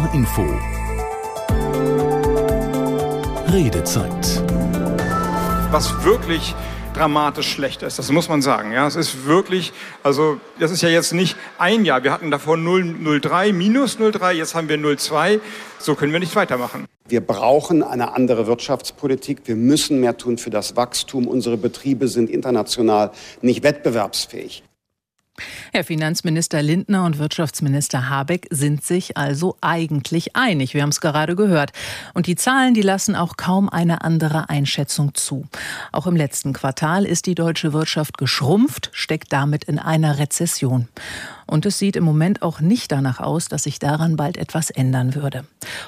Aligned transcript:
HR 0.00 0.14
Info. 0.14 0.42
Redezeit. 3.52 4.42
Was 5.70 6.04
wirklich 6.04 6.54
dramatisch 6.94 7.50
schlecht 7.52 7.82
ist. 7.82 7.98
Das 7.98 8.10
muss 8.10 8.28
man 8.28 8.40
sagen. 8.40 8.72
Ja, 8.72 8.86
es 8.86 8.96
ist 8.96 9.26
wirklich, 9.26 9.72
also 10.02 10.40
das 10.58 10.70
ist 10.70 10.82
ja 10.82 10.88
jetzt 10.88 11.12
nicht 11.12 11.36
ein 11.58 11.84
Jahr. 11.84 12.02
Wir 12.02 12.12
hatten 12.12 12.30
davor 12.30 12.56
0,03, 12.56 13.52
minus 13.52 13.98
0,3, 13.98 14.32
jetzt 14.32 14.54
haben 14.54 14.68
wir 14.68 14.78
0,2. 14.78 15.40
So 15.78 15.94
können 15.94 16.12
wir 16.12 16.20
nicht 16.20 16.34
weitermachen. 16.34 16.86
Wir 17.06 17.20
brauchen 17.20 17.82
eine 17.82 18.14
andere 18.14 18.46
Wirtschaftspolitik. 18.46 19.42
Wir 19.44 19.56
müssen 19.56 20.00
mehr 20.00 20.16
tun 20.16 20.38
für 20.38 20.50
das 20.50 20.76
Wachstum. 20.76 21.26
Unsere 21.26 21.56
Betriebe 21.56 22.08
sind 22.08 22.30
international 22.30 23.10
nicht 23.42 23.62
wettbewerbsfähig. 23.62 24.62
Herr 25.72 25.84
Finanzminister 25.84 26.62
Lindner 26.62 27.04
und 27.04 27.18
Wirtschaftsminister 27.18 28.08
Habeck 28.08 28.46
sind 28.50 28.84
sich 28.84 29.16
also 29.16 29.56
eigentlich 29.60 30.36
einig. 30.36 30.74
Wir 30.74 30.82
haben 30.82 30.90
es 30.90 31.00
gerade 31.00 31.36
gehört. 31.36 31.72
Und 32.14 32.26
die 32.26 32.36
Zahlen, 32.36 32.74
die 32.74 32.82
lassen 32.82 33.14
auch 33.14 33.36
kaum 33.36 33.68
eine 33.68 34.02
andere 34.02 34.48
Einschätzung 34.48 35.14
zu. 35.14 35.46
Auch 35.92 36.06
im 36.06 36.16
letzten 36.16 36.52
Quartal 36.52 37.04
ist 37.04 37.26
die 37.26 37.34
deutsche 37.34 37.72
Wirtschaft 37.72 38.18
geschrumpft, 38.18 38.90
steckt 38.92 39.32
damit 39.32 39.64
in 39.64 39.78
einer 39.78 40.18
Rezession. 40.18 40.88
Und 41.50 41.66
es 41.66 41.80
sieht 41.80 41.96
im 41.96 42.04
Moment 42.04 42.42
auch 42.42 42.60
nicht 42.60 42.92
danach 42.92 43.18
aus, 43.18 43.48
dass 43.48 43.64
sich 43.64 43.80
daran 43.80 44.14
bald 44.14 44.36
etwas 44.36 44.70
ändern 44.70 45.16
würde. 45.16 45.44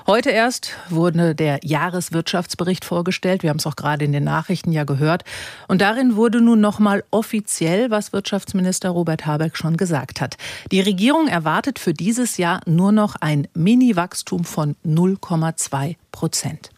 Heute 0.09 0.31
erst 0.31 0.73
wurde 0.91 1.37
der 1.37 1.61
Jahreswirtschaftsbericht 1.63 2.85
vorgestellt. 2.85 3.45
Wir 3.45 3.51
haben 3.51 3.59
es 3.59 3.67
auch 3.67 3.77
gerade 3.77 4.05
in 4.05 4.11
den 4.11 4.25
Nachrichten 4.25 4.73
ja 4.73 4.83
gehört. 4.83 5.23
Und 5.69 5.81
darin 5.81 6.17
wurde 6.17 6.41
nun 6.41 6.61
nochmal 6.61 7.05
offiziell, 7.13 7.93
was 7.93 8.13
Wirtschaftsminister 8.13 8.91
Robert 8.91 9.25
Habeck 9.25 9.57
schon 9.57 9.77
gesagt 9.77 10.21
hat. 10.21 10.37
Die 10.73 10.81
Regierung 10.81 11.29
erwartet 11.29 11.79
für 11.79 11.95
dieses 11.95 12.39
Jahr 12.39 12.61
nur 12.67 12.91
noch 12.91 13.15
ein 13.21 13.47
Mini-Wachstum 13.55 14.45
von 14.45 14.75
0,2 14.85 15.95
Prozent. 16.11 16.71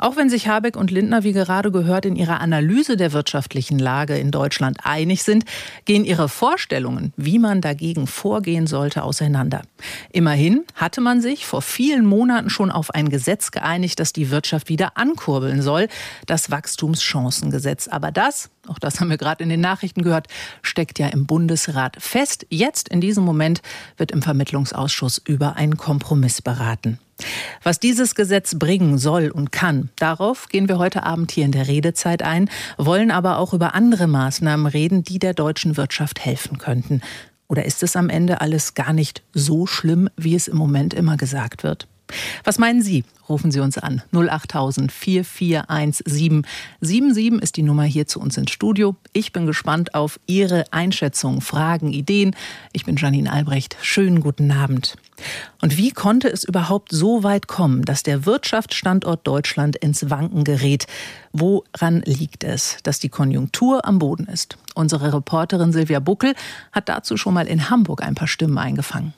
Auch 0.00 0.16
wenn 0.16 0.30
sich 0.30 0.46
Habeck 0.46 0.76
und 0.76 0.90
Lindner, 0.90 1.24
wie 1.24 1.32
gerade 1.32 1.72
gehört, 1.72 2.06
in 2.06 2.14
ihrer 2.14 2.40
Analyse 2.40 2.96
der 2.96 3.12
wirtschaftlichen 3.12 3.78
Lage 3.78 4.16
in 4.16 4.30
Deutschland 4.30 4.78
einig 4.84 5.24
sind, 5.24 5.44
gehen 5.86 6.04
ihre 6.04 6.28
Vorstellungen, 6.28 7.12
wie 7.16 7.38
man 7.38 7.60
dagegen 7.60 8.06
vorgehen 8.06 8.66
sollte, 8.66 9.02
auseinander. 9.02 9.62
Immerhin 10.12 10.64
hatte 10.74 11.00
man 11.00 11.20
sich 11.20 11.46
vor 11.46 11.62
vielen 11.62 12.06
Monaten 12.06 12.48
schon 12.48 12.70
auf 12.70 12.94
ein 12.94 13.08
Gesetz 13.08 13.50
geeinigt, 13.50 13.98
das 13.98 14.12
die 14.12 14.30
Wirtschaft 14.30 14.68
wieder 14.68 14.96
ankurbeln 14.96 15.62
soll, 15.62 15.88
das 16.26 16.50
Wachstumschancengesetz. 16.50 17.88
Aber 17.88 18.12
das, 18.12 18.50
auch 18.68 18.78
das 18.78 19.00
haben 19.00 19.10
wir 19.10 19.18
gerade 19.18 19.42
in 19.42 19.48
den 19.48 19.60
Nachrichten 19.60 20.02
gehört, 20.02 20.28
steckt 20.62 20.98
ja 21.00 21.08
im 21.08 21.26
Bundesrat 21.26 21.96
fest. 21.98 22.46
Jetzt 22.50 22.88
in 22.88 23.00
diesem 23.00 23.24
Moment 23.24 23.62
wird 23.96 24.12
im 24.12 24.22
Vermittlungsausschuss 24.22 25.18
über 25.18 25.56
einen 25.56 25.76
Kompromiss 25.76 26.40
beraten. 26.40 26.98
Was 27.62 27.80
dieses 27.80 28.14
Gesetz 28.14 28.56
bringen 28.58 28.98
soll 28.98 29.30
und 29.30 29.52
kann, 29.52 29.90
darauf 29.96 30.48
gehen 30.48 30.68
wir 30.68 30.78
heute 30.78 31.02
Abend 31.02 31.32
hier 31.32 31.44
in 31.44 31.52
der 31.52 31.68
Redezeit 31.68 32.22
ein, 32.22 32.50
wollen 32.76 33.10
aber 33.10 33.38
auch 33.38 33.52
über 33.52 33.74
andere 33.74 34.06
Maßnahmen 34.06 34.66
reden, 34.66 35.02
die 35.02 35.18
der 35.18 35.34
deutschen 35.34 35.76
Wirtschaft 35.76 36.24
helfen 36.24 36.58
könnten. 36.58 37.02
Oder 37.48 37.64
ist 37.64 37.82
es 37.82 37.96
am 37.96 38.10
Ende 38.10 38.40
alles 38.40 38.74
gar 38.74 38.92
nicht 38.92 39.22
so 39.32 39.66
schlimm, 39.66 40.08
wie 40.16 40.34
es 40.34 40.48
im 40.48 40.56
Moment 40.56 40.94
immer 40.94 41.16
gesagt 41.16 41.62
wird? 41.62 41.88
Was 42.44 42.58
meinen 42.58 42.82
Sie? 42.82 43.04
Rufen 43.28 43.50
Sie 43.50 43.60
uns 43.60 43.76
an. 43.76 44.02
08000 44.12 44.90
4417 44.90 46.46
77 46.80 47.42
ist 47.42 47.56
die 47.56 47.62
Nummer 47.62 47.84
hier 47.84 48.06
zu 48.06 48.20
uns 48.20 48.36
ins 48.36 48.50
Studio. 48.50 48.96
Ich 49.12 49.32
bin 49.32 49.46
gespannt 49.46 49.94
auf 49.94 50.18
Ihre 50.26 50.64
Einschätzungen, 50.70 51.40
Fragen, 51.40 51.92
Ideen. 51.92 52.34
Ich 52.72 52.84
bin 52.84 52.96
Janine 52.96 53.30
Albrecht. 53.30 53.76
Schönen 53.82 54.20
guten 54.20 54.50
Abend. 54.50 54.96
Und 55.60 55.76
wie 55.76 55.90
konnte 55.90 56.28
es 56.28 56.44
überhaupt 56.44 56.92
so 56.92 57.22
weit 57.22 57.48
kommen, 57.48 57.84
dass 57.84 58.02
der 58.02 58.24
Wirtschaftsstandort 58.24 59.26
Deutschland 59.26 59.76
ins 59.76 60.08
Wanken 60.10 60.44
gerät? 60.44 60.86
Woran 61.32 62.02
liegt 62.02 62.44
es, 62.44 62.78
dass 62.82 63.00
die 63.00 63.08
Konjunktur 63.08 63.84
am 63.84 63.98
Boden 63.98 64.26
ist? 64.26 64.56
Unsere 64.74 65.12
Reporterin 65.12 65.72
Silvia 65.72 66.00
Buckel 66.00 66.34
hat 66.72 66.88
dazu 66.88 67.16
schon 67.16 67.34
mal 67.34 67.46
in 67.46 67.68
Hamburg 67.68 68.02
ein 68.02 68.14
paar 68.14 68.28
Stimmen 68.28 68.58
eingefangen. 68.58 69.12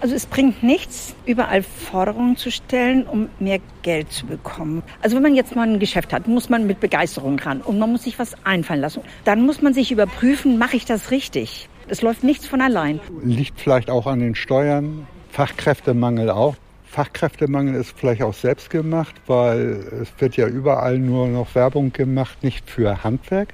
Also 0.00 0.14
es 0.14 0.26
bringt 0.26 0.62
nichts, 0.62 1.14
überall 1.24 1.62
Forderungen 1.62 2.36
zu 2.36 2.50
stellen, 2.50 3.06
um 3.06 3.28
mehr 3.38 3.60
Geld 3.82 4.12
zu 4.12 4.26
bekommen. 4.26 4.82
Also 5.02 5.16
wenn 5.16 5.22
man 5.22 5.34
jetzt 5.34 5.56
mal 5.56 5.66
ein 5.66 5.78
Geschäft 5.78 6.12
hat, 6.12 6.28
muss 6.28 6.48
man 6.48 6.66
mit 6.66 6.80
Begeisterung 6.80 7.38
ran 7.38 7.60
und 7.60 7.78
man 7.78 7.90
muss 7.90 8.02
sich 8.02 8.18
was 8.18 8.34
einfallen 8.44 8.80
lassen. 8.80 9.02
Dann 9.24 9.46
muss 9.46 9.62
man 9.62 9.72
sich 9.72 9.92
überprüfen, 9.92 10.58
mache 10.58 10.76
ich 10.76 10.84
das 10.84 11.10
richtig? 11.10 11.68
Es 11.88 12.02
läuft 12.02 12.24
nichts 12.24 12.46
von 12.46 12.60
allein. 12.60 13.00
Liegt 13.22 13.60
vielleicht 13.60 13.90
auch 13.90 14.06
an 14.06 14.20
den 14.20 14.34
Steuern, 14.34 15.06
Fachkräftemangel 15.30 16.30
auch. 16.30 16.56
Fachkräftemangel 16.84 17.74
ist 17.74 17.98
vielleicht 17.98 18.22
auch 18.22 18.34
selbst 18.34 18.70
gemacht, 18.70 19.14
weil 19.26 19.84
es 20.00 20.08
wird 20.18 20.36
ja 20.36 20.46
überall 20.46 20.98
nur 20.98 21.28
noch 21.28 21.54
Werbung 21.54 21.92
gemacht, 21.92 22.42
nicht 22.42 22.70
für 22.70 23.02
Handwerk, 23.02 23.52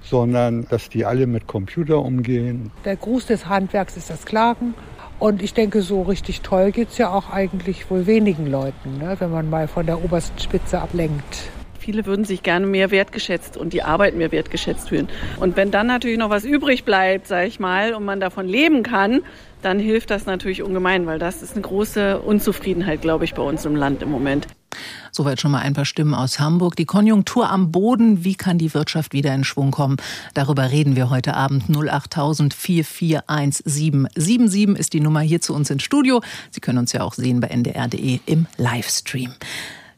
sondern 0.00 0.66
dass 0.70 0.88
die 0.88 1.04
alle 1.04 1.26
mit 1.26 1.46
Computer 1.46 1.98
umgehen. 1.98 2.70
Der 2.84 2.96
Gruß 2.96 3.26
des 3.26 3.46
Handwerks 3.46 3.96
ist 3.96 4.10
das 4.10 4.24
Klagen 4.24 4.74
und 5.18 5.42
ich 5.42 5.54
denke, 5.54 5.82
so 5.82 6.02
richtig 6.02 6.42
toll 6.42 6.70
geht 6.70 6.90
es 6.90 6.98
ja 6.98 7.10
auch 7.10 7.30
eigentlich 7.30 7.90
wohl 7.90 8.06
wenigen 8.06 8.46
Leuten, 8.46 8.98
ne, 8.98 9.16
wenn 9.18 9.30
man 9.30 9.50
mal 9.50 9.68
von 9.68 9.86
der 9.86 10.02
obersten 10.04 10.38
Spitze 10.38 10.80
ablenkt. 10.80 11.50
Viele 11.88 12.04
würden 12.04 12.26
sich 12.26 12.42
gerne 12.42 12.66
mehr 12.66 12.90
wertgeschätzt 12.90 13.56
und 13.56 13.72
die 13.72 13.82
Arbeit 13.82 14.14
mehr 14.14 14.30
wertgeschätzt 14.30 14.90
fühlen. 14.90 15.08
Und 15.40 15.56
wenn 15.56 15.70
dann 15.70 15.86
natürlich 15.86 16.18
noch 16.18 16.28
was 16.28 16.44
übrig 16.44 16.84
bleibt, 16.84 17.26
sage 17.26 17.46
ich 17.46 17.60
mal, 17.60 17.94
und 17.94 18.04
man 18.04 18.20
davon 18.20 18.46
leben 18.46 18.82
kann, 18.82 19.22
dann 19.62 19.78
hilft 19.78 20.10
das 20.10 20.26
natürlich 20.26 20.62
ungemein, 20.62 21.06
weil 21.06 21.18
das 21.18 21.42
ist 21.42 21.52
eine 21.52 21.62
große 21.62 22.18
Unzufriedenheit, 22.18 23.00
glaube 23.00 23.24
ich, 23.24 23.32
bei 23.32 23.40
uns 23.40 23.64
im 23.64 23.74
Land 23.74 24.02
im 24.02 24.10
Moment. 24.10 24.48
Soweit 25.12 25.40
schon 25.40 25.50
mal 25.50 25.62
ein 25.62 25.72
paar 25.72 25.86
Stimmen 25.86 26.12
aus 26.12 26.38
Hamburg. 26.38 26.76
Die 26.76 26.84
Konjunktur 26.84 27.48
am 27.48 27.72
Boden. 27.72 28.22
Wie 28.22 28.34
kann 28.34 28.58
die 28.58 28.74
Wirtschaft 28.74 29.14
wieder 29.14 29.34
in 29.34 29.44
Schwung 29.44 29.70
kommen? 29.70 29.96
Darüber 30.34 30.70
reden 30.70 30.94
wir 30.94 31.08
heute 31.08 31.32
Abend. 31.32 31.70
08000 31.70 32.52
441777 32.52 34.78
ist 34.78 34.92
die 34.92 35.00
Nummer 35.00 35.20
hier 35.20 35.40
zu 35.40 35.54
uns 35.54 35.70
ins 35.70 35.84
Studio. 35.84 36.20
Sie 36.50 36.60
können 36.60 36.76
uns 36.76 36.92
ja 36.92 37.00
auch 37.00 37.14
sehen 37.14 37.40
bei 37.40 37.48
ndr.de 37.48 38.20
im 38.26 38.44
Livestream. 38.58 39.32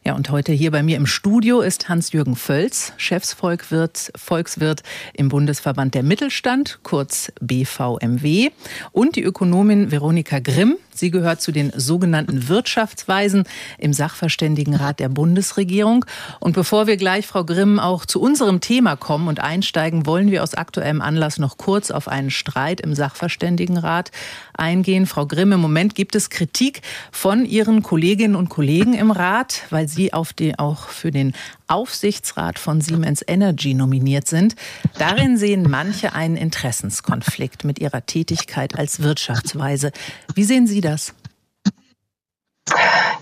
Ja, 0.03 0.15
und 0.15 0.31
heute 0.31 0.51
hier 0.51 0.71
bei 0.71 0.81
mir 0.81 0.97
im 0.97 1.05
Studio 1.05 1.61
ist 1.61 1.87
Hans-Jürgen 1.87 2.35
Völz, 2.35 2.91
Chefsvolkswirt 2.97 4.11
Volkswirt 4.15 4.81
im 5.13 5.29
Bundesverband 5.29 5.93
der 5.93 6.01
Mittelstand, 6.01 6.79
kurz 6.81 7.31
BVMW, 7.39 8.49
und 8.93 9.15
die 9.15 9.21
Ökonomin 9.21 9.91
Veronika 9.91 10.39
Grimm. 10.39 10.77
Sie 10.93 11.11
gehört 11.11 11.41
zu 11.41 11.51
den 11.51 11.71
sogenannten 11.75 12.47
Wirtschaftsweisen 12.47 13.43
im 13.77 13.93
Sachverständigenrat 13.93 14.99
der 14.99 15.09
Bundesregierung. 15.09 16.05
Und 16.39 16.53
bevor 16.53 16.87
wir 16.87 16.97
gleich, 16.97 17.27
Frau 17.27 17.45
Grimm, 17.45 17.79
auch 17.79 18.05
zu 18.05 18.19
unserem 18.19 18.59
Thema 18.59 18.95
kommen 18.95 19.27
und 19.27 19.39
einsteigen, 19.39 20.05
wollen 20.05 20.31
wir 20.31 20.43
aus 20.43 20.55
aktuellem 20.55 21.01
Anlass 21.01 21.37
noch 21.37 21.57
kurz 21.57 21.91
auf 21.91 22.07
einen 22.07 22.29
Streit 22.29 22.81
im 22.81 22.93
Sachverständigenrat 22.93 24.11
eingehen. 24.53 25.05
Frau 25.05 25.25
Grimm, 25.25 25.53
im 25.53 25.61
Moment 25.61 25.95
gibt 25.95 26.15
es 26.15 26.29
Kritik 26.29 26.81
von 27.11 27.45
Ihren 27.45 27.83
Kolleginnen 27.83 28.35
und 28.35 28.49
Kollegen 28.49 28.93
im 28.93 29.11
Rat, 29.11 29.63
weil 29.69 29.87
Sie 29.93 30.13
auf 30.13 30.33
die, 30.33 30.57
auch 30.57 30.87
für 30.87 31.11
den 31.11 31.33
Aufsichtsrat 31.67 32.59
von 32.59 32.81
Siemens 32.81 33.23
Energy 33.25 33.73
nominiert 33.73 34.27
sind. 34.27 34.55
Darin 34.97 35.37
sehen 35.37 35.67
manche 35.69 36.13
einen 36.13 36.37
Interessenskonflikt 36.37 37.63
mit 37.63 37.79
ihrer 37.79 38.05
Tätigkeit 38.05 38.77
als 38.77 39.01
Wirtschaftsweise. 39.01 39.91
Wie 40.35 40.43
sehen 40.43 40.67
Sie 40.67 40.81
das? 40.81 41.13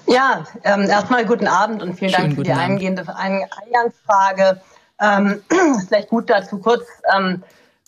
Ja, 0.08 0.46
ähm, 0.64 0.90
erstmal 0.90 1.26
guten 1.26 1.48
Abend 1.48 1.82
und 1.82 1.96
vielen 1.96 2.12
Schönen 2.12 2.28
Dank 2.30 2.36
für 2.36 2.44
die 2.44 2.52
eingehende 2.52 3.04
Eingangsfrage. 3.16 4.62
Ähm, 5.00 5.42
vielleicht 5.88 6.10
gut 6.10 6.30
dazu 6.30 6.60
kurz 6.60 6.84
ähm, 7.16 7.44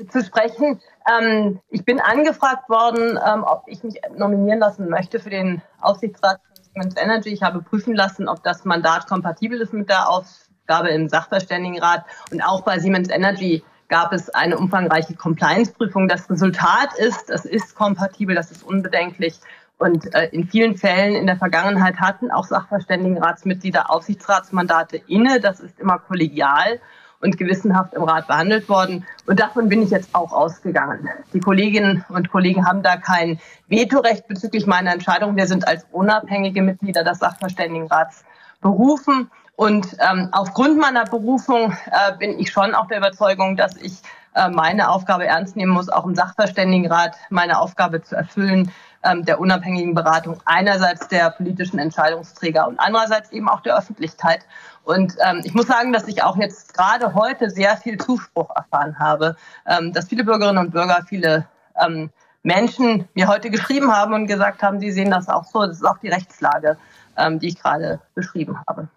zu 0.10 0.24
sprechen. 0.24 0.80
Ähm, 1.10 1.60
ich 1.70 1.84
bin 1.84 2.00
angefragt 2.00 2.70
worden, 2.70 3.20
ähm, 3.26 3.44
ob 3.44 3.64
ich 3.68 3.84
mich 3.84 4.00
nominieren 4.16 4.60
lassen 4.60 4.90
möchte 4.90 5.20
für 5.20 5.30
den 5.30 5.62
Aufsichtsrat 5.82 6.40
von 6.74 6.82
Siemens 6.84 6.96
Energy. 6.98 7.30
Ich 7.30 7.44
habe 7.44 7.62
prüfen 7.62 7.96
lassen, 7.96 8.28
ob 8.28 8.44
das 8.44 8.66
Mandat 8.66 9.08
kompatibel 9.08 9.60
ist 9.62 9.74
mit 9.74 9.90
der 9.90 10.10
Aufgabe 10.10 10.90
im 10.90 11.10
Sachverständigenrat. 11.10 12.06
Und 12.32 12.42
auch 12.42 12.62
bei 12.62 12.80
Siemens 12.80 13.10
Energy 13.10 13.64
gab 13.88 14.14
es 14.14 14.30
eine 14.30 14.58
umfangreiche 14.58 15.16
Compliance-Prüfung. 15.16 16.08
Das 16.08 16.30
Resultat 16.30 16.98
ist, 16.98 17.30
es 17.30 17.46
ist 17.46 17.76
kompatibel, 17.76 18.36
das 18.36 18.52
ist 18.52 18.64
unbedenklich. 18.64 19.40
Und 19.78 20.14
äh, 20.14 20.30
in 20.32 20.48
vielen 20.48 20.78
Fällen 20.78 21.16
in 21.16 21.26
der 21.26 21.38
Vergangenheit 21.38 22.00
hatten 22.00 22.32
auch 22.32 22.46
Sachverständigenratsmitglieder 22.46 23.90
Aufsichtsratsmandate 23.90 25.02
inne. 25.08 25.40
Das 25.40 25.60
ist 25.60 25.80
immer 25.80 25.98
kollegial 26.00 26.80
und 27.22 27.38
gewissenhaft 27.38 27.94
im 27.94 28.04
Rat 28.04 28.28
behandelt 28.28 28.68
worden. 28.68 29.06
Und 29.28 29.40
davon 29.40 29.70
bin 29.70 29.82
ich 29.82 29.92
jetzt 29.92 30.14
auch 30.14 30.32
ausgegangen. 30.32 31.08
Die 31.34 31.40
Kolleginnen 31.40 32.04
und 32.10 32.32
Kollegen 32.32 32.66
haben 32.66 32.84
da 32.84 32.98
kein 32.98 33.40
Vetorecht 33.68 34.28
bezüglich 34.28 34.66
meiner 34.68 34.92
Entscheidung. 34.92 35.36
Wir 35.36 35.48
sind 35.48 35.68
als 35.68 35.86
unabhängige 35.92 36.62
Mitglieder 36.62 37.04
des 37.04 37.20
Sachverständigenrats 37.20 38.24
berufen. 38.62 39.30
Und 39.56 39.96
ähm, 40.00 40.30
aufgrund 40.32 40.80
meiner 40.80 41.06
Berufung 41.06 41.72
äh, 41.92 42.18
bin 42.18 42.40
ich 42.40 42.52
schon 42.52 42.74
auch 42.74 42.88
der 42.88 42.98
Überzeugung, 42.98 43.56
dass 43.56 43.78
ich 43.78 44.02
äh, 44.34 44.50
meine 44.50 44.90
Aufgabe 44.90 45.26
ernst 45.26 45.56
nehmen 45.56 45.72
muss, 45.72 45.90
auch 45.90 46.06
im 46.06 46.16
Sachverständigenrat 46.16 47.16
meine 47.30 47.60
Aufgabe 47.60 48.02
zu 48.02 48.16
erfüllen, 48.16 48.72
der 49.04 49.40
unabhängigen 49.40 49.96
Beratung 49.96 50.40
einerseits 50.46 51.08
der 51.08 51.32
politischen 51.32 51.80
Entscheidungsträger 51.80 52.68
und 52.68 52.80
andererseits 52.80 53.32
eben 53.32 53.50
auch 53.50 53.62
der 53.62 53.78
Öffentlichkeit. 53.78 54.46
Und 54.84 55.16
ähm, 55.26 55.42
ich 55.44 55.54
muss 55.54 55.68
sagen, 55.68 55.94
dass 55.94 56.08
ich 56.08 56.24
auch 56.24 56.38
jetzt 56.38 56.74
gerade 56.74 57.14
heute 57.14 57.50
sehr 57.50 57.78
viel 57.78 57.98
Zuspruch 57.98 58.50
erfahren 58.56 58.98
habe, 59.00 59.36
ähm, 59.68 59.94
dass 59.94 60.08
viele 60.08 60.24
Bürgerinnen 60.24 60.58
und 60.58 60.72
Bürger, 60.72 61.04
viele 61.08 61.48
ähm, 61.84 62.10
Menschen 62.44 63.08
mir 63.14 63.28
heute 63.28 63.50
geschrieben 63.50 63.92
haben 63.92 64.14
und 64.14 64.28
gesagt 64.28 64.64
haben, 64.64 64.80
sie 64.80 64.92
sehen 64.92 65.12
das 65.12 65.30
auch 65.30 65.46
so. 65.46 65.62
Das 65.62 65.78
ist 65.78 65.86
auch 65.86 66.00
die 66.00 66.10
Rechtslage 66.10 66.78
ähm, 67.18 67.40
die 67.40 67.50
ich 67.50 67.60
gerade 67.60 68.00
beschrieben 68.16 68.58
habe. 68.68 68.88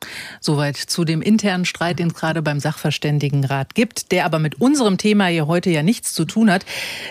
Soweit 0.40 0.76
zu 0.76 1.04
dem 1.04 1.22
internen 1.22 1.64
Streit, 1.64 1.98
den 1.98 2.08
es 2.08 2.14
gerade 2.14 2.42
beim 2.42 2.60
Sachverständigenrat 2.60 3.74
gibt, 3.74 4.12
der 4.12 4.24
aber 4.24 4.38
mit 4.38 4.60
unserem 4.60 4.98
Thema 4.98 5.26
hier 5.26 5.46
heute 5.46 5.70
ja 5.70 5.82
nichts 5.82 6.12
zu 6.12 6.24
tun 6.24 6.50
hat, 6.50 6.64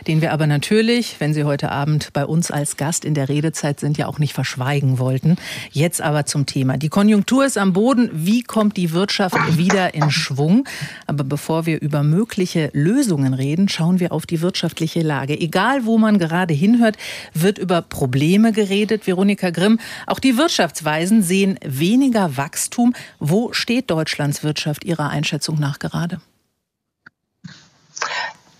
den 0.07 0.21
wir 0.21 0.31
aber 0.31 0.47
natürlich, 0.47 1.19
wenn 1.19 1.33
Sie 1.33 1.43
heute 1.43 1.71
Abend 1.71 2.13
bei 2.13 2.25
uns 2.25 2.51
als 2.51 2.77
Gast 2.77 3.05
in 3.05 3.13
der 3.13 3.29
Redezeit 3.29 3.79
sind, 3.79 3.97
ja 3.97 4.07
auch 4.07 4.19
nicht 4.19 4.33
verschweigen 4.33 4.99
wollten. 4.99 5.37
Jetzt 5.71 6.01
aber 6.01 6.25
zum 6.25 6.45
Thema. 6.45 6.77
Die 6.77 6.89
Konjunktur 6.89 7.45
ist 7.45 7.57
am 7.57 7.73
Boden. 7.73 8.09
Wie 8.13 8.43
kommt 8.43 8.77
die 8.77 8.91
Wirtschaft 8.91 9.35
wieder 9.57 9.93
in 9.93 10.11
Schwung? 10.11 10.67
Aber 11.07 11.23
bevor 11.23 11.65
wir 11.65 11.81
über 11.81 12.03
mögliche 12.03 12.69
Lösungen 12.73 13.33
reden, 13.33 13.69
schauen 13.69 13.99
wir 13.99 14.11
auf 14.11 14.25
die 14.25 14.41
wirtschaftliche 14.41 15.01
Lage. 15.01 15.39
Egal, 15.39 15.85
wo 15.85 15.97
man 15.97 16.19
gerade 16.27 16.53
hinhört, 16.55 16.97
wird 17.33 17.59
über 17.59 17.81
Probleme 17.83 18.51
geredet. 18.51 19.05
Veronika 19.05 19.51
Grimm, 19.51 19.79
auch 20.07 20.19
die 20.19 20.37
Wirtschaftsweise 20.37 21.03
Preisen 21.03 21.21
sehen 21.21 21.59
weniger 21.65 22.37
Wachstum. 22.37 22.93
Wo 23.19 23.51
steht 23.51 23.91
Deutschlands 23.91 24.43
Wirtschaft 24.43 24.85
Ihrer 24.85 25.09
Einschätzung 25.09 25.59
nach 25.59 25.79
gerade? 25.79 26.21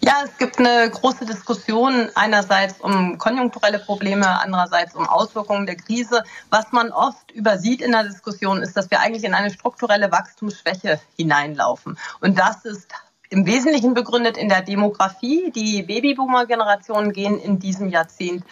Ja, 0.02 0.24
es 0.26 0.38
gibt 0.38 0.60
eine 0.60 0.90
große 0.90 1.26
Diskussion 1.26 2.10
einerseits 2.16 2.82
um 2.82 3.18
konjunkturelle 3.18 3.80
Probleme, 3.80 4.28
andererseits 4.42 4.94
um 4.96 5.08
Auswirkungen 5.08 5.66
der 5.66 5.78
Krise. 5.78 6.24
Was 6.50 6.74
man 6.74 6.92
oft 6.92 7.32
übersieht 7.32 7.82
in 7.82 7.94
der 7.94 8.04
Diskussion 8.04 8.62
ist, 8.62 8.76
dass 8.76 8.92
wir 8.92 9.00
eigentlich 9.00 9.24
in 9.24 9.34
eine 9.34 9.50
strukturelle 9.50 10.12
Wachstumsschwäche 10.12 11.00
hineinlaufen. 11.16 11.98
Und 12.20 12.38
das 12.38 12.66
ist 12.66 12.92
im 13.34 13.48
Wesentlichen 13.48 13.96
begründet 13.96 14.38
in 14.38 14.48
der 14.48 14.62
Demografie. 14.62 15.52
Die 15.56 15.82
Babyboomer-Generationen 15.82 17.12
gehen 17.14 17.40
in 17.40 17.58
diesem 17.58 17.90
Jahrzehnt 17.90 18.44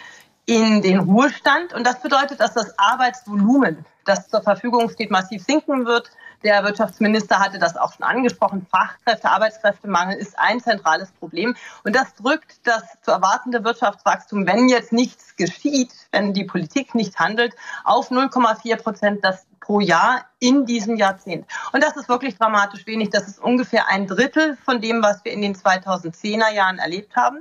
in 0.44 0.82
den 0.82 0.98
Ruhestand. 0.98 1.72
Und 1.72 1.86
das 1.86 2.00
bedeutet, 2.00 2.40
dass 2.40 2.54
das 2.54 2.76
Arbeitsvolumen, 2.80 3.86
das 4.04 4.28
zur 4.28 4.42
Verfügung 4.42 4.90
steht, 4.90 5.12
massiv 5.12 5.44
sinken 5.44 5.86
wird. 5.86 6.10
Der 6.42 6.64
Wirtschaftsminister 6.64 7.38
hatte 7.38 7.60
das 7.60 7.76
auch 7.76 7.92
schon 7.92 8.02
angesprochen. 8.02 8.66
Fachkräfte, 8.68 9.30
Arbeitskräftemangel 9.30 10.18
ist 10.18 10.36
ein 10.36 10.58
zentrales 10.58 11.12
Problem. 11.12 11.54
Und 11.84 11.94
das 11.94 12.12
drückt 12.16 12.66
das 12.66 12.82
zu 13.02 13.12
erwartende 13.12 13.62
Wirtschaftswachstum, 13.62 14.48
wenn 14.48 14.68
jetzt 14.68 14.92
nichts 14.92 15.36
geschieht, 15.36 15.92
wenn 16.10 16.34
die 16.34 16.42
Politik 16.42 16.96
nicht 16.96 17.20
handelt, 17.20 17.54
auf 17.84 18.10
0,4 18.10 18.82
Prozent 18.82 19.24
das 19.24 19.46
pro 19.62 19.80
Jahr 19.80 20.26
in 20.38 20.66
diesem 20.66 20.96
Jahrzehnt. 20.96 21.46
Und 21.72 21.82
das 21.82 21.96
ist 21.96 22.08
wirklich 22.08 22.36
dramatisch 22.36 22.86
wenig. 22.86 23.10
Das 23.10 23.26
ist 23.26 23.40
ungefähr 23.40 23.88
ein 23.88 24.06
Drittel 24.06 24.58
von 24.64 24.80
dem, 24.80 25.02
was 25.02 25.24
wir 25.24 25.32
in 25.32 25.40
den 25.40 25.54
2010er 25.54 26.52
Jahren 26.52 26.78
erlebt 26.78 27.16
haben. 27.16 27.38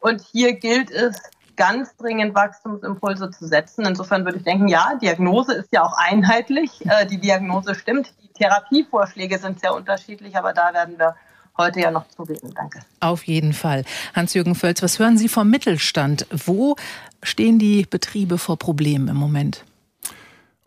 Und 0.00 0.20
hier 0.20 0.54
gilt 0.54 0.90
es, 0.90 1.16
ganz 1.58 1.96
dringend 1.96 2.34
Wachstumsimpulse 2.34 3.30
zu 3.30 3.46
setzen. 3.46 3.84
Insofern 3.84 4.24
würde 4.24 4.38
ich 4.38 4.44
denken, 4.44 4.68
ja, 4.68 4.92
Diagnose 5.02 5.54
ist 5.54 5.68
ja 5.72 5.82
auch 5.82 5.92
einheitlich. 5.98 6.70
Äh, 6.88 7.06
die 7.06 7.18
Diagnose 7.18 7.74
stimmt. 7.74 8.14
Die 8.22 8.28
Therapievorschläge 8.28 9.38
sind 9.38 9.60
sehr 9.60 9.74
unterschiedlich, 9.74 10.36
aber 10.36 10.52
da 10.52 10.72
werden 10.72 10.96
wir 10.96 11.16
heute 11.58 11.80
ja 11.80 11.90
noch 11.90 12.08
zu 12.08 12.22
reden. 12.22 12.54
Danke. 12.54 12.80
Auf 13.00 13.24
jeden 13.24 13.52
Fall. 13.52 13.84
Hans-Jürgen 14.14 14.54
Völz, 14.54 14.80
was 14.80 14.98
hören 14.98 15.18
Sie 15.18 15.28
vom 15.28 15.50
Mittelstand? 15.50 16.26
Wo 16.30 16.76
stehen 17.22 17.58
die 17.58 17.84
Betriebe 17.84 18.38
vor 18.38 18.58
Problemen 18.58 19.08
im 19.08 19.16
Moment? 19.16 19.64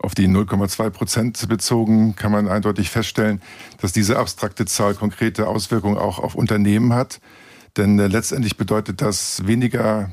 Auf 0.02 0.16
die 0.16 0.26
0,2 0.26 0.90
Prozent 0.90 1.48
bezogen 1.48 2.16
kann 2.16 2.32
man 2.32 2.48
eindeutig 2.48 2.90
feststellen, 2.90 3.40
dass 3.80 3.92
diese 3.92 4.18
abstrakte 4.18 4.66
Zahl 4.66 4.94
konkrete 4.94 5.46
Auswirkungen 5.46 5.96
auch 5.96 6.18
auf 6.18 6.34
Unternehmen 6.34 6.92
hat. 6.92 7.20
Denn 7.76 7.98
äh, 8.00 8.08
letztendlich 8.08 8.56
bedeutet 8.56 9.00
das 9.00 9.46
weniger 9.46 10.10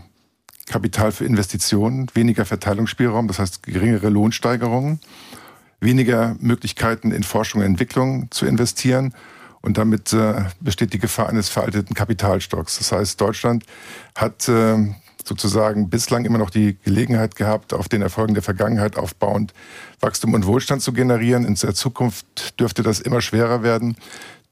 Kapital 0.68 1.12
für 1.12 1.25
Investitionen, 1.25 2.06
weniger 2.13 2.45
Verteilungsspielraum, 2.45 3.27
das 3.27 3.39
heißt 3.39 3.63
geringere 3.63 4.09
Lohnsteigerungen, 4.09 5.00
weniger 5.81 6.35
Möglichkeiten 6.39 7.12
in 7.12 7.24
Forschung 7.24 7.62
und 7.62 7.68
Entwicklung 7.68 8.30
zu 8.30 8.45
investieren. 8.45 9.15
Und 9.62 9.80
damit 9.80 10.13
äh, 10.13 10.45
besteht 10.62 10.94
die 10.94 11.00
Gefahr 11.00 11.30
eines 11.30 11.50
veralteten 11.50 11.95
Kapitalstocks. 11.95 12.77
Das 12.77 12.92
heißt, 12.92 13.19
Deutschland 13.19 13.65
hat 14.15 14.47
äh, 14.47 14.94
sozusagen 15.30 15.90
bislang 15.90 16.26
immer 16.26 16.38
noch 16.38 16.50
die 16.50 16.78
Gelegenheit 16.84 17.38
gehabt, 17.38 17.74
auf 17.74 17.88
den 17.88 18.02
Erfolgen 18.02 18.34
der 18.34 18.44
Vergangenheit 18.44 18.98
aufbauend 18.98 19.54
Wachstum 20.02 20.34
und 20.34 20.46
Wohlstand 20.46 20.81
zu 20.81 20.92
generieren. 20.92 21.46
In 21.46 21.56
der 21.56 21.74
Zukunft 21.74 22.60
dürfte 22.60 22.84
das 22.84 23.00
immer 23.00 23.22
schwerer 23.22 23.64
werden. 23.64 23.96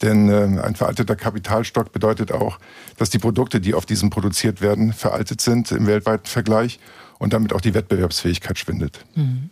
Denn 0.02 0.30
äh, 0.30 0.62
ein 0.62 0.76
veralteter 0.76 1.16
Kapitalstock 1.16 1.92
bedeutet 1.92 2.32
auch, 2.32 2.60
dass 2.98 3.10
die 3.10 3.18
Produkte, 3.18 3.60
die 3.60 3.74
auf 3.74 3.86
diesem 3.86 4.10
produziert 4.10 4.62
werden, 4.62 4.94
veraltet 4.94 5.42
sind 5.42 5.72
im 5.72 5.88
weltweiten 5.88 6.28
Vergleich 6.28 6.80
und 7.18 7.34
damit 7.34 7.52
auch 7.52 7.62
die 7.62 7.74
Wettbewerbsfähigkeit 7.74 8.60
schwindet. 8.60 9.04
Mhm. 9.16 9.50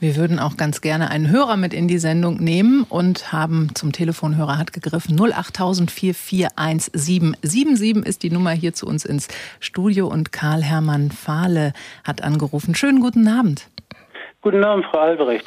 Wir 0.00 0.14
würden 0.14 0.38
auch 0.38 0.56
ganz 0.56 0.80
gerne 0.80 1.10
einen 1.10 1.28
Hörer 1.28 1.56
mit 1.56 1.74
in 1.74 1.88
die 1.88 1.98
Sendung 1.98 2.36
nehmen 2.36 2.86
und 2.88 3.32
haben 3.32 3.74
zum 3.74 3.90
Telefonhörer 3.90 4.56
hat 4.56 4.72
gegriffen 4.72 5.20
08000 5.20 5.90
441 5.90 8.06
ist 8.06 8.22
die 8.22 8.30
Nummer 8.30 8.50
hier 8.50 8.72
zu 8.72 8.86
uns 8.86 9.04
ins 9.04 9.26
Studio 9.58 10.06
und 10.06 10.30
Karl 10.30 10.62
Hermann 10.62 11.10
Fahle 11.10 11.72
hat 12.06 12.22
angerufen. 12.22 12.76
Schönen 12.76 13.00
guten 13.00 13.26
Abend. 13.26 13.66
Guten 14.40 14.62
Abend, 14.62 14.86
Frau 14.86 15.00
Albrecht. 15.00 15.46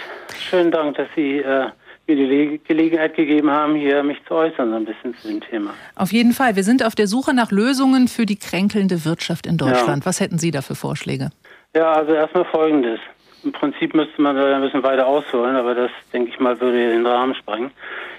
Schönen 0.50 0.70
Dank, 0.70 0.98
dass 0.98 1.08
Sie 1.16 1.38
äh, 1.38 1.68
mir 2.08 2.16
die 2.18 2.60
Gelegenheit 2.68 3.16
gegeben 3.16 3.50
haben, 3.50 3.76
hier 3.76 4.04
mich 4.04 4.18
zu 4.28 4.34
äußern, 4.34 4.74
ein 4.74 4.84
bisschen 4.84 5.16
zu 5.16 5.30
dem 5.30 5.40
Thema. 5.40 5.74
Auf 5.96 6.12
jeden 6.12 6.34
Fall. 6.34 6.58
Wir 6.58 6.66
sind 6.66 6.86
auf 6.86 6.96
der 6.96 7.08
Suche 7.08 7.34
nach 7.34 7.52
Lösungen 7.52 8.10
für 8.10 8.26
die 8.26 8.36
kränkelnde 8.36 9.06
Wirtschaft 9.06 9.48
in 9.48 9.56
Deutschland. 9.56 10.04
Ja. 10.04 10.06
Was 10.06 10.20
hätten 10.20 10.40
Sie 10.40 10.52
da 10.52 10.62
für 10.62 10.76
Vorschläge? 10.76 11.30
Ja, 11.74 11.94
also 11.94 12.12
erstmal 12.12 12.44
Folgendes. 12.44 13.00
Im 13.44 13.52
Prinzip 13.52 13.94
müsste 13.96 14.22
man 14.22 14.36
da 14.36 14.56
ein 14.56 14.62
bisschen 14.62 14.84
weiter 14.84 15.08
ausholen, 15.08 15.56
aber 15.56 15.74
das, 15.74 15.92
denke 16.14 16.30
ich 16.30 16.40
mal, 16.40 16.60
würde 16.60 16.92
den 16.92 17.06
Rahmen 17.06 17.34
sprengen. 17.34 17.72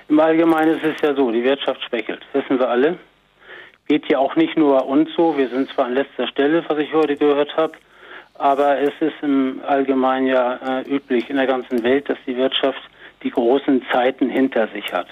Im 0.08 0.18
Allgemeinen 0.18 0.76
ist 0.76 0.84
es 0.84 1.00
ja 1.00 1.14
so, 1.14 1.30
die 1.30 1.44
Wirtschaft 1.44 1.82
schwächelt. 1.84 2.22
Wissen 2.32 2.58
wir 2.58 2.68
alle. 2.68 2.98
Geht 3.86 4.08
ja 4.08 4.18
auch 4.18 4.36
nicht 4.36 4.56
nur 4.56 4.86
uns 4.86 5.10
so. 5.16 5.36
Wir 5.36 5.48
sind 5.48 5.68
zwar 5.70 5.86
an 5.86 5.94
letzter 5.94 6.26
Stelle, 6.26 6.64
was 6.68 6.78
ich 6.78 6.92
heute 6.92 7.16
gehört 7.16 7.56
habe, 7.56 7.74
aber 8.34 8.78
es 8.80 8.92
ist 9.00 9.14
im 9.22 9.60
Allgemeinen 9.66 10.26
ja 10.26 10.80
äh, 10.80 10.82
üblich 10.88 11.30
in 11.30 11.36
der 11.36 11.46
ganzen 11.46 11.82
Welt, 11.84 12.08
dass 12.08 12.18
die 12.26 12.36
Wirtschaft 12.36 12.80
die 13.22 13.30
großen 13.30 13.84
Zeiten 13.92 14.28
hinter 14.28 14.66
sich 14.68 14.92
hat. 14.92 15.06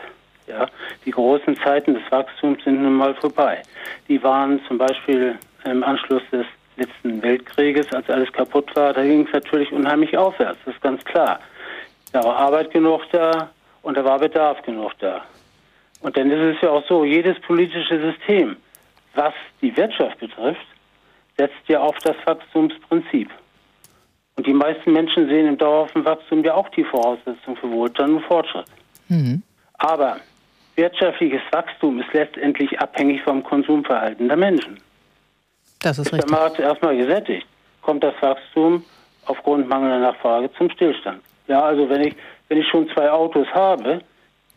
Ja, 0.48 0.66
die 1.04 1.12
großen 1.12 1.56
Zeiten 1.58 1.94
des 1.94 2.02
Wachstums 2.10 2.64
sind 2.64 2.82
nun 2.82 2.94
mal 2.94 3.14
vorbei. 3.14 3.62
Die 4.08 4.20
waren 4.24 4.60
zum 4.66 4.78
Beispiel 4.78 5.38
im 5.64 5.84
Anschluss 5.84 6.22
des 6.32 6.46
letzten 6.76 7.22
Weltkrieges, 7.22 7.92
als 7.92 8.08
alles 8.08 8.32
kaputt 8.32 8.74
war, 8.74 8.92
da 8.92 9.02
ging 9.02 9.26
es 9.26 9.32
natürlich 9.32 9.70
unheimlich 9.72 10.16
aufwärts, 10.16 10.58
das 10.64 10.74
ist 10.74 10.82
ganz 10.82 11.04
klar. 11.04 11.40
Da 12.12 12.22
war 12.24 12.36
Arbeit 12.36 12.70
genug 12.70 13.02
da 13.12 13.50
und 13.82 13.96
da 13.96 14.04
war 14.04 14.18
Bedarf 14.18 14.62
genug 14.62 14.92
da. 14.98 15.22
Und 16.00 16.16
dann 16.16 16.30
ist 16.30 16.56
es 16.56 16.62
ja 16.62 16.70
auch 16.70 16.86
so, 16.88 17.04
jedes 17.04 17.38
politische 17.40 18.00
System, 18.00 18.56
was 19.14 19.34
die 19.60 19.76
Wirtschaft 19.76 20.18
betrifft, 20.18 20.66
setzt 21.36 21.68
ja 21.68 21.80
auf 21.80 21.96
das 21.98 22.16
Wachstumsprinzip. 22.24 23.30
Und 24.36 24.46
die 24.46 24.54
meisten 24.54 24.92
Menschen 24.92 25.28
sehen 25.28 25.46
im 25.46 25.58
dauerhaften 25.58 26.04
Wachstum 26.04 26.42
ja 26.44 26.54
auch 26.54 26.68
die 26.70 26.84
Voraussetzung 26.84 27.56
für 27.56 27.70
Wohlstand 27.70 28.14
und 28.14 28.24
Fortschritt. 28.24 28.66
Mhm. 29.08 29.42
Aber 29.74 30.16
wirtschaftliches 30.76 31.42
Wachstum 31.50 32.00
ist 32.00 32.12
letztendlich 32.12 32.78
abhängig 32.80 33.22
vom 33.22 33.42
Konsumverhalten 33.42 34.28
der 34.28 34.36
Menschen. 34.36 34.80
Das 35.80 35.98
ist, 35.98 36.06
ist 36.06 36.12
richtig. 36.12 36.30
der 36.30 36.38
Markt 36.38 36.58
erstmal 36.58 36.96
gesättigt, 36.96 37.46
kommt 37.82 38.04
das 38.04 38.14
Wachstum 38.20 38.84
aufgrund 39.26 39.68
mangelnder 39.68 39.98
Nachfrage 39.98 40.50
zum 40.54 40.70
Stillstand. 40.70 41.22
Ja, 41.46 41.62
also 41.62 41.88
wenn 41.88 42.02
ich, 42.02 42.14
wenn 42.48 42.58
ich 42.58 42.68
schon 42.68 42.88
zwei 42.90 43.10
Autos 43.10 43.46
habe, 43.52 44.00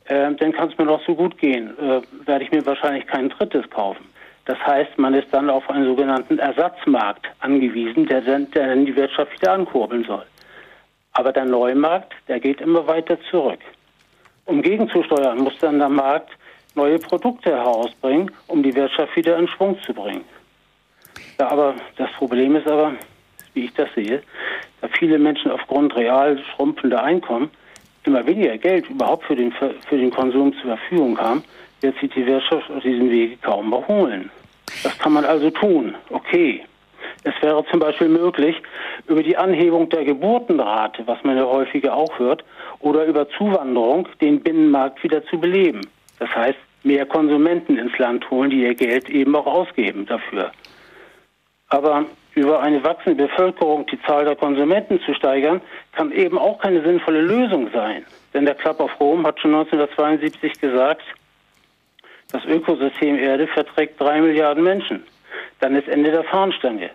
äh, 0.05 0.33
dann 0.33 0.51
kann 0.51 0.69
es 0.69 0.77
mir 0.77 0.85
noch 0.85 1.03
so 1.05 1.15
gut 1.15 1.37
gehen, 1.37 1.77
äh, 1.79 2.01
werde 2.25 2.43
ich 2.43 2.51
mir 2.51 2.65
wahrscheinlich 2.65 3.07
kein 3.07 3.29
drittes 3.29 3.69
kaufen. 3.69 4.05
Das 4.45 4.57
heißt, 4.59 4.97
man 4.97 5.13
ist 5.13 5.27
dann 5.31 5.49
auf 5.49 5.69
einen 5.69 5.85
sogenannten 5.85 6.37
Ersatzmarkt 6.37 7.27
angewiesen, 7.39 8.05
der 8.07 8.21
dann, 8.21 8.51
der 8.51 8.67
dann 8.67 8.85
die 8.85 8.95
Wirtschaft 8.95 9.31
wieder 9.33 9.53
ankurbeln 9.53 10.03
soll. 10.03 10.25
Aber 11.13 11.31
der 11.31 11.45
Neumarkt, 11.45 12.13
der 12.27 12.39
geht 12.39 12.59
immer 12.59 12.85
weiter 12.85 13.17
zurück. 13.29 13.59
Um 14.45 14.61
gegenzusteuern, 14.61 15.37
muss 15.37 15.57
dann 15.59 15.79
der 15.79 15.89
Markt 15.89 16.31
neue 16.75 16.99
Produkte 16.99 17.51
herausbringen, 17.51 18.31
um 18.47 18.63
die 18.63 18.75
Wirtschaft 18.75 19.15
wieder 19.15 19.37
in 19.37 19.47
Schwung 19.47 19.77
zu 19.83 19.93
bringen. 19.93 20.25
Ja, 21.43 21.49
aber 21.49 21.75
das 21.97 22.09
Problem 22.13 22.55
ist 22.55 22.65
aber, 22.67 22.93
wie 23.53 23.65
ich 23.65 23.73
das 23.73 23.89
sehe, 23.95 24.23
da 24.79 24.87
viele 24.97 25.19
Menschen 25.19 25.51
aufgrund 25.51 25.93
real 25.93 26.41
schrumpfender 26.55 27.03
Einkommen 27.03 27.51
immer 28.05 28.25
weniger 28.25 28.57
Geld 28.57 28.89
überhaupt 28.89 29.25
für 29.25 29.35
den, 29.35 29.51
für 29.51 29.97
den 29.97 30.09
Konsum 30.09 30.53
zur 30.53 30.77
Verfügung 30.77 31.19
haben, 31.19 31.43
wird 31.81 31.99
sich 31.99 32.11
die 32.13 32.25
Wirtschaft 32.25 32.71
auf 32.71 32.81
diesem 32.81 33.09
Wege 33.09 33.35
kaum 33.41 33.73
erholen. 33.73 34.31
Das 34.83 34.97
kann 34.99 35.11
man 35.11 35.25
also 35.25 35.49
tun. 35.49 35.95
Okay. 36.11 36.63
Es 37.25 37.33
wäre 37.41 37.65
zum 37.69 37.81
Beispiel 37.81 38.07
möglich, 38.07 38.55
über 39.07 39.21
die 39.21 39.35
Anhebung 39.35 39.89
der 39.89 40.05
Geburtenrate, 40.05 41.05
was 41.07 41.21
man 41.25 41.35
ja 41.35 41.43
häufiger 41.43 41.93
auch 41.93 42.19
hört, 42.19 42.45
oder 42.79 43.03
über 43.03 43.27
Zuwanderung 43.31 44.07
den 44.21 44.39
Binnenmarkt 44.39 45.03
wieder 45.03 45.25
zu 45.25 45.37
beleben. 45.37 45.81
Das 46.19 46.33
heißt, 46.33 46.59
mehr 46.83 47.05
Konsumenten 47.05 47.77
ins 47.77 47.97
Land 47.97 48.29
holen, 48.31 48.49
die 48.49 48.63
ihr 48.63 48.75
Geld 48.75 49.09
eben 49.09 49.35
auch 49.35 49.45
ausgeben 49.45 50.05
dafür. 50.05 50.53
Aber 51.73 52.05
über 52.35 52.61
eine 52.61 52.83
wachsende 52.83 53.25
Bevölkerung 53.25 53.87
die 53.87 53.99
Zahl 54.03 54.25
der 54.25 54.35
Konsumenten 54.35 54.99
zu 55.07 55.15
steigern, 55.15 55.59
kann 55.93 56.11
eben 56.11 56.37
auch 56.37 56.59
keine 56.59 56.83
sinnvolle 56.83 57.21
Lösung 57.21 57.67
sein. 57.73 58.05
Denn 58.31 58.45
der 58.45 58.53
Club 58.53 58.79
of 58.79 58.91
Rome 58.99 59.27
hat 59.27 59.39
schon 59.39 59.55
1972 59.55 60.61
gesagt, 60.61 61.01
das 62.31 62.45
Ökosystem 62.45 63.17
Erde 63.17 63.47
verträgt 63.47 63.99
drei 63.99 64.21
Milliarden 64.21 64.63
Menschen. 64.63 65.01
Dann 65.61 65.75
ist 65.75 65.87
Ende 65.87 66.11
der 66.11 66.23
Fahnenstange. 66.25 66.91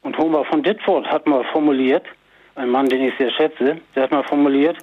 Und 0.00 0.16
Homer 0.16 0.46
von 0.46 0.62
Ditford 0.62 1.06
hat 1.08 1.26
mal 1.26 1.44
formuliert, 1.52 2.06
ein 2.54 2.70
Mann, 2.70 2.88
den 2.88 3.02
ich 3.02 3.14
sehr 3.18 3.30
schätze, 3.32 3.76
der 3.94 4.04
hat 4.04 4.12
mal 4.12 4.24
formuliert, 4.24 4.78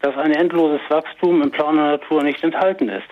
dass 0.00 0.16
ein 0.16 0.30
endloses 0.30 0.80
Wachstum 0.90 1.42
im 1.42 1.50
Plan 1.50 1.74
der 1.74 1.86
Natur 1.86 2.22
nicht 2.22 2.44
enthalten 2.44 2.88
ist. 2.88 3.08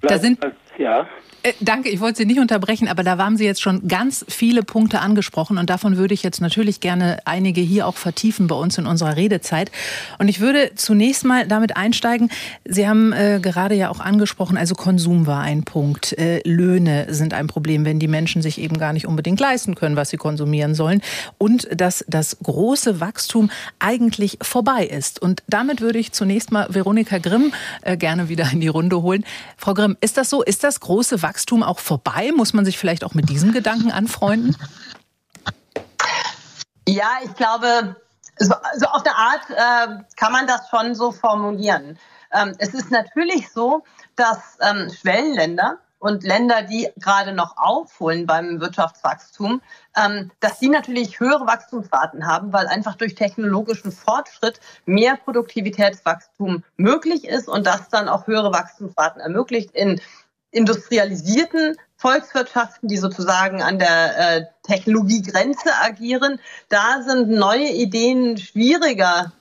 Bleibt 0.00 0.14
da 0.14 0.18
sind, 0.18 0.38
ja. 0.78 1.06
Äh, 1.44 1.52
danke, 1.60 1.90
ich 1.90 2.00
wollte 2.00 2.16
Sie 2.18 2.24
nicht 2.24 2.40
unterbrechen, 2.40 2.88
aber 2.88 3.02
da 3.02 3.18
haben 3.18 3.36
Sie 3.36 3.44
jetzt 3.44 3.60
schon 3.60 3.86
ganz 3.86 4.24
viele 4.28 4.62
Punkte 4.62 5.00
angesprochen 5.00 5.58
und 5.58 5.68
davon 5.68 5.98
würde 5.98 6.14
ich 6.14 6.22
jetzt 6.22 6.40
natürlich 6.40 6.80
gerne 6.80 7.18
einige 7.26 7.60
hier 7.60 7.86
auch 7.86 7.96
vertiefen 7.96 8.46
bei 8.46 8.54
uns 8.54 8.78
in 8.78 8.86
unserer 8.86 9.16
Redezeit. 9.16 9.70
Und 10.18 10.28
ich 10.28 10.40
würde 10.40 10.72
zunächst 10.74 11.22
mal 11.22 11.46
damit 11.46 11.76
einsteigen, 11.76 12.30
Sie 12.64 12.88
haben 12.88 13.12
äh, 13.12 13.40
gerade 13.42 13.74
ja 13.74 13.90
auch 13.90 14.00
angesprochen, 14.00 14.56
also 14.56 14.74
Konsum 14.74 15.26
war 15.26 15.42
ein 15.42 15.64
Punkt, 15.64 16.16
äh, 16.18 16.40
Löhne 16.48 17.08
sind 17.10 17.34
ein 17.34 17.46
Problem, 17.46 17.84
wenn 17.84 17.98
die 17.98 18.08
Menschen 18.08 18.40
sich 18.40 18.58
eben 18.58 18.78
gar 18.78 18.94
nicht 18.94 19.06
unbedingt 19.06 19.38
leisten 19.38 19.74
können, 19.74 19.96
was 19.96 20.08
sie 20.08 20.16
konsumieren 20.16 20.74
sollen 20.74 21.02
und 21.36 21.68
dass 21.78 22.06
das 22.08 22.38
große 22.42 23.00
Wachstum 23.00 23.50
eigentlich 23.78 24.38
vorbei 24.40 24.86
ist. 24.86 25.20
Und 25.20 25.42
damit 25.46 25.82
würde 25.82 25.98
ich 25.98 26.12
zunächst 26.12 26.52
mal 26.52 26.68
Veronika 26.70 27.18
Grimm 27.18 27.52
äh, 27.82 27.98
gerne 27.98 28.30
wieder 28.30 28.50
in 28.50 28.60
die 28.60 28.68
Runde 28.68 29.02
holen. 29.02 29.26
Frau 29.58 29.74
Grimm, 29.74 29.98
ist 30.00 30.16
das 30.16 30.30
so? 30.30 30.42
Ist 30.42 30.63
das 30.64 30.80
große 30.80 31.22
Wachstum 31.22 31.62
auch 31.62 31.78
vorbei? 31.78 32.32
Muss 32.34 32.54
man 32.54 32.64
sich 32.64 32.78
vielleicht 32.78 33.04
auch 33.04 33.14
mit 33.14 33.28
diesem 33.28 33.52
Gedanken 33.52 33.92
anfreunden? 33.92 34.56
Ja, 36.88 37.18
ich 37.24 37.34
glaube, 37.34 37.96
so, 38.38 38.54
so 38.76 38.86
auf 38.86 39.02
der 39.02 39.16
Art 39.16 39.50
äh, 39.50 40.02
kann 40.16 40.32
man 40.32 40.46
das 40.46 40.68
schon 40.68 40.94
so 40.94 41.12
formulieren. 41.12 41.98
Ähm, 42.32 42.54
es 42.58 42.74
ist 42.74 42.90
natürlich 42.90 43.50
so, 43.50 43.84
dass 44.16 44.58
ähm, 44.60 44.90
Schwellenländer 44.90 45.78
und 46.04 46.22
Länder, 46.22 46.62
die 46.62 46.90
gerade 46.98 47.32
noch 47.32 47.56
aufholen 47.56 48.26
beim 48.26 48.60
Wirtschaftswachstum, 48.60 49.62
ähm, 49.96 50.30
dass 50.40 50.58
die 50.58 50.68
natürlich 50.68 51.18
höhere 51.18 51.46
Wachstumsraten 51.46 52.26
haben, 52.26 52.52
weil 52.52 52.66
einfach 52.66 52.96
durch 52.96 53.14
technologischen 53.14 53.90
Fortschritt 53.90 54.60
mehr 54.84 55.16
Produktivitätswachstum 55.16 56.62
möglich 56.76 57.24
ist 57.24 57.48
und 57.48 57.66
das 57.66 57.88
dann 57.88 58.10
auch 58.10 58.26
höhere 58.26 58.52
Wachstumsraten 58.52 59.22
ermöglicht 59.22 59.70
in 59.70 59.98
industrialisierten 60.54 61.76
Volkswirtschaften, 61.96 62.88
die 62.88 62.96
sozusagen 62.96 63.62
an 63.62 63.78
der 63.78 64.18
äh, 64.18 64.44
Technologiegrenze 64.62 65.70
agieren, 65.82 66.38
da 66.68 67.02
sind 67.02 67.30
neue 67.30 67.70
Ideen 67.70 68.36
schwieriger 68.36 69.32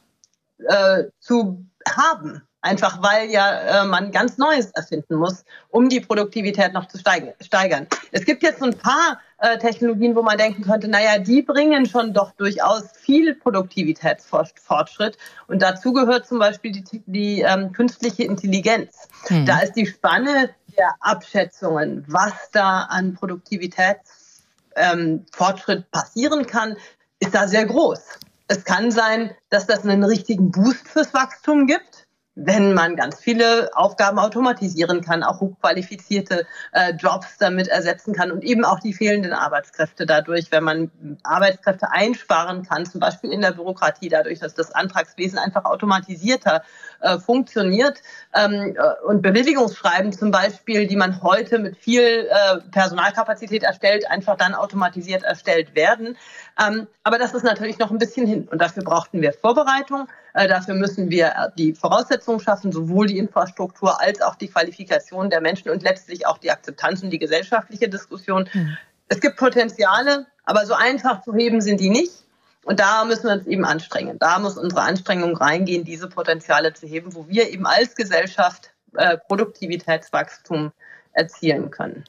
äh, 0.60 1.05
zu 1.20 1.65
haben. 1.88 2.41
Einfach 2.62 3.03
weil 3.03 3.29
ja 3.29 3.84
äh, 3.84 3.86
man 3.86 4.12
ganz 4.12 4.38
Neues 4.38 4.72
erfinden 4.72 5.15
muss, 5.15 5.43
um 5.67 5.89
die 5.89 6.00
Produktivität 6.00 6.72
noch 6.72 6.88
zu 6.88 6.98
steigern. 6.98 7.88
Es 8.13 8.24
gibt 8.24 8.41
jetzt 8.41 8.60
so 8.60 8.65
ein 8.65 8.77
paar 8.77 9.20
äh, 9.39 9.58
Technologien, 9.58 10.15
wo 10.15 10.22
man 10.22 10.38
denken 10.38 10.63
könnte, 10.63 10.88
naja, 10.88 11.20
die 11.20 11.41
bringen 11.41 11.86
schon 11.86 12.13
doch 12.13 12.32
durchaus 12.32 12.84
viel 12.93 13.36
Produktivitätsfortschritt. 13.36 15.17
Und 15.48 15.62
dazu 15.62 15.91
gehört 15.91 16.25
zum 16.25 16.39
Beispiel 16.39 16.72
die, 16.72 17.03
die 17.05 17.41
ähm, 17.41 17.74
künstliche 17.74 18.24
Intelligenz. 18.24 19.10
Hm. 19.27 19.46
Da 19.46 19.60
ist 19.60 19.74
die 19.74 19.86
Spanne 19.86 20.51
der 20.77 20.96
Abschätzungen, 21.00 22.03
was 22.08 22.34
da 22.51 22.84
an 22.84 23.13
Produktivitätsfortschritt 23.13 25.80
ähm, 25.80 25.86
passieren 25.92 26.46
kann, 26.46 26.75
ist 27.20 27.36
da 27.36 27.48
sehr 27.48 27.65
groß. 27.65 28.00
Es 28.48 28.65
kann 28.65 28.92
sein, 28.92 29.34
dass 29.50 29.65
das 29.65 29.84
einen 29.84 30.03
richtigen 30.03 30.51
Boost 30.51 30.88
fürs 30.88 31.13
Wachstum 31.13 31.68
gibt 31.68 32.02
wenn 32.36 32.74
man 32.74 32.96
ganz 32.96 33.20
viele 33.20 33.70
Aufgaben 33.75 34.18
automatisieren 34.18 35.02
kann, 35.02 35.22
auch 35.22 35.40
hochqualifizierte 35.40 36.48
äh, 36.72 36.94
Jobs 36.94 37.38
damit 37.38 37.68
ersetzen 37.68 38.13
kann 38.13 38.32
und 38.32 38.44
eben 38.44 38.66
auch 38.66 38.80
die 38.80 38.94
fehlenden 38.94 39.34
Arbeitskräfte 39.34 40.08
dadurch, 40.08 40.52
wenn 40.52 40.63
man 40.63 40.92
Arbeitskräfte 41.24 41.92
einsparen 41.92 42.63
kann, 42.63 42.88
zum 42.88 43.00
Beispiel 43.00 43.32
in 43.32 43.42
der 43.42 43.52
Bürokratie, 43.52 44.10
dadurch, 44.10 44.40
dass 44.40 44.56
das 44.56 44.72
Antragswesen 44.72 45.38
einfach 45.38 45.66
automatisierter 45.66 46.63
äh, 47.02 47.20
funktioniert 47.20 48.02
ähm, 48.34 48.75
äh, 48.75 49.06
und 49.06 49.22
Bewilligungsschreiben 49.22 50.12
zum 50.12 50.32
Beispiel, 50.32 50.88
die 50.88 50.96
man 50.96 51.22
heute 51.22 51.60
mit 51.60 51.78
viel 51.78 52.02
äh, 52.02 52.58
Personalkapazität 52.72 53.62
erstellt, 53.62 54.10
einfach 54.10 54.38
dann 54.38 54.56
automatisiert 54.56 55.22
erstellt 55.22 55.75
werden. 55.75 56.18
Ähm, 56.60 56.88
aber 57.04 57.20
das 57.20 57.34
ist 57.34 57.44
natürlich 57.44 57.78
noch 57.78 57.92
ein 57.92 58.00
bisschen 58.00 58.25
hin 58.25 58.48
und 58.52 58.60
dafür 58.60 58.84
brauchten 58.84 59.22
wir 59.22 59.34
Vorbereitung. 59.34 60.08
Äh, 60.34 60.48
dafür 60.48 60.74
müssen 60.74 61.12
wir 61.12 61.54
die 61.58 61.74
Voraussetzungen 61.74 62.23
schaffen, 62.39 62.72
sowohl 62.72 63.08
die 63.08 63.18
Infrastruktur 63.18 64.01
als 64.01 64.22
auch 64.22 64.36
die 64.36 64.48
Qualifikation 64.48 65.30
der 65.30 65.42
Menschen 65.42 65.70
und 65.70 65.84
letztlich 65.84 66.25
auch 66.25 66.38
die 66.38 66.51
Akzeptanz 66.51 67.03
und 67.03 67.10
die 67.10 67.20
gesellschaftliche 67.20 67.89
Diskussion. 67.89 68.50
Mhm. 68.53 68.77
Es 69.08 69.20
gibt 69.20 69.38
Potenziale, 69.38 70.25
aber 70.46 70.65
so 70.65 70.74
einfach 70.74 71.22
zu 71.22 71.34
heben 71.34 71.62
sind 71.62 71.80
die 71.80 71.89
nicht. 71.89 72.24
Und 72.65 72.80
da 72.80 73.03
müssen 73.06 73.25
wir 73.25 73.34
uns 73.34 73.46
eben 73.46 73.65
anstrengen. 73.65 74.18
Da 74.20 74.39
muss 74.39 74.58
unsere 74.58 74.82
Anstrengung 74.82 75.36
reingehen, 75.36 75.84
diese 75.84 76.08
Potenziale 76.08 76.74
zu 76.74 76.88
heben, 76.88 77.13
wo 77.13 77.27
wir 77.27 77.50
eben 77.50 77.65
als 77.65 77.96
Gesellschaft 77.96 78.74
äh, 78.96 79.18
Produktivitätswachstum 79.18 80.72
erzielen 81.13 81.70
können. 81.72 82.03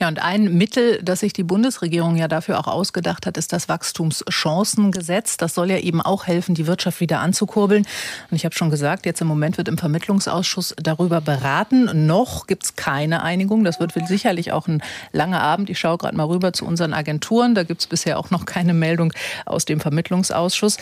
Ja, 0.00 0.08
und 0.08 0.22
ein 0.22 0.56
Mittel, 0.56 1.00
das 1.02 1.20
sich 1.20 1.32
die 1.32 1.42
Bundesregierung 1.42 2.16
ja 2.16 2.28
dafür 2.28 2.58
auch 2.58 2.66
ausgedacht 2.66 3.26
hat, 3.26 3.36
ist 3.36 3.52
das 3.52 3.68
Wachstumschancengesetz. 3.68 5.36
Das 5.36 5.54
soll 5.54 5.70
ja 5.70 5.78
eben 5.78 6.00
auch 6.00 6.26
helfen, 6.26 6.54
die 6.54 6.66
Wirtschaft 6.66 7.00
wieder 7.00 7.20
anzukurbeln. 7.20 7.86
Und 8.30 8.36
ich 8.36 8.44
habe 8.44 8.54
schon 8.54 8.70
gesagt, 8.70 9.06
jetzt 9.06 9.20
im 9.20 9.26
Moment 9.26 9.58
wird 9.58 9.68
im 9.68 9.76
Vermittlungsausschuss 9.76 10.74
darüber 10.82 11.20
beraten. 11.20 12.06
Noch 12.06 12.46
gibt 12.46 12.64
es 12.64 12.76
keine 12.76 13.22
Einigung. 13.22 13.64
Das 13.64 13.80
wird 13.80 13.92
sicherlich 14.08 14.52
auch 14.52 14.66
ein 14.66 14.82
langer 15.12 15.42
Abend. 15.42 15.68
Ich 15.68 15.78
schaue 15.78 15.98
gerade 15.98 16.16
mal 16.16 16.24
rüber 16.24 16.52
zu 16.52 16.64
unseren 16.64 16.94
Agenturen. 16.94 17.54
Da 17.54 17.64
gibt 17.64 17.82
es 17.82 17.86
bisher 17.86 18.18
auch 18.18 18.30
noch 18.30 18.46
keine 18.46 18.72
Meldung 18.72 19.12
aus 19.44 19.66
dem 19.66 19.80
Vermittlungsausschuss. 19.80 20.78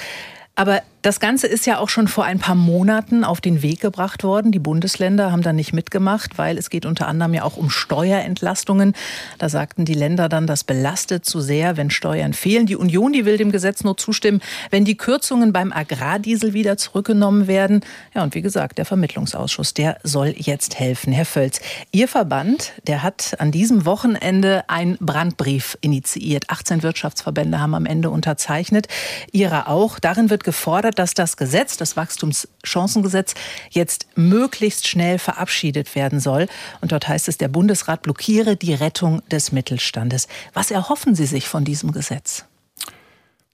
Aber 0.55 0.83
das 1.07 1.21
Ganze 1.21 1.47
ist 1.47 1.67
ja 1.67 1.79
auch 1.79 1.89
schon 1.89 2.09
vor 2.09 2.25
ein 2.25 2.41
paar 2.41 2.57
Monaten 2.57 3.23
auf 3.23 3.41
den 3.41 3.63
Weg 3.63 3.81
gebracht 3.81 4.25
worden. 4.25 4.51
Die 4.51 4.59
Bundesländer 4.59 5.31
haben 5.31 5.43
da 5.43 5.53
nicht 5.53 5.73
mitgemacht, 5.73 6.37
weil 6.37 6.59
es 6.59 6.69
geht 6.69 6.85
unter 6.85 7.07
anderem 7.07 7.33
ja 7.33 7.45
auch 7.45 7.57
um 7.57 7.71
Steuerentlastungen. 7.71 8.93
Da 9.39 9.49
sagten 9.49 9.85
die 9.85 9.95
Länder 9.95 10.29
dann, 10.29 10.49
das 10.49 10.65
belastet 10.65 11.25
zu 11.25 11.41
sehr, 11.41 11.77
wenn 11.77 11.91
Steuern 11.91 12.33
fehlen. 12.33 12.67
Die 12.67 12.75
Union, 12.75 13.13
die 13.13 13.25
will 13.25 13.37
dem 13.37 13.53
Gesetz 13.53 13.85
nur 13.85 13.97
zustimmen, 13.97 14.41
wenn 14.71 14.85
die 14.85 14.97
Kürzungen 14.97 15.53
beim 15.53 15.73
Agrardiesel 15.73 16.55
wieder 16.55 16.77
zurückgenommen 16.77 17.47
werden. 17.47 17.83
Ja, 18.13 18.25
und 18.25 18.35
wie 18.35 18.43
gesagt, 18.43 18.79
der 18.79 18.85
Vermittlungsausschuss, 18.85 19.75
der 19.75 19.99
soll 20.03 20.35
jetzt 20.37 20.81
helfen. 20.81 21.13
Herr 21.13 21.25
Völz, 21.25 21.61
Ihr 21.93 22.09
Verband, 22.09 22.73
der 22.89 23.05
hat 23.05 23.37
an 23.39 23.53
diesem 23.53 23.87
Wochenende 23.87 24.65
einen 24.67 24.97
Brandbrief 24.99 25.79
initiiert. 25.83 26.51
18 26.51 26.83
Wirtschaftsverbände 26.83 27.61
haben 27.61 27.77
am 27.77 27.87
Ende 27.87 28.11
unterzeichnet. 28.11 28.89
Ihrer 29.31 29.69
auch. 29.69 30.01
Darin 30.01 30.31
wird 30.31 30.43
gefordert, 30.43 30.96
dass 30.99 31.15
das 31.15 31.37
Gesetz, 31.37 31.77
das 31.77 31.97
Wachstumschancengesetz, 31.97 33.35
jetzt 33.71 34.07
möglichst 34.17 34.89
schnell 34.89 35.19
verabschiedet 35.19 35.95
werden 35.95 36.21
soll. 36.21 36.49
Und 36.81 36.93
dort 36.93 37.09
heißt 37.09 37.29
es, 37.29 37.39
der 37.39 37.49
Bundesrat 37.49 38.03
blockiere 38.03 38.57
die 38.57 38.75
Rettung 38.75 39.23
des 39.29 39.53
Mittelstandes. 39.53 40.29
Was 40.53 40.71
erhoffen 40.71 41.15
Sie 41.15 41.27
sich 41.27 41.49
von 41.49 41.65
diesem 41.65 41.93
Gesetz? 41.93 42.45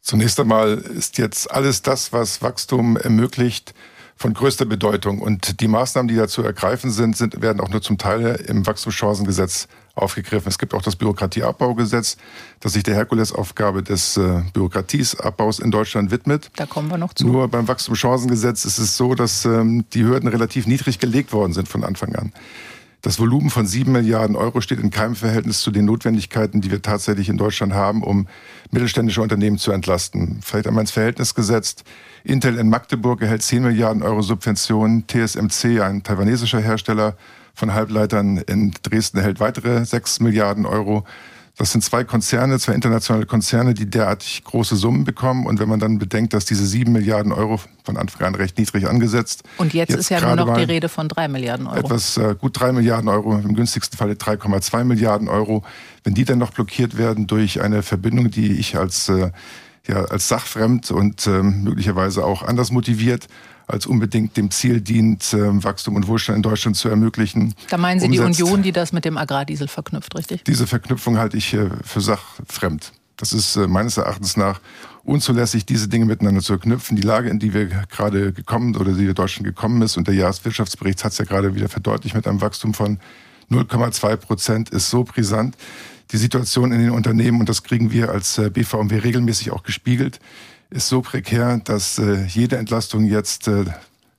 Zunächst 0.01 0.41
einmal 0.41 0.79
ist 0.79 1.19
jetzt 1.19 1.51
alles 1.51 1.83
das, 1.83 2.13
was 2.13 2.43
Wachstum 2.43 2.97
ermöglicht, 2.97 3.73
von 4.17 4.35
größter 4.35 4.65
Bedeutung. 4.65 5.21
Und 5.21 5.61
die 5.61 5.69
Maßnahmen, 5.69 6.09
die 6.09 6.17
dazu 6.17 6.43
ergreifen 6.43 6.91
sind, 6.91 7.17
sind 7.17 7.43
werden 7.43 7.61
auch 7.61 7.69
nur 7.69 7.83
zum 7.83 7.99
Teil 7.99 8.37
im 8.47 8.67
Wachstumschancengesetz 8.67 9.69
aufgegriffen. 9.95 10.49
Es 10.49 10.59
gibt 10.59 10.75
auch 10.75 10.83
das 10.83 10.97
Bürokratieabbaugesetz, 10.97 12.17
das 12.61 12.73
sich 12.73 12.83
der 12.83 12.95
Herkulesaufgabe 12.95 13.83
des 13.83 14.17
äh, 14.17 14.43
Bürokratieabbaus 14.53 15.59
in 15.59 15.71
Deutschland 15.71 16.11
widmet. 16.11 16.51
Da 16.57 16.67
kommen 16.67 16.91
wir 16.91 16.99
noch 16.99 17.13
zu. 17.15 17.27
Nur 17.27 17.49
beim 17.49 17.69
Wachstumschancengesetz 17.69 18.65
ist 18.65 18.79
es 18.79 18.97
so, 18.97 19.15
dass 19.15 19.45
ähm, 19.45 19.85
die 19.93 20.05
Hürden 20.05 20.29
relativ 20.29 20.67
niedrig 20.67 20.99
gelegt 20.99 21.33
worden 21.33 21.53
sind 21.53 21.69
von 21.69 21.85
Anfang 21.85 22.15
an. 22.15 22.33
Das 23.03 23.19
Volumen 23.19 23.51
von 23.51 23.67
sieben 23.67 23.91
Milliarden 23.91 24.37
Euro 24.37 24.61
steht 24.61 24.79
in 24.79 24.91
keinem 24.91 25.17
Verhältnis 25.17 25.61
zu 25.61 25.73
den 25.73 25.87
Notwendigkeiten, 25.87 26.61
die 26.61 26.71
wir 26.71 26.83
tatsächlich 26.83 27.29
in 27.29 27.37
Deutschland 27.37 27.75
haben, 27.75 28.05
um 28.05 28.29
mittelständische 28.71 29.21
Unternehmen 29.21 29.59
zu 29.59 29.73
entlasten. 29.73 30.39
Vielleicht 30.41 30.69
einmal 30.69 30.83
ins 30.83 30.93
Verhältnis 30.93 31.35
gesetzt. 31.35 31.83
Intel 32.23 32.57
in 32.59 32.71
Magdeburg 32.71 33.21
erhält 33.21 33.43
10 33.43 33.65
Milliarden 33.65 34.05
Euro 34.05 34.23
Subventionen. 34.23 35.05
TSMC, 35.09 35.81
ein 35.81 36.05
taiwanesischer 36.05 36.61
Hersteller 36.61 37.17
von 37.55 37.75
Halbleitern 37.75 38.39
in 38.39 38.73
Dresden, 38.83 39.19
erhält 39.19 39.41
weitere 39.41 39.85
6 39.85 40.21
Milliarden 40.21 40.67
Euro 40.67 41.05
Das 41.59 41.71
sind 41.71 41.85
zwei 41.85 42.03
Konzerne, 42.03 42.59
zwei 42.59 42.73
internationale 42.73 43.27
Konzerne, 43.27 43.75
die 43.75 43.89
derartig 43.89 44.43
große 44.43 44.75
Summen 44.75 45.05
bekommen. 45.05 45.45
Und 45.45 45.61
wenn 45.61 45.69
man 45.69 45.79
dann 45.79 45.99
bedenkt, 45.99 46.33
dass 46.33 46.47
diese 46.47 46.67
sieben 46.67 46.93
Milliarden 46.93 47.31
Euro 47.31 47.61
von 47.85 47.99
Anfang 47.99 48.27
an 48.27 48.35
recht 48.35 48.59
niedrig 48.59 48.89
angesetzt. 48.89 49.43
Und 49.59 49.75
jetzt, 49.75 49.91
jetzt 49.91 50.01
ist 50.01 50.09
ja 50.09 50.21
nur 50.21 50.47
noch 50.47 50.57
die 50.57 50.65
Rede 50.65 50.89
von 50.89 51.09
drei 51.09 51.29
Milliarden 51.29 51.67
Euro. 51.67 51.79
Etwas 51.79 52.17
äh, 52.17 52.35
gut 52.41 52.59
drei 52.59 52.73
Milliarden 52.73 53.09
Euro, 53.09 53.37
im 53.37 53.55
günstigsten 53.55 53.99
Falle 53.99 54.15
3,2 54.15 54.85
Milliarden 54.85 55.29
Euro. 55.29 55.63
Wenn 56.05 56.15
die 56.15 56.25
dann 56.25 56.39
noch 56.39 56.53
blockiert 56.53 56.97
werden 56.97 57.27
durch 57.27 57.61
eine 57.61 57.83
Verbindung, 57.83 58.31
die 58.31 58.59
ich 58.59 58.79
als, 58.79 59.11
äh, 59.11 59.31
ja, 59.87 60.05
als 60.07 60.29
sachfremd 60.29 60.91
und 60.91 61.27
äh, 61.27 61.43
möglicherweise 61.43 62.25
auch 62.25 62.43
anders 62.43 62.73
motiviert 62.73 63.29
als 63.67 63.87
unbedingt 63.87 64.37
dem 64.37 64.51
Ziel 64.51 64.81
dient, 64.81 65.33
ähm, 65.35 65.63
Wachstum 65.65 65.97
und 65.97 66.09
Wohlstand 66.09 66.37
in 66.37 66.43
Deutschland 66.43 66.77
zu 66.77 66.89
ermöglichen. 66.89 67.55
Da 67.71 67.79
meinen 67.79 68.01
Sie 68.01 68.07
umsetzt. 68.07 68.39
die 68.39 68.43
Union, 68.43 68.63
die 68.63 68.73
das 68.73 68.93
mit 68.93 69.05
dem 69.05 69.17
Agrardiesel 69.17 69.69
verknüpft, 69.69 70.15
richtig? 70.17 70.45
Diese 70.45 70.67
Verknüpfung 70.67 71.19
halte 71.19 71.37
ich 71.37 71.57
für 71.85 72.01
sachfremd. 72.01 72.93
Das 73.17 73.33
ist 73.33 73.55
äh, 73.55 73.69
meines 73.69 73.99
Erachtens 73.99 74.37
nach 74.37 74.61
unzulässig, 75.05 75.65
diese 75.65 75.89
Dinge 75.89 76.07
miteinander 76.07 76.41
zu 76.41 76.55
verknüpfen. 76.55 76.97
Die 76.97 77.03
Lage, 77.03 77.29
in 77.29 77.39
die 77.39 77.55
wir 77.55 77.67
gerade 77.67 78.33
gekommen 78.33 78.77
oder 78.77 78.93
die 78.93 79.15
Deutschland 79.15 79.47
gekommen 79.47 79.81
ist, 79.83 79.97
und 79.97 80.09
der 80.09 80.15
Jahreswirtschaftsbericht 80.15 81.05
hat 81.05 81.13
es 81.13 81.19
ja 81.19 81.25
gerade 81.25 81.55
wieder 81.55 81.69
verdeutlicht 81.69 82.17
mit 82.17 82.27
einem 82.27 82.41
Wachstum 82.41 82.75
von 82.75 82.99
0,2 83.51 84.17
Prozent, 84.17 84.71
ist 84.71 84.91
so 84.91 85.05
brisant. 85.05 85.57
Die 86.11 86.17
Situation 86.17 86.73
in 86.73 86.81
den 86.81 86.91
Unternehmen, 86.91 87.41
und 87.41 87.49
das 87.49 87.63
kriegen 87.63 87.91
wir 87.93 88.11
als 88.11 88.39
äh, 88.39 88.51
BVMW 88.51 88.99
regelmäßig 88.99 89.51
auch 89.51 89.63
gespiegelt, 89.63 90.19
ist 90.73 90.89
so 90.89 91.03
prekär, 91.03 91.59
dass 91.65 91.99
äh, 91.99 92.25
jede 92.25 92.57
Entlastung 92.57 93.05
jetzt 93.05 93.49
äh, 93.49 93.65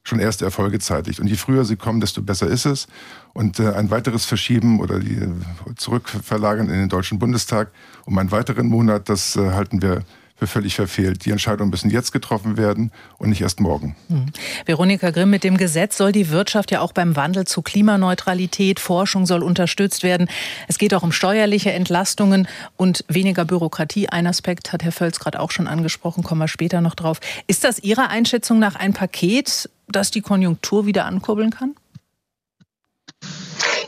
schon 0.04 0.20
erste 0.20 0.46
Erfolge 0.46 0.80
zeitigt. 0.80 1.20
Und 1.20 1.28
je 1.28 1.36
früher 1.36 1.66
sie 1.66 1.76
kommen, 1.76 2.00
desto 2.00 2.22
besser 2.22 2.48
ist 2.48 2.66
es. 2.66 2.88
Und 3.34 3.60
äh, 3.60 3.74
ein 3.74 3.90
weiteres 3.90 4.26
Verschieben 4.26 4.80
oder 4.80 5.00
die 5.00 5.16
äh, 5.16 5.30
zurückverlagern 5.76 6.70
in 6.70 6.76
den 6.76 6.90
Deutschen 6.90 7.20
Bundestag 7.20 7.72
um 8.06 8.18
einen 8.18 8.32
weiteren 8.32 8.68
Monat, 8.68 9.10
das 9.10 9.36
äh, 9.36 9.52
halten 9.52 9.82
wir 9.82 10.04
für 10.48 10.48
völlig 10.48 10.76
verfehlt. 10.76 11.26
Die 11.26 11.32
Entscheidungen 11.32 11.70
müssen 11.70 11.90
jetzt 11.90 12.12
getroffen 12.12 12.58
werden 12.58 12.92
und 13.18 13.30
nicht 13.30 13.42
erst 13.42 13.60
morgen. 13.60 13.96
Hm. 14.10 14.26
Veronika 14.66 15.12
Grimm, 15.12 15.30
mit 15.30 15.44
dem 15.44 15.58
Gesetz 15.58 15.98
soll 15.98 16.12
die 16.12 16.30
Wirtschaft 16.30 16.72
ja 16.72 16.82
auch 16.82 16.92
beim 16.92 17.16
Wandel 17.16 17.48
zu 17.48 17.62
Klimaneutralität, 17.62 18.80
Forschung 18.80 19.26
soll 19.26 19.42
unterstützt 19.42 20.04
werden. 20.04 20.28
Es 20.68 20.78
geht 20.78 20.94
auch 20.94 21.04
um 21.04 21.12
steuerliche 21.12 21.72
Entlastungen 21.72 22.48
und 22.76 23.06
weniger 23.08 23.46
Bürokratie. 23.46 24.10
Ein 24.10 24.28
Aspekt 24.28 24.74
hat 24.74 24.84
Herr 24.84 24.92
Völz 24.92 25.20
gerade 25.20 25.40
auch 25.40 25.52
schon 25.52 25.68
angesprochen, 25.68 26.24
kommen 26.24 26.42
wir 26.42 26.48
später 26.48 26.82
noch 26.82 26.96
drauf. 26.96 27.20
Ist 27.48 27.64
das 27.64 27.80
Ihrer 27.80 28.10
Einschätzung 28.10 28.60
nach 28.60 28.76
ein 28.76 28.94
Paket, 28.94 29.70
das 29.88 30.12
die 30.12 30.22
Konjunktur 30.22 30.86
wieder 30.86 31.06
ankurbeln 31.06 31.52
kann? 31.52 31.76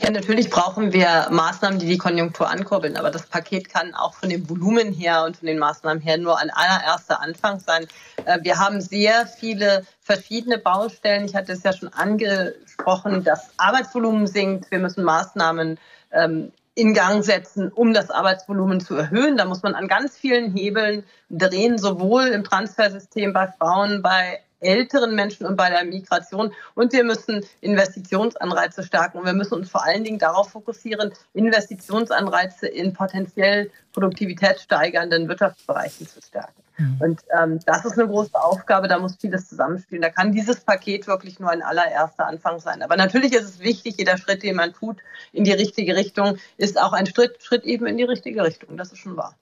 Ja, 0.02 0.12
natürlich 0.12 0.50
brauchen 0.50 0.94
wir 0.94 1.28
Maßnahmen, 1.32 1.80
die 1.80 1.88
die 1.88 1.98
Konjunktur 1.98 2.50
ankurbeln, 2.50 2.98
aber 2.98 3.12
das 3.12 3.28
Paket 3.28 3.70
kann 3.70 3.94
auch 3.96 4.14
von 4.14 4.30
dem 4.30 4.50
Volumen 4.50 4.94
her 4.94 5.24
und 5.26 5.38
von 5.38 5.48
den 5.48 5.58
Maßnahmen 5.58 6.02
her 6.02 6.18
nur 6.18 6.38
ein 6.40 6.50
allererster 6.50 7.22
Anfang 7.22 7.60
sein. 7.60 7.88
Äh, 8.26 8.40
wir 8.44 8.60
haben 8.60 8.82
sehr 8.82 9.26
viele 9.26 9.86
verschiedene 10.02 10.58
Baustellen. 10.58 11.26
Ich 11.26 11.36
hatte 11.36 11.54
es 11.54 11.64
ja 11.64 11.74
schon 11.74 11.90
angesprochen, 11.90 13.24
das 13.24 13.50
Arbeitsvolumen 13.58 14.28
sinkt. 14.28 14.70
Wir 14.70 14.80
müssen 14.80 15.04
Maßnahmen 15.04 15.80
ähm, 16.12 16.52
in 16.76 16.94
Gang 16.94 17.24
setzen, 17.24 17.72
um 17.72 17.94
das 17.94 18.12
Arbeitsvolumen 18.12 18.82
zu 18.82 18.96
erhöhen. 18.96 19.38
Da 19.38 19.46
muss 19.46 19.64
man 19.64 19.76
an 19.76 19.88
ganz 19.88 20.18
vielen 20.18 20.54
Hebeln 20.56 21.04
drehen, 21.30 21.78
sowohl 21.78 22.26
im 22.28 22.44
Transfersystem 22.44 23.34
bei 23.34 23.48
Frauen, 23.48 24.02
bei 24.02 24.42
älteren 24.66 25.16
Menschen 25.16 25.46
und 25.46 25.56
bei 25.56 25.70
der 25.70 25.86
Migration. 25.86 26.54
Und 26.74 26.94
wir 26.94 27.04
müssen 27.04 27.46
Investitionsanreize 27.62 28.84
stärken. 28.84 29.20
Und 29.20 29.26
wir 29.26 29.34
müssen 29.34 29.54
uns 29.56 29.70
vor 29.70 29.86
allen 29.86 30.04
Dingen 30.04 30.20
darauf 30.20 30.50
fokussieren, 30.50 31.12
Investitionsanreize 31.34 32.68
in 32.68 32.94
potenziell 32.94 33.72
produktivitätssteigernden 33.94 35.28
Wirtschaftsbereichen 35.30 36.08
zu 36.08 36.22
stärken. 36.22 36.62
Mhm. 36.78 36.98
Und 37.00 37.22
ähm, 37.38 37.60
das 37.66 37.86
ist 37.86 37.98
eine 37.98 38.08
große 38.08 38.36
Aufgabe, 38.36 38.88
da 38.88 39.00
muss 39.00 39.16
vieles 39.16 39.48
zusammenspielen. 39.48 40.02
Da 40.02 40.10
kann 40.10 40.34
dieses 40.34 40.60
Paket 40.60 41.08
wirklich 41.08 41.40
nur 41.40 41.50
ein 41.50 41.62
allererster 41.62 42.28
Anfang 42.28 42.60
sein. 42.60 42.82
Aber 42.82 42.98
natürlich 42.98 43.34
ist 43.34 43.46
es 43.46 43.60
wichtig, 43.60 43.96
jeder 43.98 44.18
Schritt, 44.18 44.44
den 44.44 44.56
man 44.56 44.74
tut 44.74 44.98
in 45.32 45.44
die 45.44 45.54
richtige 45.54 45.96
Richtung, 45.96 46.38
ist 46.58 46.80
auch 46.80 46.94
ein 46.94 47.06
Schritt, 47.06 47.42
Schritt 47.42 47.64
eben 47.64 47.86
in 47.86 47.98
die 47.98 48.04
richtige 48.04 48.44
Richtung. 48.44 48.78
Das 48.78 48.92
ist 48.92 49.00
schon 49.00 49.16
wahr. 49.16 49.36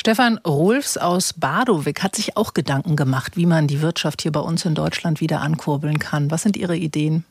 Stefan 0.00 0.40
Rolfs 0.46 0.96
aus 0.96 1.34
Badowik 1.38 2.02
hat 2.02 2.16
sich 2.16 2.34
auch 2.38 2.54
Gedanken 2.54 2.96
gemacht, 2.96 3.32
wie 3.36 3.44
man 3.44 3.66
die 3.66 3.82
Wirtschaft 3.82 4.22
hier 4.22 4.32
bei 4.32 4.40
uns 4.40 4.64
in 4.64 4.74
Deutschland 4.74 5.20
wieder 5.20 5.42
ankurbeln 5.42 5.98
kann. 5.98 6.30
Was 6.30 6.42
sind 6.42 6.56
Ihre 6.56 6.74
Ideen? 6.74 7.26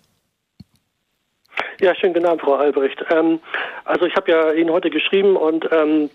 Ja, 1.79 1.95
schönen 1.95 2.13
guten 2.13 2.27
Abend, 2.27 2.41
Frau 2.41 2.53
Albrecht. 2.53 3.03
Ähm, 3.09 3.39
also 3.85 4.05
ich 4.05 4.15
habe 4.15 4.29
ja 4.29 4.51
Ihnen 4.51 4.69
heute 4.69 4.91
geschrieben 4.91 5.35
und 5.35 5.67
ähm, 5.71 6.11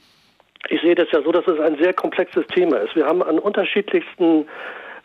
ich 0.68 0.80
sehe 0.80 0.94
das 0.94 1.08
ja 1.10 1.22
so, 1.22 1.32
dass 1.32 1.44
es 1.48 1.58
ein 1.58 1.76
sehr 1.76 1.92
komplexes 1.92 2.46
Thema 2.46 2.76
ist. 2.76 2.94
Wir 2.94 3.06
haben 3.06 3.24
an 3.24 3.40
unterschiedlichsten 3.40 4.46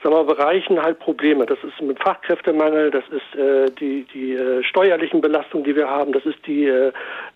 sagen 0.01 0.15
wir, 0.15 0.23
Bereichen 0.23 0.81
halt 0.81 0.99
Probleme. 0.99 1.45
Das 1.45 1.57
ist 1.63 1.81
mit 1.81 2.01
Fachkräftemangel, 2.01 2.91
das 2.91 3.03
ist 3.09 3.39
äh, 3.39 3.69
die, 3.79 4.05
die 4.13 4.33
äh, 4.33 4.63
steuerlichen 4.63 5.21
Belastungen, 5.21 5.65
die 5.65 5.75
wir 5.75 5.89
haben, 5.89 6.13
das 6.13 6.25
ist 6.25 6.45
die, 6.45 6.65
äh, 6.65 6.91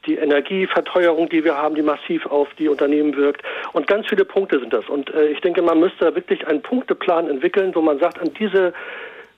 die 0.06 0.16
Energieverteuerung, 0.16 1.30
die 1.30 1.44
wir 1.44 1.58
haben, 1.58 1.76
die 1.76 1.82
massiv 1.82 2.26
auf 2.28 2.48
die 2.58 2.70
Unternehmen 2.70 3.16
wirkt. 3.16 3.44
Und 3.74 3.88
ganz 3.88 4.08
viele 4.08 4.26
Punkte 4.26 4.60
sind 4.60 4.74
das. 4.74 4.88
Und 4.88 5.14
äh, 5.14 5.28
ich 5.28 5.42
denke, 5.42 5.62
man 5.62 5.80
müsste 5.80 6.16
wirklich 6.16 6.48
einen 6.48 6.62
Punkteplan 6.62 7.30
entwickeln, 7.30 7.76
wo 7.76 7.82
man 7.82 8.00
sagt, 8.00 8.20
an 8.20 8.32
diese 8.40 8.74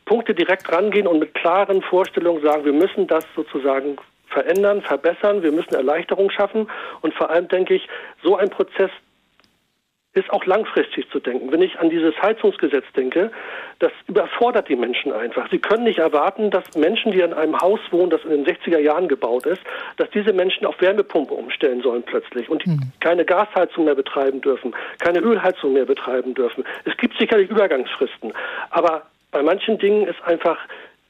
Punkte 0.05 0.35
direkt 0.35 0.71
rangehen 0.71 1.07
und 1.07 1.19
mit 1.19 1.33
klaren 1.33 1.81
Vorstellungen 1.81 2.43
sagen, 2.43 2.63
wir 2.65 2.73
müssen 2.73 3.07
das 3.07 3.25
sozusagen 3.35 3.97
verändern, 4.27 4.81
verbessern, 4.81 5.41
wir 5.41 5.51
müssen 5.51 5.73
Erleichterung 5.73 6.29
schaffen 6.29 6.69
und 7.01 7.13
vor 7.13 7.29
allem 7.29 7.47
denke 7.47 7.75
ich, 7.75 7.87
so 8.21 8.35
ein 8.35 8.49
Prozess 8.49 8.91
ist 10.15 10.31
auch 10.31 10.45
langfristig 10.45 11.09
zu 11.11 11.19
denken. 11.19 11.51
Wenn 11.51 11.61
ich 11.61 11.77
an 11.77 11.89
dieses 11.89 12.19
Heizungsgesetz 12.21 12.85
denke, 12.95 13.31
das 13.79 13.91
überfordert 14.07 14.69
die 14.69 14.77
Menschen 14.77 15.11
einfach. 15.11 15.49
Sie 15.51 15.59
können 15.59 15.83
nicht 15.83 15.99
erwarten, 15.99 16.49
dass 16.49 16.63
Menschen, 16.75 17.11
die 17.11 17.19
in 17.19 17.33
einem 17.33 17.59
Haus 17.59 17.81
wohnen, 17.91 18.09
das 18.09 18.23
in 18.23 18.29
den 18.29 18.45
60er 18.45 18.79
Jahren 18.79 19.09
gebaut 19.09 19.45
ist, 19.45 19.61
dass 19.97 20.09
diese 20.11 20.31
Menschen 20.31 20.65
auf 20.65 20.79
Wärmepumpe 20.79 21.33
umstellen 21.33 21.81
sollen 21.81 22.03
plötzlich 22.03 22.49
und 22.49 22.65
mhm. 22.65 22.91
keine 23.01 23.25
Gasheizung 23.25 23.85
mehr 23.85 23.95
betreiben 23.95 24.39
dürfen, 24.39 24.73
keine 24.99 25.19
Ölheizung 25.19 25.73
mehr 25.73 25.85
betreiben 25.85 26.33
dürfen. 26.33 26.63
Es 26.85 26.95
gibt 26.95 27.17
sicherlich 27.17 27.49
Übergangsfristen, 27.49 28.31
aber 28.69 29.03
bei 29.31 29.43
manchen 29.43 29.77
Dingen 29.77 30.07
ist 30.07 30.23
einfach 30.23 30.57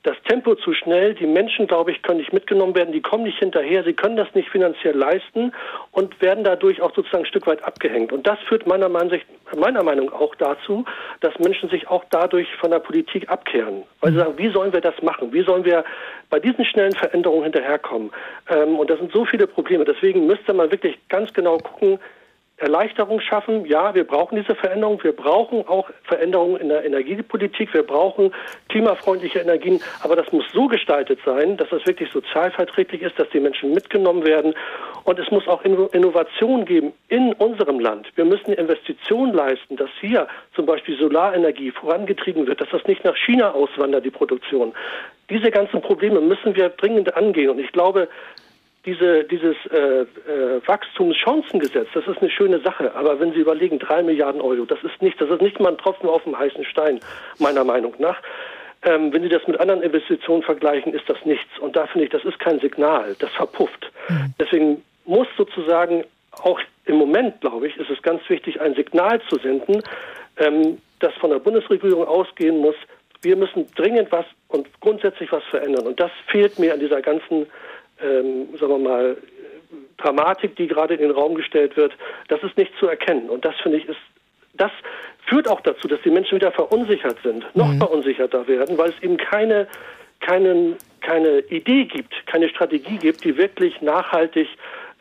das 0.06 0.16
Tempo 0.28 0.56
zu 0.56 0.74
schnell. 0.74 1.16
Die 1.16 1.26
Menschen, 1.26 1.68
glaube 1.68 1.92
ich, 1.92 2.02
können 2.02 2.20
nicht 2.20 2.34
mitgenommen 2.34 2.76
werden. 2.76 2.92
Die 2.92 3.02
kommen 3.02 3.24
nicht 3.24 3.40
hinterher. 3.40 3.84
Sie 3.84 3.94
können 3.94 4.16
das 4.16 4.28
nicht 4.34 4.50
finanziell 4.50 4.96
leisten 4.96 5.52
und 5.92 6.22
werden 6.22 6.44
dadurch 6.44 6.82
auch 6.82 6.94
sozusagen 6.96 7.24
ein 7.24 7.28
Stück 7.28 7.48
weit 7.48 7.64
abgehängt. 7.64 8.12
Und 8.12 8.28
das 8.28 8.38
führt 8.48 8.68
meiner 8.68 8.90
Meinung, 8.90 9.20
meiner 9.56 9.84
Meinung 9.84 10.12
auch 10.12 10.36
dazu, 10.36 10.86
dass 11.22 11.38
Menschen 11.40 11.70
sich 11.70 11.88
auch 11.88 12.04
dadurch 12.10 12.48
von 12.56 12.72
der 12.72 12.80
Politik 12.80 13.30
abkehren. 13.30 13.84
Weil 14.02 14.12
sie 14.12 14.20
sagen, 14.20 14.38
wie 14.38 14.50
sollen 14.50 14.74
wir 14.74 14.82
das 14.82 15.02
machen? 15.02 15.34
Wie 15.34 15.44
sollen 15.44 15.66
wir 15.66 15.84
bei 16.30 16.40
diesen 16.40 16.66
schnellen 16.66 16.94
Veränderungen 16.94 17.44
hinterherkommen? 17.44 18.12
Ähm, 18.50 18.78
und 18.78 18.90
das 18.90 19.00
sind 19.00 19.12
so 19.12 19.26
viele 19.26 19.48
Probleme. 19.48 19.86
Deswegen 19.86 20.28
müsste 20.28 20.54
man 20.54 20.72
wirklich 20.72 20.98
ganz 21.10 21.34
genau 21.34 21.58
gucken, 21.58 22.00
Erleichterung 22.58 23.20
schaffen. 23.20 23.66
Ja, 23.66 23.94
wir 23.94 24.06
brauchen 24.06 24.38
diese 24.38 24.56
Veränderung. 24.56 25.04
Wir 25.04 25.12
brauchen 25.12 25.68
auch 25.68 25.90
Veränderungen 26.04 26.56
in 26.58 26.70
der 26.70 26.86
Energiepolitik. 26.86 27.74
Wir 27.74 27.84
brauchen 27.84 28.32
klimafreundliche 28.70 29.40
Energien. 29.40 29.82
Aber 30.02 30.16
das 30.16 30.32
muss 30.32 30.46
so 30.54 30.68
gestaltet 30.68 31.20
sein, 31.26 31.58
dass 31.58 31.70
das 31.70 31.86
wirklich 31.86 32.10
sozialverträglich 32.12 33.02
ist, 33.02 33.20
dass 33.20 33.30
die 33.32 33.42
Menschen 33.42 33.74
mitgenommen 33.74 34.26
werden. 34.26 34.54
Und 35.04 35.20
es 35.20 35.30
muss 35.32 35.48
auch 35.48 35.64
Innovation 35.64 36.66
geben 36.66 36.94
in 37.10 37.34
unserem 37.34 37.80
Land. 37.80 38.08
Wir 38.16 38.26
müssen 38.26 38.54
Investitionen 38.54 39.34
leisten, 39.34 39.76
dass 39.76 39.90
hier 40.00 40.28
zum 40.56 40.66
Beispiel 40.66 40.98
Solarenergie 40.98 41.72
vorangetrieben 41.72 42.48
wird, 42.48 42.62
dass 42.62 42.70
das 42.70 42.86
nicht 42.86 43.04
nach 43.04 43.18
China 43.18 43.52
auswandert, 43.52 44.06
die 44.06 44.12
Produktion. 44.12 44.74
Diese 45.30 45.52
ganzen 45.52 45.82
Probleme 45.82 46.22
müssen 46.22 46.56
wir 46.56 46.70
dringend 46.70 47.16
angehen. 47.16 47.50
Und 47.50 47.60
ich 47.60 47.72
glaube, 47.72 48.08
diese, 48.86 49.24
dieses 49.24 49.56
äh, 49.72 50.02
äh, 50.02 50.62
Wachstumschancengesetz, 50.66 51.88
das 51.94 52.08
ist 52.08 52.20
eine 52.20 52.30
schöne 52.30 52.60
Sache. 52.60 52.94
Aber 52.96 53.20
wenn 53.20 53.34
Sie 53.34 53.40
überlegen, 53.40 53.80
drei 53.80 54.04
Milliarden 54.04 54.42
Euro, 54.42 54.66
das 54.66 54.84
ist 54.84 55.02
nicht, 55.02 55.20
das 55.20 55.30
ist 55.30 55.42
nicht 55.42 55.60
mal 55.60 55.70
ein 55.70 55.78
Tropfen 55.78 56.08
auf 56.08 56.24
dem 56.24 56.38
heißen 56.38 56.64
Stein, 56.66 57.00
meiner 57.40 57.64
Meinung 57.64 57.94
nach. 57.98 58.22
Ähm, 58.84 59.12
wenn 59.12 59.24
Sie 59.24 59.30
das 59.30 59.46
mit 59.48 59.60
anderen 59.60 59.82
Investitionen 59.82 60.44
vergleichen, 60.44 60.94
ist 60.94 61.10
das 61.10 61.18
nichts. 61.26 61.58
Und 61.60 61.76
da 61.76 61.88
finde 61.88 62.06
ich, 62.06 62.12
das 62.12 62.24
ist 62.24 62.40
kein 62.40 62.60
Signal, 62.60 63.16
das 63.20 63.32
verpufft. 63.32 63.92
Mhm. 64.10 64.34
Deswegen 64.40 64.84
muss 65.06 65.28
sozusagen 65.36 66.04
auch 66.32 66.60
im 66.86 66.98
Moment, 66.98 67.42
glaube 67.42 67.68
ich, 67.68 67.78
ist 67.78 67.90
es 67.90 68.02
ganz 68.04 68.22
wichtig, 68.30 68.62
ein 68.62 68.76
Signal 68.76 69.20
zu 69.30 69.38
senden, 69.38 69.82
ähm, 70.38 70.78
das 71.00 71.14
von 71.16 71.32
der 71.32 71.40
Bundesregierung 71.40 72.06
ausgehen 72.06 72.58
muss. 72.58 72.76
Wir 73.22 73.36
müssen 73.36 73.68
dringend 73.76 74.12
was 74.12 74.26
und 74.50 74.68
grundsätzlich 74.82 75.32
was 75.32 75.44
verändern. 75.46 75.88
Und 75.88 76.00
das 76.00 76.12
fehlt 76.28 76.60
mir 76.60 76.74
an 76.74 76.80
dieser 76.80 77.02
ganzen 77.02 77.48
ähm, 78.02 78.48
sagen 78.60 78.72
wir 78.72 78.90
mal, 78.90 79.18
Dramatik, 79.98 80.56
die 80.56 80.68
gerade 80.68 80.94
in 80.96 81.02
den 81.02 81.12
Raum 81.12 81.36
gestellt 81.36 81.76
wird, 81.78 81.94
das 82.28 82.42
ist 82.44 82.58
nicht 82.58 82.72
zu 82.80 82.88
erkennen. 82.88 83.30
Und 83.30 83.46
das 83.46 83.56
finde 83.62 83.78
ich 83.78 83.88
ist, 83.88 84.00
das 84.54 84.72
führt 85.26 85.48
auch 85.48 85.62
dazu, 85.62 85.88
dass 85.88 86.02
die 86.04 86.12
Menschen 86.12 86.36
wieder 86.36 86.52
verunsichert 86.52 87.18
sind, 87.24 87.46
noch 87.56 87.68
mhm. 87.68 87.80
verunsicherter 87.80 88.48
werden, 88.48 88.78
weil 88.78 88.90
es 88.90 89.02
eben 89.02 89.18
keine, 89.18 89.68
keinen, 90.20 90.76
keine 91.02 91.40
Idee 91.50 91.86
gibt, 91.86 92.14
keine 92.28 92.50
Strategie 92.50 92.98
gibt, 92.98 93.24
die 93.24 93.38
wirklich 93.38 93.82
nachhaltig 93.82 94.48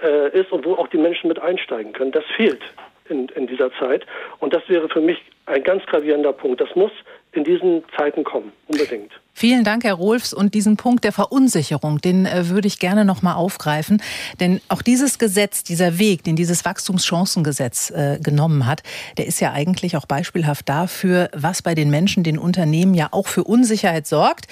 äh, 0.03 0.39
ist 0.39 0.51
und 0.53 0.65
wo 0.65 0.75
auch 0.75 0.89
die 0.89 0.99
Menschen 0.99 1.29
mit 1.29 1.41
einsteigen 1.41 1.93
können. 1.93 2.13
Das 2.13 2.25
fehlt 2.37 2.63
in, 3.09 3.29
in 3.31 3.47
dieser 3.47 3.73
Zeit. 3.75 4.07
Und 4.41 4.55
das 4.55 4.69
wäre 4.69 4.89
für 4.89 5.01
mich 5.01 5.23
ein 5.47 5.63
ganz 5.63 5.85
gravierender 5.87 6.33
Punkt. 6.33 6.61
Das 6.61 6.75
muss 6.75 6.93
in 7.35 7.45
diesen 7.45 7.83
Zeiten 7.97 8.25
kommen, 8.25 8.53
unbedingt. 8.69 9.13
Vielen 9.37 9.65
Dank, 9.65 9.83
Herr 9.83 9.95
Rolfs. 9.95 10.33
Und 10.33 10.55
diesen 10.55 10.77
Punkt 10.77 11.03
der 11.03 11.11
Verunsicherung, 11.11 12.01
den 12.01 12.25
äh, 12.25 12.49
würde 12.49 12.69
ich 12.69 12.79
gerne 12.79 13.05
noch 13.05 13.23
mal 13.23 13.35
aufgreifen. 13.35 14.01
Denn 14.39 14.61
auch 14.69 14.81
dieses 14.81 15.19
Gesetz, 15.19 15.65
dieser 15.65 15.99
Weg, 15.99 16.23
den 16.23 16.37
dieses 16.37 16.65
Wachstumschancengesetz 16.65 17.91
äh, 17.91 18.19
genommen 18.23 18.67
hat, 18.67 18.85
der 19.19 19.27
ist 19.27 19.41
ja 19.41 19.53
eigentlich 19.53 19.97
auch 19.97 20.07
beispielhaft 20.07 20.69
dafür, 20.69 21.31
was 21.33 21.63
bei 21.63 21.75
den 21.75 21.91
Menschen, 21.91 22.23
den 22.23 22.39
Unternehmen 22.39 22.95
ja 22.95 23.09
auch 23.11 23.27
für 23.27 23.43
Unsicherheit 23.43 24.07
sorgt. 24.07 24.47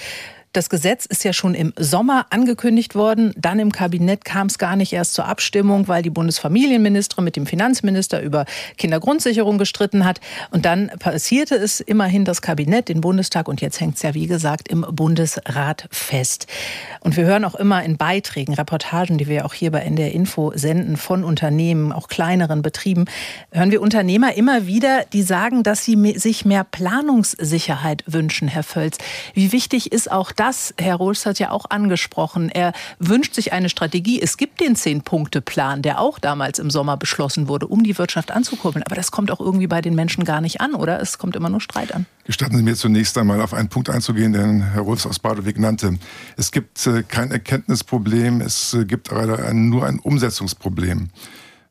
Das 0.53 0.69
Gesetz 0.69 1.07
ist 1.07 1.25
ja 1.25 1.33
schon 1.33 1.55
im 1.55 1.73
Sommer 1.79 2.27
angekündigt 2.29 2.95
worden. 2.95 3.33
Dann 3.39 3.59
im 3.59 3.73
Kabinett 3.73 4.27
kam 4.27 4.49
es 4.49 4.59
gar 4.59 4.77
nicht 4.77 4.93
erst 4.93 5.15
zur 5.15 5.25
Abstimmung, 5.25 5.89
weil 5.89 6.03
die 6.03 6.11
Bundesfamilienministerin 6.11 7.25
mit 7.25 7.37
dem 7.37 7.47
Finanzminister 7.47 8.21
über 8.21 8.45
Kindergrundsicherung 8.77 9.57
gestritten 9.57 10.05
hat. 10.05 10.21
Und 10.51 10.67
dann 10.67 10.91
passierte 10.99 11.55
es 11.55 11.81
immerhin 11.81 12.27
das 12.27 12.43
Kabinett, 12.43 12.91
den 12.91 13.01
Bundestag. 13.01 13.49
Und 13.49 13.63
jetzt 13.63 13.81
hängt 13.81 13.97
es 13.97 14.03
ja, 14.03 14.13
wie 14.13 14.27
gesagt, 14.27 14.69
im 14.69 14.85
Bundesrat 14.91 15.89
fest. 15.91 16.47
Und 17.01 17.17
wir 17.17 17.25
hören 17.25 17.47
auch 17.47 17.55
immer 17.55 17.83
in 17.83 17.97
Beiträgen, 17.97 18.53
Reportagen, 18.53 19.17
die 19.17 19.29
wir 19.29 19.47
auch 19.47 19.55
hier 19.55 19.71
bei 19.71 19.81
NDR 19.81 20.13
Info 20.13 20.53
senden 20.55 20.99
von 20.99 21.25
Unternehmen, 21.25 21.93
auch 21.93 22.09
kleineren 22.09 22.61
Betrieben, 22.61 23.07
hören 23.53 23.71
wir 23.71 23.81
Unternehmer 23.81 24.35
immer 24.35 24.67
wieder, 24.67 25.07
die 25.15 25.23
sagen, 25.23 25.63
dass 25.63 25.83
sie 25.83 26.19
sich 26.19 26.45
mehr 26.45 26.65
Planungssicherheit 26.65 28.05
wünschen, 28.07 28.49
Herr 28.49 28.65
Völz. 28.65 28.99
Wie 29.33 29.53
wichtig 29.53 29.93
ist 29.93 30.13
auch 30.13 30.31
das, 30.31 30.42
Herr 30.77 30.97
Rohlst 30.97 31.25
hat 31.25 31.39
ja 31.39 31.51
auch 31.51 31.67
angesprochen. 31.71 32.49
Er 32.49 32.73
wünscht 32.99 33.35
sich 33.35 33.53
eine 33.53 33.69
Strategie. 33.69 34.21
Es 34.21 34.37
gibt 34.37 34.61
den 34.61 34.75
Zehn-Punkte-Plan, 34.75 35.83
der 35.83 36.01
auch 36.01 36.19
damals 36.19 36.59
im 36.59 36.69
Sommer 36.69 36.97
beschlossen 36.97 37.47
wurde, 37.47 37.69
um 37.69 37.85
die 37.85 37.97
Wirtschaft 37.97 38.33
anzukurbeln. 38.33 38.83
Aber 38.85 38.97
das 38.97 39.13
kommt 39.13 39.31
auch 39.31 39.41
irgendwie 39.41 39.69
bei 39.69 39.81
den 39.81 39.95
Menschen 39.95 40.25
gar 40.25 40.41
nicht 40.41 40.61
an, 40.61 40.75
oder? 40.75 41.01
Es 41.01 41.19
kommt 41.19 41.37
immer 41.37 41.49
nur 41.49 41.61
Streit 41.61 41.95
an. 41.95 42.07
Gestatten 42.25 42.57
Sie 42.57 42.63
mir 42.63 42.75
zunächst 42.75 43.17
einmal 43.19 43.41
auf 43.41 43.55
einen 43.55 43.69
Punkt 43.69 43.89
einzugehen, 43.89 44.33
den 44.33 44.63
Herr 44.63 44.83
Rolfs 44.83 45.07
aus 45.07 45.21
Badeweg 45.21 45.59
nannte. 45.59 45.99
Es 46.37 46.51
gibt 46.51 46.85
äh, 46.87 47.05
kein 47.05 47.31
Erkenntnisproblem, 47.31 48.41
es 48.41 48.75
äh, 48.75 48.85
gibt 48.85 49.11
nur 49.13 49.87
ein 49.87 49.99
Umsetzungsproblem. 50.01 51.11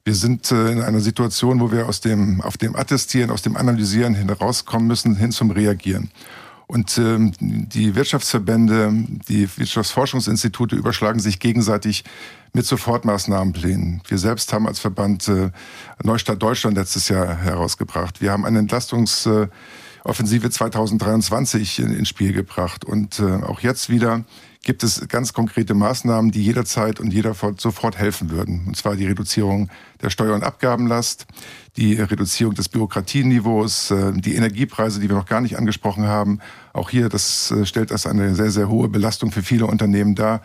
Wir 0.03 0.15
sind 0.15 0.51
äh, 0.51 0.71
in 0.71 0.81
einer 0.81 0.99
Situation, 0.99 1.59
wo 1.59 1.71
wir 1.71 1.87
aus 1.87 2.01
dem, 2.01 2.41
auf 2.41 2.57
dem 2.57 2.75
Attestieren, 2.75 3.29
aus 3.29 3.41
dem 3.41 3.55
Analysieren 3.55 4.15
herauskommen 4.15 4.87
müssen, 4.87 5.15
hin 5.15 5.31
zum 5.31 5.51
Reagieren. 5.51 6.09
Und 6.71 6.97
ähm, 6.99 7.33
die 7.41 7.95
Wirtschaftsverbände, 7.95 8.93
die 9.27 9.49
Wirtschaftsforschungsinstitute 9.57 10.77
überschlagen 10.77 11.19
sich 11.19 11.41
gegenseitig 11.41 12.05
mit 12.53 12.65
Sofortmaßnahmenplänen. 12.65 14.01
Wir 14.07 14.17
selbst 14.17 14.53
haben 14.53 14.67
als 14.67 14.79
Verband 14.79 15.27
äh, 15.27 15.49
Neustadt 16.01 16.41
Deutschland 16.41 16.77
letztes 16.77 17.09
Jahr 17.09 17.35
herausgebracht. 17.35 18.21
Wir 18.21 18.31
haben 18.31 18.45
eine 18.45 18.59
Entlastungsoffensive 18.59 20.49
2023 20.49 21.79
in, 21.79 21.93
ins 21.93 22.07
Spiel 22.07 22.31
gebracht. 22.31 22.85
Und 22.85 23.19
äh, 23.19 23.43
auch 23.43 23.59
jetzt 23.59 23.89
wieder 23.89 24.23
gibt 24.63 24.83
es 24.83 25.07
ganz 25.07 25.33
konkrete 25.33 25.73
Maßnahmen, 25.73 26.31
die 26.31 26.43
jederzeit 26.43 26.99
und 26.99 27.11
jeder 27.11 27.35
sofort 27.57 27.97
helfen 27.97 28.29
würden. 28.29 28.65
Und 28.67 28.77
zwar 28.77 28.95
die 28.95 29.07
Reduzierung 29.07 29.69
der 30.01 30.09
Steuer- 30.09 30.35
und 30.35 30.43
Abgabenlast, 30.43 31.25
die 31.77 31.95
Reduzierung 31.95 32.53
des 32.53 32.69
Bürokratieniveaus, 32.69 33.91
äh, 33.91 34.13
die 34.13 34.35
Energiepreise, 34.35 34.99
die 34.99 35.09
wir 35.09 35.15
noch 35.15 35.25
gar 35.25 35.41
nicht 35.41 35.57
angesprochen 35.57 36.05
haben. 36.05 36.39
Auch 36.73 36.89
hier, 36.89 37.09
das 37.09 37.51
äh, 37.51 37.65
stellt 37.65 37.91
das 37.91 38.05
eine 38.05 38.35
sehr, 38.35 38.51
sehr 38.51 38.69
hohe 38.69 38.87
Belastung 38.87 39.31
für 39.31 39.43
viele 39.43 39.65
Unternehmen 39.65 40.15
dar, 40.15 40.41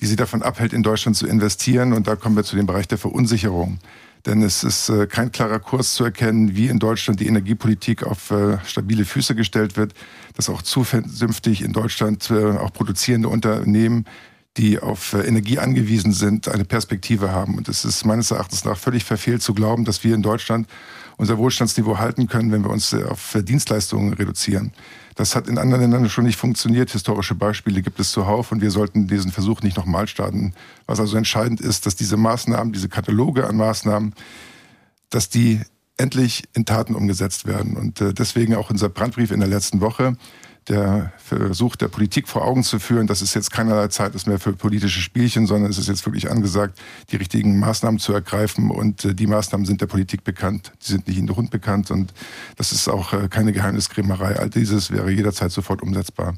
die 0.00 0.06
sie 0.06 0.16
davon 0.16 0.42
abhält, 0.42 0.72
in 0.72 0.82
Deutschland 0.82 1.16
zu 1.16 1.26
investieren. 1.26 1.92
Und 1.92 2.06
da 2.06 2.16
kommen 2.16 2.36
wir 2.36 2.44
zu 2.44 2.56
dem 2.56 2.66
Bereich 2.66 2.88
der 2.88 2.98
Verunsicherung. 2.98 3.78
Denn 4.24 4.42
es 4.42 4.64
ist 4.64 4.88
äh, 4.88 5.06
kein 5.06 5.30
klarer 5.30 5.60
Kurs 5.60 5.94
zu 5.94 6.04
erkennen, 6.04 6.56
wie 6.56 6.66
in 6.66 6.78
Deutschland 6.78 7.20
die 7.20 7.26
Energiepolitik 7.26 8.02
auf 8.02 8.30
äh, 8.30 8.58
stabile 8.64 9.04
Füße 9.04 9.34
gestellt 9.34 9.76
wird, 9.76 9.94
dass 10.34 10.48
auch 10.48 10.62
zukünftig 10.62 11.62
in 11.62 11.72
Deutschland 11.72 12.30
auch 12.30 12.72
produzierende 12.72 13.28
Unternehmen, 13.28 14.04
die 14.56 14.78
auf 14.78 15.12
Energie 15.12 15.58
angewiesen 15.58 16.12
sind, 16.12 16.48
eine 16.48 16.64
Perspektive 16.64 17.30
haben. 17.30 17.56
Und 17.56 17.68
es 17.68 17.84
ist 17.84 18.04
meines 18.04 18.30
Erachtens 18.30 18.64
nach 18.64 18.76
völlig 18.76 19.04
verfehlt 19.04 19.42
zu 19.42 19.54
glauben, 19.54 19.84
dass 19.84 20.02
wir 20.02 20.14
in 20.14 20.22
Deutschland 20.22 20.66
unser 21.16 21.38
Wohlstandsniveau 21.38 21.98
halten 21.98 22.26
können, 22.26 22.52
wenn 22.52 22.62
wir 22.62 22.70
uns 22.70 22.92
auf 22.94 23.36
Dienstleistungen 23.42 24.12
reduzieren. 24.14 24.72
Das 25.16 25.34
hat 25.34 25.48
in 25.48 25.56
anderen 25.58 25.80
Ländern 25.80 26.08
schon 26.10 26.24
nicht 26.24 26.38
funktioniert. 26.38 26.90
Historische 26.90 27.34
Beispiele 27.34 27.82
gibt 27.82 27.98
es 27.98 28.12
zuhauf 28.12 28.52
und 28.52 28.60
wir 28.60 28.70
sollten 28.70 29.08
diesen 29.08 29.32
Versuch 29.32 29.62
nicht 29.62 29.76
nochmal 29.76 30.06
starten. 30.06 30.52
Was 30.86 31.00
also 31.00 31.16
entscheidend 31.16 31.60
ist, 31.60 31.86
dass 31.86 31.96
diese 31.96 32.18
Maßnahmen, 32.18 32.72
diese 32.72 32.90
Kataloge 32.90 33.46
an 33.46 33.56
Maßnahmen, 33.56 34.14
dass 35.08 35.30
die 35.30 35.60
endlich 35.96 36.44
in 36.52 36.66
Taten 36.66 36.94
umgesetzt 36.94 37.46
werden. 37.46 37.78
Und 37.78 38.02
äh, 38.02 38.12
deswegen 38.12 38.54
auch 38.54 38.68
unser 38.68 38.90
Brandbrief 38.90 39.30
in 39.30 39.40
der 39.40 39.48
letzten 39.48 39.80
Woche, 39.80 40.16
der 40.68 41.12
Versuch 41.18 41.76
der 41.76 41.88
Politik 41.88 42.28
vor 42.28 42.44
Augen 42.44 42.62
zu 42.62 42.78
führen, 42.78 43.06
dass 43.06 43.20
es 43.20 43.34
jetzt 43.34 43.50
keinerlei 43.50 43.88
Zeit 43.88 44.14
ist 44.14 44.26
mehr 44.26 44.38
für 44.38 44.52
politische 44.52 45.00
Spielchen, 45.00 45.46
sondern 45.46 45.70
es 45.70 45.78
ist 45.78 45.88
jetzt 45.88 46.04
wirklich 46.06 46.30
angesagt, 46.30 46.78
die 47.10 47.16
richtigen 47.16 47.58
Maßnahmen 47.58 48.00
zu 48.00 48.12
ergreifen. 48.12 48.70
Und 48.70 49.04
äh, 49.04 49.14
die 49.14 49.26
Maßnahmen 49.26 49.66
sind 49.66 49.80
der 49.80 49.86
Politik 49.86 50.24
bekannt, 50.24 50.72
die 50.82 50.92
sind 50.92 51.06
nicht 51.06 51.18
in 51.18 51.26
der 51.26 51.36
Hund 51.36 51.50
bekannt. 51.50 51.90
Und 51.90 52.12
das 52.56 52.72
ist 52.72 52.88
auch 52.88 53.12
äh, 53.12 53.28
keine 53.28 53.52
Geheimniskrämerei. 53.52 54.38
All 54.38 54.50
dieses 54.50 54.90
wäre 54.90 55.10
jederzeit 55.10 55.52
sofort 55.52 55.82
umsetzbar. 55.82 56.34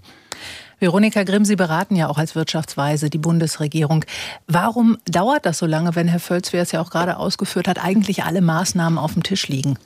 Veronika 0.81 1.25
Grimm, 1.25 1.45
Sie 1.45 1.57
beraten 1.57 1.97
ja 1.97 2.09
auch 2.09 2.19
als 2.19 2.37
Wirtschaftsweise 2.37 3.11
die 3.11 3.19
Bundesregierung. 3.19 4.05
Warum 4.47 4.97
dauert 5.07 5.45
das 5.45 5.59
so 5.59 5.67
lange, 5.67 5.97
wenn 5.97 6.07
Herr 6.07 6.21
Völz, 6.21 6.53
wer 6.53 6.63
es 6.63 6.71
ja 6.71 6.81
auch 6.81 6.91
gerade 6.91 7.17
ausgeführt 7.17 7.67
hat, 7.67 7.83
eigentlich 7.83 8.23
alle 8.23 8.41
Maßnahmen 8.41 8.99
auf 8.99 9.15
dem 9.15 9.25
Tisch 9.25 9.49
liegen? 9.49 9.77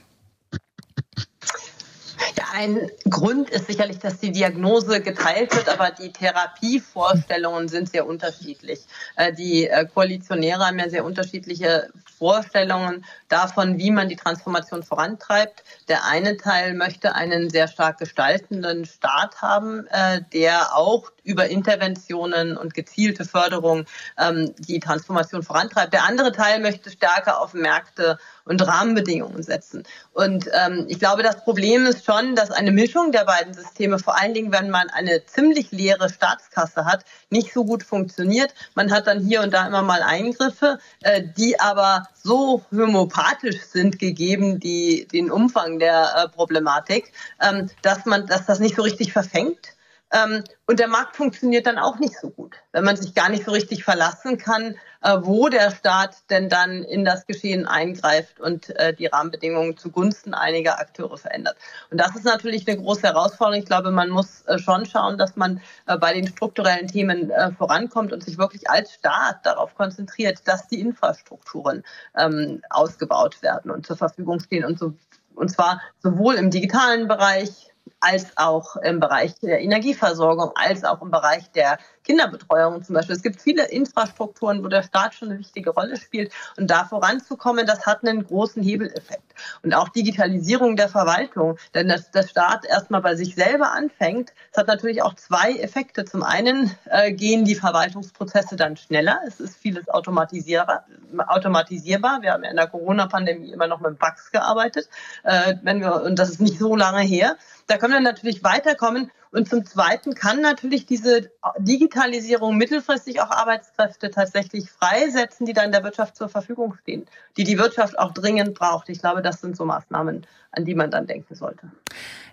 Ja, 2.36 2.44
ein 2.54 2.90
Grund 3.08 3.50
ist 3.50 3.66
sicherlich, 3.66 3.98
dass 3.98 4.18
die 4.18 4.32
Diagnose 4.32 5.00
geteilt 5.00 5.54
wird, 5.54 5.68
aber 5.68 5.90
die 5.90 6.12
Therapievorstellungen 6.12 7.68
sind 7.68 7.90
sehr 7.90 8.06
unterschiedlich. 8.06 8.80
Äh, 9.16 9.32
die 9.32 9.68
äh, 9.68 9.86
Koalitionäre 9.86 10.66
haben 10.66 10.78
ja 10.78 10.88
sehr 10.88 11.04
unterschiedliche 11.04 11.90
Vorstellungen 12.18 13.04
davon, 13.28 13.78
wie 13.78 13.90
man 13.90 14.08
die 14.08 14.16
Transformation 14.16 14.82
vorantreibt. 14.82 15.64
Der 15.88 16.04
eine 16.04 16.36
Teil 16.36 16.74
möchte 16.74 17.14
einen 17.14 17.50
sehr 17.50 17.66
stark 17.66 17.98
gestaltenden 17.98 18.84
Staat 18.84 19.42
haben, 19.42 19.86
äh, 19.88 20.20
der 20.32 20.76
auch 20.76 21.10
über 21.24 21.48
Interventionen 21.48 22.56
und 22.56 22.74
gezielte 22.74 23.24
Förderung 23.24 23.86
ähm, 24.18 24.54
die 24.58 24.80
Transformation 24.80 25.42
vorantreibt. 25.42 25.92
Der 25.92 26.04
andere 26.04 26.32
Teil 26.32 26.60
möchte 26.60 26.90
stärker 26.90 27.40
auf 27.40 27.54
Märkte 27.54 28.18
und 28.44 28.64
Rahmenbedingungen 28.66 29.42
setzen. 29.42 29.84
Und 30.12 30.48
ähm, 30.52 30.86
ich 30.88 30.98
glaube, 30.98 31.22
das 31.22 31.42
Problem 31.44 31.86
ist 31.86 32.04
schon, 32.04 32.11
dass 32.36 32.50
eine 32.50 32.72
Mischung 32.72 33.10
der 33.10 33.24
beiden 33.24 33.54
Systeme, 33.54 33.98
vor 33.98 34.20
allen 34.20 34.34
Dingen, 34.34 34.52
wenn 34.52 34.68
man 34.68 34.90
eine 34.90 35.24
ziemlich 35.24 35.72
leere 35.72 36.10
Staatskasse 36.10 36.84
hat, 36.84 37.06
nicht 37.30 37.54
so 37.54 37.64
gut 37.64 37.82
funktioniert. 37.82 38.54
Man 38.74 38.92
hat 38.92 39.06
dann 39.06 39.20
hier 39.20 39.40
und 39.40 39.54
da 39.54 39.66
immer 39.66 39.80
mal 39.80 40.02
Eingriffe, 40.02 40.78
äh, 41.00 41.22
die 41.38 41.58
aber 41.58 42.06
so 42.14 42.62
homopathisch 42.70 43.62
sind 43.62 43.98
gegeben, 43.98 44.60
die 44.60 45.08
den 45.10 45.30
Umfang 45.30 45.78
der 45.78 46.12
äh, 46.14 46.28
Problematik, 46.28 47.12
ähm, 47.40 47.70
dass 47.80 48.04
man, 48.04 48.26
dass 48.26 48.44
das 48.44 48.58
nicht 48.58 48.76
so 48.76 48.82
richtig 48.82 49.14
verfängt. 49.14 49.72
Ähm, 50.12 50.44
und 50.66 50.78
der 50.78 50.88
Markt 50.88 51.16
funktioniert 51.16 51.66
dann 51.66 51.78
auch 51.78 51.98
nicht 51.98 52.18
so 52.18 52.30
gut, 52.30 52.56
wenn 52.72 52.84
man 52.84 52.96
sich 52.96 53.14
gar 53.14 53.30
nicht 53.30 53.44
so 53.44 53.50
richtig 53.50 53.82
verlassen 53.82 54.36
kann, 54.36 54.76
äh, 55.00 55.16
wo 55.22 55.48
der 55.48 55.70
Staat 55.70 56.30
denn 56.30 56.50
dann 56.50 56.82
in 56.84 57.04
das 57.04 57.26
Geschehen 57.26 57.66
eingreift 57.66 58.38
und 58.38 58.68
äh, 58.76 58.92
die 58.94 59.06
Rahmenbedingungen 59.06 59.78
zugunsten 59.78 60.34
einiger 60.34 60.78
Akteure 60.78 61.16
verändert. 61.16 61.56
Und 61.90 61.98
das 61.98 62.14
ist 62.14 62.24
natürlich 62.24 62.68
eine 62.68 62.76
große 62.76 63.02
Herausforderung. 63.02 63.60
Ich 63.60 63.66
glaube, 63.68 63.90
man 63.90 64.10
muss 64.10 64.42
äh, 64.42 64.58
schon 64.58 64.84
schauen, 64.84 65.16
dass 65.16 65.36
man 65.36 65.60
bei 66.00 66.12
den 66.12 66.26
strukturellen 66.26 66.86
Themen 66.86 67.32
vorankommt 67.58 68.12
und 68.12 68.22
sich 68.22 68.38
wirklich 68.38 68.68
als 68.68 68.92
Staat 68.92 69.44
darauf 69.44 69.74
konzentriert, 69.74 70.46
dass 70.46 70.68
die 70.68 70.80
Infrastrukturen 70.80 71.82
ähm, 72.16 72.62
ausgebaut 72.70 73.42
werden 73.42 73.70
und 73.70 73.86
zur 73.86 73.96
Verfügung 73.96 74.40
stehen 74.40 74.64
und 74.64 74.78
so 74.78 74.94
und 75.34 75.50
zwar 75.50 75.80
sowohl 76.02 76.34
im 76.34 76.50
digitalen 76.50 77.08
Bereich 77.08 77.71
als 78.02 78.36
auch 78.36 78.76
im 78.76 79.00
Bereich 79.00 79.38
der 79.38 79.60
Energieversorgung, 79.60 80.50
als 80.56 80.84
auch 80.84 81.00
im 81.02 81.10
Bereich 81.10 81.50
der 81.52 81.78
Kinderbetreuung 82.04 82.82
zum 82.82 82.94
Beispiel. 82.94 83.14
Es 83.14 83.22
gibt 83.22 83.40
viele 83.40 83.68
Infrastrukturen, 83.68 84.64
wo 84.64 84.68
der 84.68 84.82
Staat 84.82 85.14
schon 85.14 85.30
eine 85.30 85.38
wichtige 85.38 85.70
Rolle 85.70 85.96
spielt. 85.96 86.32
Und 86.56 86.68
da 86.68 86.84
voranzukommen, 86.84 87.64
das 87.64 87.86
hat 87.86 88.04
einen 88.04 88.26
großen 88.26 88.60
Hebeleffekt. 88.62 89.34
Und 89.62 89.72
auch 89.74 89.88
Digitalisierung 89.88 90.76
der 90.76 90.88
Verwaltung, 90.88 91.58
denn 91.74 91.88
dass 91.88 92.10
der 92.10 92.26
Staat 92.26 92.64
erstmal 92.66 93.02
bei 93.02 93.14
sich 93.14 93.36
selber 93.36 93.72
anfängt, 93.72 94.32
das 94.52 94.62
hat 94.62 94.66
natürlich 94.66 95.02
auch 95.02 95.14
zwei 95.14 95.52
Effekte. 95.52 96.04
Zum 96.04 96.24
einen 96.24 96.74
äh, 96.86 97.12
gehen 97.12 97.44
die 97.44 97.54
Verwaltungsprozesse 97.54 98.56
dann 98.56 98.76
schneller. 98.76 99.20
Es 99.26 99.38
ist 99.38 99.56
vieles 99.56 99.88
automatisierbar. 99.88 100.84
Wir 101.12 102.32
haben 102.32 102.42
ja 102.42 102.50
in 102.50 102.56
der 102.56 102.66
Corona-Pandemie 102.66 103.52
immer 103.52 103.68
noch 103.68 103.80
mit 103.80 103.98
Bugs 104.00 104.32
gearbeitet. 104.32 104.88
Äh, 105.22 105.54
wenn 105.62 105.80
wir, 105.80 106.02
und 106.02 106.18
das 106.18 106.30
ist 106.30 106.40
nicht 106.40 106.58
so 106.58 106.74
lange 106.74 107.02
her. 107.02 107.36
Da 107.66 107.78
können 107.78 107.94
wir 107.94 108.00
natürlich 108.00 108.44
weiterkommen. 108.44 109.10
Und 109.32 109.48
zum 109.48 109.64
Zweiten 109.64 110.14
kann 110.14 110.42
natürlich 110.42 110.84
diese 110.84 111.30
Digitalisierung 111.58 112.58
mittelfristig 112.58 113.22
auch 113.22 113.30
Arbeitskräfte 113.30 114.10
tatsächlich 114.10 114.70
freisetzen, 114.70 115.46
die 115.46 115.54
dann 115.54 115.72
der 115.72 115.82
Wirtschaft 115.84 116.16
zur 116.16 116.28
Verfügung 116.28 116.74
stehen, 116.82 117.06
die 117.38 117.44
die 117.44 117.56
Wirtschaft 117.56 117.98
auch 117.98 118.12
dringend 118.12 118.54
braucht. 118.54 118.90
Ich 118.90 119.00
glaube, 119.00 119.22
das 119.22 119.40
sind 119.40 119.56
so 119.56 119.64
Maßnahmen, 119.64 120.26
an 120.50 120.64
die 120.66 120.74
man 120.74 120.90
dann 120.90 121.06
denken 121.06 121.34
sollte. 121.34 121.70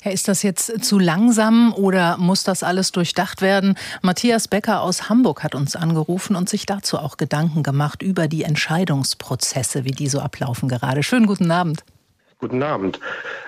Ja, 0.03 0.11
ist 0.11 0.27
das 0.27 0.43
jetzt 0.43 0.83
zu 0.83 0.99
langsam 0.99 1.73
oder 1.73 2.17
muss 2.17 2.43
das 2.43 2.63
alles 2.63 2.91
durchdacht 2.91 3.41
werden? 3.41 3.75
Matthias 4.01 4.49
Becker 4.49 4.81
aus 4.81 5.07
Hamburg 5.07 5.41
hat 5.41 5.55
uns 5.55 5.77
angerufen 5.77 6.35
und 6.35 6.49
sich 6.49 6.65
dazu 6.65 6.97
auch 6.97 7.15
Gedanken 7.15 7.63
gemacht 7.63 8.01
über 8.01 8.27
die 8.27 8.43
Entscheidungsprozesse, 8.43 9.85
wie 9.85 9.91
die 9.91 10.09
so 10.09 10.19
ablaufen 10.19 10.67
gerade. 10.67 11.01
Schönen 11.01 11.27
guten 11.27 11.49
Abend. 11.49 11.85
Guten 12.39 12.63
Abend. 12.63 13.01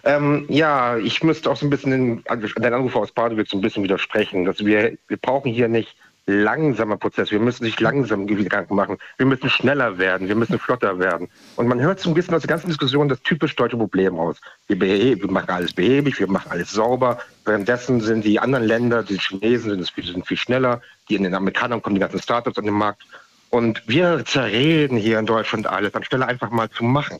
Ähm, 0.03 0.45
ja, 0.49 0.97
ich 0.97 1.23
müsste 1.23 1.49
auch 1.49 1.55
so 1.55 1.65
ein 1.65 1.69
bisschen 1.69 1.91
den, 1.91 2.23
den 2.57 2.73
Anrufer 2.73 2.99
aus 2.99 3.11
Badewitz 3.13 3.51
so 3.51 3.57
ein 3.57 3.61
bisschen 3.61 3.83
widersprechen. 3.83 4.43
Dass 4.43 4.65
wir, 4.65 4.97
wir 5.07 5.17
brauchen 5.17 5.51
hier 5.51 5.69
nicht 5.69 5.95
langsamer 6.25 6.97
Prozess. 6.97 7.31
Wir 7.31 7.39
müssen 7.39 7.63
nicht 7.63 7.79
langsam 7.79 8.27
Gedanken 8.27 8.75
machen. 8.75 8.97
Wir 9.17 9.25
müssen 9.25 9.49
schneller 9.49 9.97
werden. 9.97 10.27
Wir 10.27 10.35
müssen 10.35 10.59
flotter 10.59 10.99
werden. 10.99 11.29
Und 11.55 11.67
man 11.67 11.79
hört 11.79 11.99
so 12.01 12.09
ein 12.09 12.13
bisschen 12.13 12.35
aus 12.35 12.41
der 12.41 12.49
ganzen 12.49 12.67
Diskussion 12.67 13.07
das 13.07 13.21
typisch 13.21 13.55
deutsche 13.55 13.77
Problem 13.77 14.19
aus. 14.19 14.37
Wir, 14.67 14.79
wir 14.79 15.31
machen 15.31 15.49
alles 15.49 15.73
behäbig, 15.73 16.19
wir 16.19 16.29
machen 16.29 16.51
alles 16.51 16.71
sauber. 16.71 17.19
Währenddessen 17.45 18.01
sind 18.01 18.25
die 18.25 18.39
anderen 18.39 18.65
Länder, 18.65 19.03
die 19.03 19.17
Chinesen 19.17 19.71
sind, 19.71 19.89
viel, 19.89 20.03
sind 20.03 20.27
viel 20.27 20.37
schneller. 20.37 20.81
Die 21.09 21.15
in 21.15 21.23
den 21.23 21.33
Amerikanern 21.33 21.81
kommen 21.81 21.95
die 21.95 22.01
ganzen 22.01 22.21
Startups 22.21 22.57
an 22.57 22.65
den 22.65 22.73
Markt. 22.73 23.03
Und 23.49 23.83
wir 23.87 24.23
zerreden 24.25 24.97
hier 24.97 25.17
in 25.17 25.25
Deutschland 25.25 25.67
alles, 25.67 25.93
anstelle 25.95 26.25
einfach 26.25 26.51
mal 26.51 26.69
zu 26.69 26.83
machen. 26.83 27.19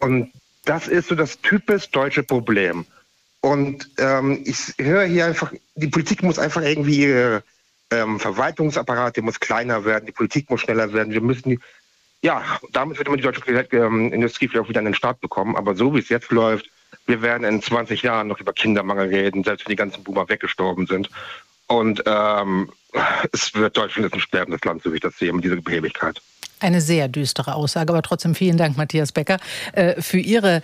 Und 0.00 0.32
das 0.64 0.88
ist 0.88 1.08
so 1.08 1.14
das 1.14 1.40
typisch 1.40 1.90
deutsche 1.90 2.22
Problem. 2.22 2.86
Und 3.40 3.90
ähm, 3.98 4.42
ich 4.44 4.74
höre 4.78 5.04
hier 5.04 5.26
einfach, 5.26 5.52
die 5.74 5.88
Politik 5.88 6.22
muss 6.22 6.38
einfach 6.38 6.62
irgendwie 6.62 7.00
ihre 7.00 7.42
ähm, 7.90 8.20
Verwaltungsapparat, 8.20 9.16
muss 9.18 9.40
kleiner 9.40 9.84
werden, 9.84 10.06
die 10.06 10.12
Politik 10.12 10.48
muss 10.48 10.60
schneller 10.60 10.92
werden. 10.92 11.12
Wir 11.12 11.20
müssen, 11.20 11.60
ja, 12.22 12.44
damit 12.70 12.98
wird 12.98 13.08
immer 13.08 13.16
die 13.16 13.24
deutsche 13.24 13.42
ähm, 13.72 14.12
Industrie 14.12 14.46
vielleicht 14.46 14.64
auch 14.64 14.68
wieder 14.68 14.78
an 14.78 14.86
den 14.86 14.94
Start 14.94 15.20
bekommen. 15.20 15.56
Aber 15.56 15.74
so 15.74 15.94
wie 15.94 15.98
es 15.98 16.08
jetzt 16.08 16.30
läuft, 16.30 16.70
wir 17.06 17.20
werden 17.20 17.44
in 17.44 17.60
20 17.60 18.02
Jahren 18.02 18.28
noch 18.28 18.38
über 18.38 18.52
Kindermangel 18.52 19.08
reden, 19.08 19.42
selbst 19.42 19.66
wenn 19.66 19.72
die 19.72 19.76
ganzen 19.76 20.04
Boomer 20.04 20.28
weggestorben 20.28 20.86
sind. 20.86 21.10
Und 21.66 22.02
ähm, 22.06 22.70
es 23.32 23.54
wird 23.54 23.76
Deutschland 23.76 24.06
ist 24.06 24.14
ein 24.14 24.20
sterbendes 24.20 24.64
Land, 24.64 24.82
so 24.82 24.92
wie 24.92 24.96
ich 24.96 25.00
das 25.00 25.18
sehe, 25.18 25.32
mit 25.32 25.44
dieser 25.44 25.56
Behebigkeit. 25.56 26.20
Eine 26.62 26.80
sehr 26.80 27.08
düstere 27.08 27.56
Aussage, 27.56 27.92
aber 27.92 28.02
trotzdem 28.02 28.36
vielen 28.36 28.56
Dank, 28.56 28.76
Matthias 28.76 29.10
Becker, 29.10 29.38
äh, 29.72 30.00
für 30.00 30.20
Ihre 30.20 30.62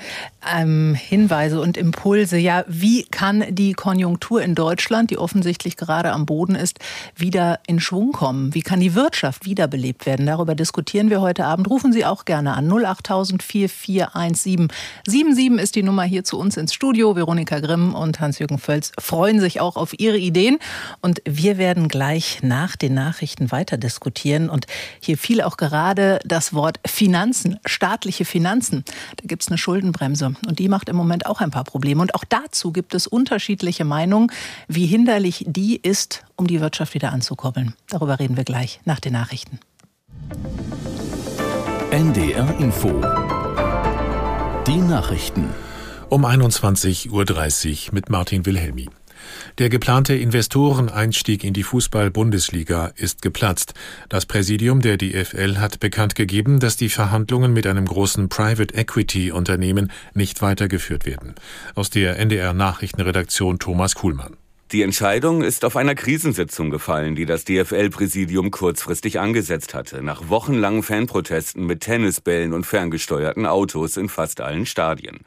ähm, 0.57 0.95
Hinweise 0.95 1.61
und 1.61 1.77
Impulse. 1.77 2.39
Ja, 2.39 2.65
wie 2.69 3.03
kann 3.03 3.45
die 3.49 3.73
Konjunktur 3.73 4.41
in 4.41 4.55
Deutschland, 4.55 5.11
die 5.11 5.19
offensichtlich 5.19 5.77
gerade 5.77 6.13
am 6.13 6.25
Boden 6.25 6.55
ist, 6.55 6.79
wieder 7.17 7.59
in 7.67 7.81
Schwung 7.81 8.13
kommen? 8.13 8.55
Wie 8.55 8.63
kann 8.63 8.79
die 8.79 8.95
Wirtschaft 8.95 9.45
wiederbelebt 9.45 10.07
werden? 10.07 10.27
Darüber 10.27 10.55
diskutieren 10.55 11.11
wir 11.11 11.21
heute 11.21 11.45
Abend. 11.45 11.69
Rufen 11.69 11.93
Sie 11.93 12.05
auch 12.05 12.25
gerne 12.25 12.55
an 12.55 12.71
08000 12.71 13.43
4417 13.43 14.69
77 15.05 15.61
ist 15.61 15.75
die 15.75 15.83
Nummer 15.83 16.05
hier 16.05 16.23
zu 16.23 16.39
uns 16.39 16.57
ins 16.57 16.75
Studio. 16.75 17.17
Veronika 17.17 17.59
Grimm 17.59 17.97
und 17.97 18.21
Hans-Jürgen 18.21 18.59
Völz 18.59 18.93
freuen 19.01 19.41
sich 19.41 19.61
auch 19.61 19.77
auf 19.77 19.99
Ihre 19.99 20.19
Ideen 20.19 20.59
und 21.01 21.23
wir 21.25 21.59
werden 21.59 21.89
gleich 21.89 22.39
nach 22.43 22.77
den 22.77 22.95
Nachrichten 22.95 23.51
weiter 23.51 23.79
diskutieren 23.79 24.49
und 24.49 24.67
hier 25.01 25.19
fiel 25.19 25.43
auch 25.43 25.57
gerade 25.57 25.88
gerade 25.89 26.19
das 26.25 26.53
Wort 26.53 26.81
Finanzen, 26.87 27.59
staatliche 27.65 28.27
Finanzen. 28.27 28.85
Da 29.17 29.25
gibt 29.27 29.43
es 29.43 29.49
eine 29.49 29.57
Schuldenbremse 29.57 30.35
und 30.47 30.59
die 30.59 30.69
macht 30.69 30.89
im 30.91 30.97
Moment 30.97 31.25
auch 31.25 31.41
ein 31.41 31.51
paar 31.51 31.65
Probleme. 31.65 32.03
Und 32.03 32.15
auch 32.15 32.25
dazu 32.29 32.73
gibt 32.73 32.95
es 32.95 33.07
unterschiedliche 33.07 33.85
Meinungen, 33.85 34.31
wie 34.67 34.87
hinderlich 34.87 35.45
die 35.49 35.77
ist, 35.77 36.25
um 36.37 36.47
die 36.47 36.61
Wirtschaft 36.61 36.93
wieder 36.93 37.13
anzukurbeln. 37.13 37.75
Darüber 37.89 38.19
reden 38.19 38.37
wir 38.37 38.45
gleich 38.45 38.81
nach 38.85 39.01
den 39.01 39.15
Nachrichten. 39.15 39.61
NDR 41.91 42.59
Info. 42.59 42.89
Die 44.67 44.77
Nachrichten. 44.77 45.49
Um 46.11 46.27
21.30 46.27 47.89
Uhr 47.89 47.95
mit 47.95 48.11
Martin 48.11 48.45
Wilhelmi. 48.45 48.91
Der 49.59 49.69
geplante 49.69 50.15
Investoreneinstieg 50.15 51.45
in 51.45 51.53
die 51.53 51.63
Fußball-Bundesliga 51.63 52.93
ist 52.97 53.23
geplatzt. 53.23 53.75
Das 54.09 54.27
Präsidium 54.27 54.81
der 54.81 54.97
DFL 54.97 55.59
hat 55.59 55.81
bekannt 55.81 56.15
gegeben, 56.15 56.61
dass 56.61 56.77
die 56.77 56.89
Verhandlungen 56.89 57.53
mit 57.53 57.67
einem 57.67 57.87
großen 57.87 58.29
Private 58.29 58.75
Equity 58.75 59.33
Unternehmen 59.33 59.93
nicht 60.15 60.43
weitergeführt 60.43 61.07
werden. 61.07 61.35
Aus 61.75 61.91
der 61.91 62.19
NDR 62.19 62.55
Nachrichtenredaktion 62.55 63.59
Thomas 63.59 63.95
Kuhlmann. 63.95 64.37
Die 64.71 64.83
Entscheidung 64.83 65.41
ist 65.41 65.65
auf 65.65 65.77
einer 65.77 65.95
Krisensitzung 65.95 66.69
gefallen, 66.69 67.15
die 67.15 67.25
das 67.25 67.47
DFL-Präsidium 67.47 68.51
kurzfristig 68.51 69.19
angesetzt 69.19 69.73
hatte, 69.73 70.03
nach 70.03 70.29
wochenlangen 70.29 70.83
Fanprotesten 70.83 71.65
mit 71.65 71.81
Tennisbällen 71.81 72.53
und 72.53 72.67
ferngesteuerten 72.67 73.47
Autos 73.47 73.97
in 73.97 74.11
fast 74.11 74.43
allen 74.43 74.67
Stadien. 74.67 75.21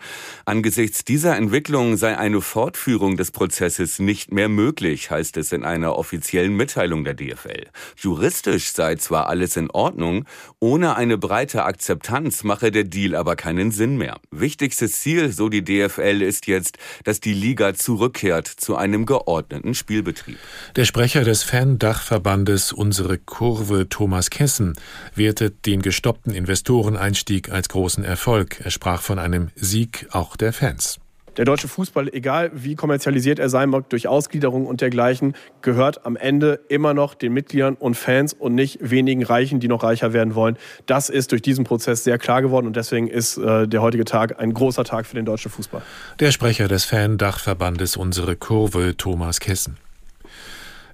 Angesichts 0.45 1.03
dieser 1.05 1.37
Entwicklung 1.37 1.97
sei 1.97 2.19
eine 2.19 2.39
Fortführung 2.39 3.17
des 3.17 3.31
Prozesses 3.31 3.97
nicht 3.97 4.31
mehr 4.31 4.47
möglich, 4.47 5.09
heißt 5.09 5.35
es 5.37 5.51
in 5.53 5.65
einer 5.65 5.97
offiziellen 5.97 6.55
Mitteilung 6.55 7.03
der 7.03 7.15
DFL. 7.15 7.65
Juristisch 7.97 8.71
sei 8.73 8.97
zwar 8.97 9.27
alles 9.27 9.57
in 9.57 9.71
Ordnung, 9.71 10.25
ohne 10.59 10.95
eine 10.97 11.17
breite 11.17 11.63
Akzeptanz 11.63 12.43
mache 12.43 12.69
der 12.69 12.83
Deal 12.83 13.15
aber 13.15 13.35
keinen 13.35 13.71
Sinn 13.71 13.97
mehr. 13.97 14.19
Wichtigstes 14.29 15.01
Ziel, 15.01 15.31
so 15.31 15.49
die 15.49 15.63
DFL, 15.63 16.21
ist 16.21 16.45
jetzt, 16.45 16.77
dass 17.05 17.19
die 17.19 17.33
Liga 17.33 17.73
zurückkehrt 17.73 18.45
zu 18.45 18.75
einem 18.75 19.07
geordneten 19.07 19.30
geordneten 19.31 19.73
Spielbetrieb. 19.73 20.37
Der 20.75 20.83
Sprecher 20.85 21.23
des 21.23 21.43
Fan-Dachverbandes 21.43 22.73
Unsere 22.73 23.17
Kurve, 23.17 23.87
Thomas 23.87 24.29
Kessen, 24.29 24.73
wertet 25.15 25.65
den 25.65 25.81
gestoppten 25.81 26.33
Investoreneinstieg 26.33 27.49
als 27.49 27.69
großen 27.69 28.03
Erfolg. 28.03 28.59
Er 28.61 28.71
sprach 28.71 29.01
von 29.01 29.19
einem 29.19 29.49
Sieg 29.55 30.07
auch 30.11 30.35
der 30.35 30.51
Fans. 30.51 31.00
Der 31.37 31.45
deutsche 31.45 31.69
Fußball, 31.69 32.09
egal 32.13 32.51
wie 32.53 32.75
kommerzialisiert 32.75 33.39
er 33.39 33.47
sein 33.47 33.69
mag, 33.69 33.89
durch 33.89 34.07
Ausgliederung 34.07 34.65
und 34.65 34.81
dergleichen, 34.81 35.33
gehört 35.61 36.05
am 36.05 36.17
Ende 36.17 36.59
immer 36.67 36.93
noch 36.93 37.13
den 37.13 37.31
Mitgliedern 37.31 37.75
und 37.75 37.95
Fans 37.95 38.33
und 38.33 38.53
nicht 38.53 38.79
wenigen 38.81 39.23
Reichen, 39.23 39.61
die 39.61 39.69
noch 39.69 39.83
reicher 39.83 40.11
werden 40.11 40.35
wollen. 40.35 40.57
Das 40.87 41.07
ist 41.07 41.31
durch 41.31 41.41
diesen 41.41 41.63
Prozess 41.63 42.03
sehr 42.03 42.17
klar 42.17 42.41
geworden 42.41 42.67
und 42.67 42.75
deswegen 42.75 43.07
ist 43.07 43.37
äh, 43.37 43.65
der 43.65 43.81
heutige 43.81 44.03
Tag 44.03 44.39
ein 44.41 44.53
großer 44.53 44.83
Tag 44.83 45.05
für 45.05 45.15
den 45.15 45.23
deutschen 45.23 45.49
Fußball. 45.49 45.81
Der 46.19 46.31
Sprecher 46.31 46.67
des 46.67 46.83
Fan-Dachverbandes 46.83 47.95
Unsere 47.95 48.35
Kurve, 48.35 48.97
Thomas 48.97 49.39
Kessen. 49.39 49.77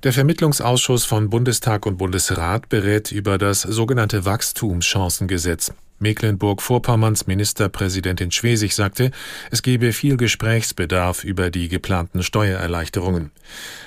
Der 0.03 0.13
Vermittlungsausschuss 0.13 1.05
von 1.05 1.31
Bundestag 1.31 1.87
und 1.87 1.97
Bundesrat 1.97 2.69
berät 2.69 3.11
über 3.11 3.39
das 3.39 3.63
sogenannte 3.63 4.25
Wachstumschancengesetz. 4.25 5.73
Mecklenburg-Vorpommerns 5.99 7.27
Ministerpräsidentin 7.27 8.31
Schwesig 8.31 8.75
sagte, 8.75 9.11
es 9.51 9.61
gebe 9.61 9.93
viel 9.93 10.17
Gesprächsbedarf 10.17 11.23
über 11.23 11.49
die 11.49 11.67
geplanten 11.67 12.23
Steuererleichterungen. 12.23 13.31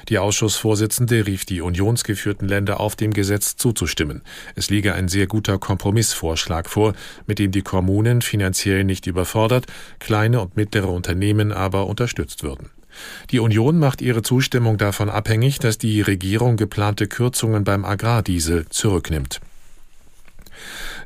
Die 0.09 0.18
Ausschussvorsitzende 0.18 1.27
rief 1.27 1.44
die 1.44 1.61
unionsgeführten 1.61 2.49
Länder 2.49 2.81
auf, 2.81 2.96
dem 2.96 3.12
Gesetz 3.12 3.57
zuzustimmen. 3.57 4.23
Es 4.57 4.70
liege 4.70 4.94
ein 4.94 5.09
sehr 5.09 5.27
guter 5.27 5.59
Kompromissvorschlag 5.59 6.68
vor, 6.68 6.94
mit 7.27 7.38
dem 7.38 7.53
die 7.53 7.62
Kommunen 7.62 8.23
finanziell 8.23 8.85
nicht 8.85 9.07
überfordert, 9.07 9.66
kleine 9.99 10.40
und 10.40 10.57
mittlere 10.57 10.88
Unternehmen 10.88 11.53
aber 11.53 11.87
unterstützt 11.87 12.42
würden. 12.42 12.70
Die 13.31 13.38
Union 13.38 13.79
macht 13.79 14.03
ihre 14.03 14.23
Zustimmung 14.23 14.79
davon 14.79 15.09
abhängig, 15.09 15.59
dass 15.59 15.79
die 15.79 16.01
Regierung 16.01 16.57
geplante 16.57 17.07
Kürzungen 17.07 17.64
beim 17.64 17.85
Agrardiesel 17.85 18.66
zurücknimmt. 18.68 19.40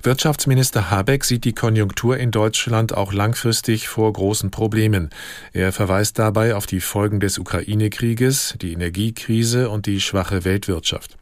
Wirtschaftsminister 0.03 0.91
Habeck 0.91 1.25
sieht 1.25 1.45
die 1.45 1.55
Konjunktur 1.55 2.19
in 2.19 2.31
Deutschland 2.31 2.95
auch 2.95 3.13
langfristig 3.13 3.89
vor 3.89 4.13
großen 4.13 4.51
Problemen. 4.51 5.11
Er 5.53 5.73
verweist 5.73 6.19
dabei 6.19 6.55
auf 6.55 6.67
die 6.67 6.81
Folgen 6.81 7.21
des 7.21 7.39
Ukraine-Krieges, 7.39 8.57
die 8.61 8.73
Energiekrise 8.73 9.71
und 9.71 9.87
die 9.87 10.01
schwache 10.01 10.45
Weltwirtschaft. 10.45 11.17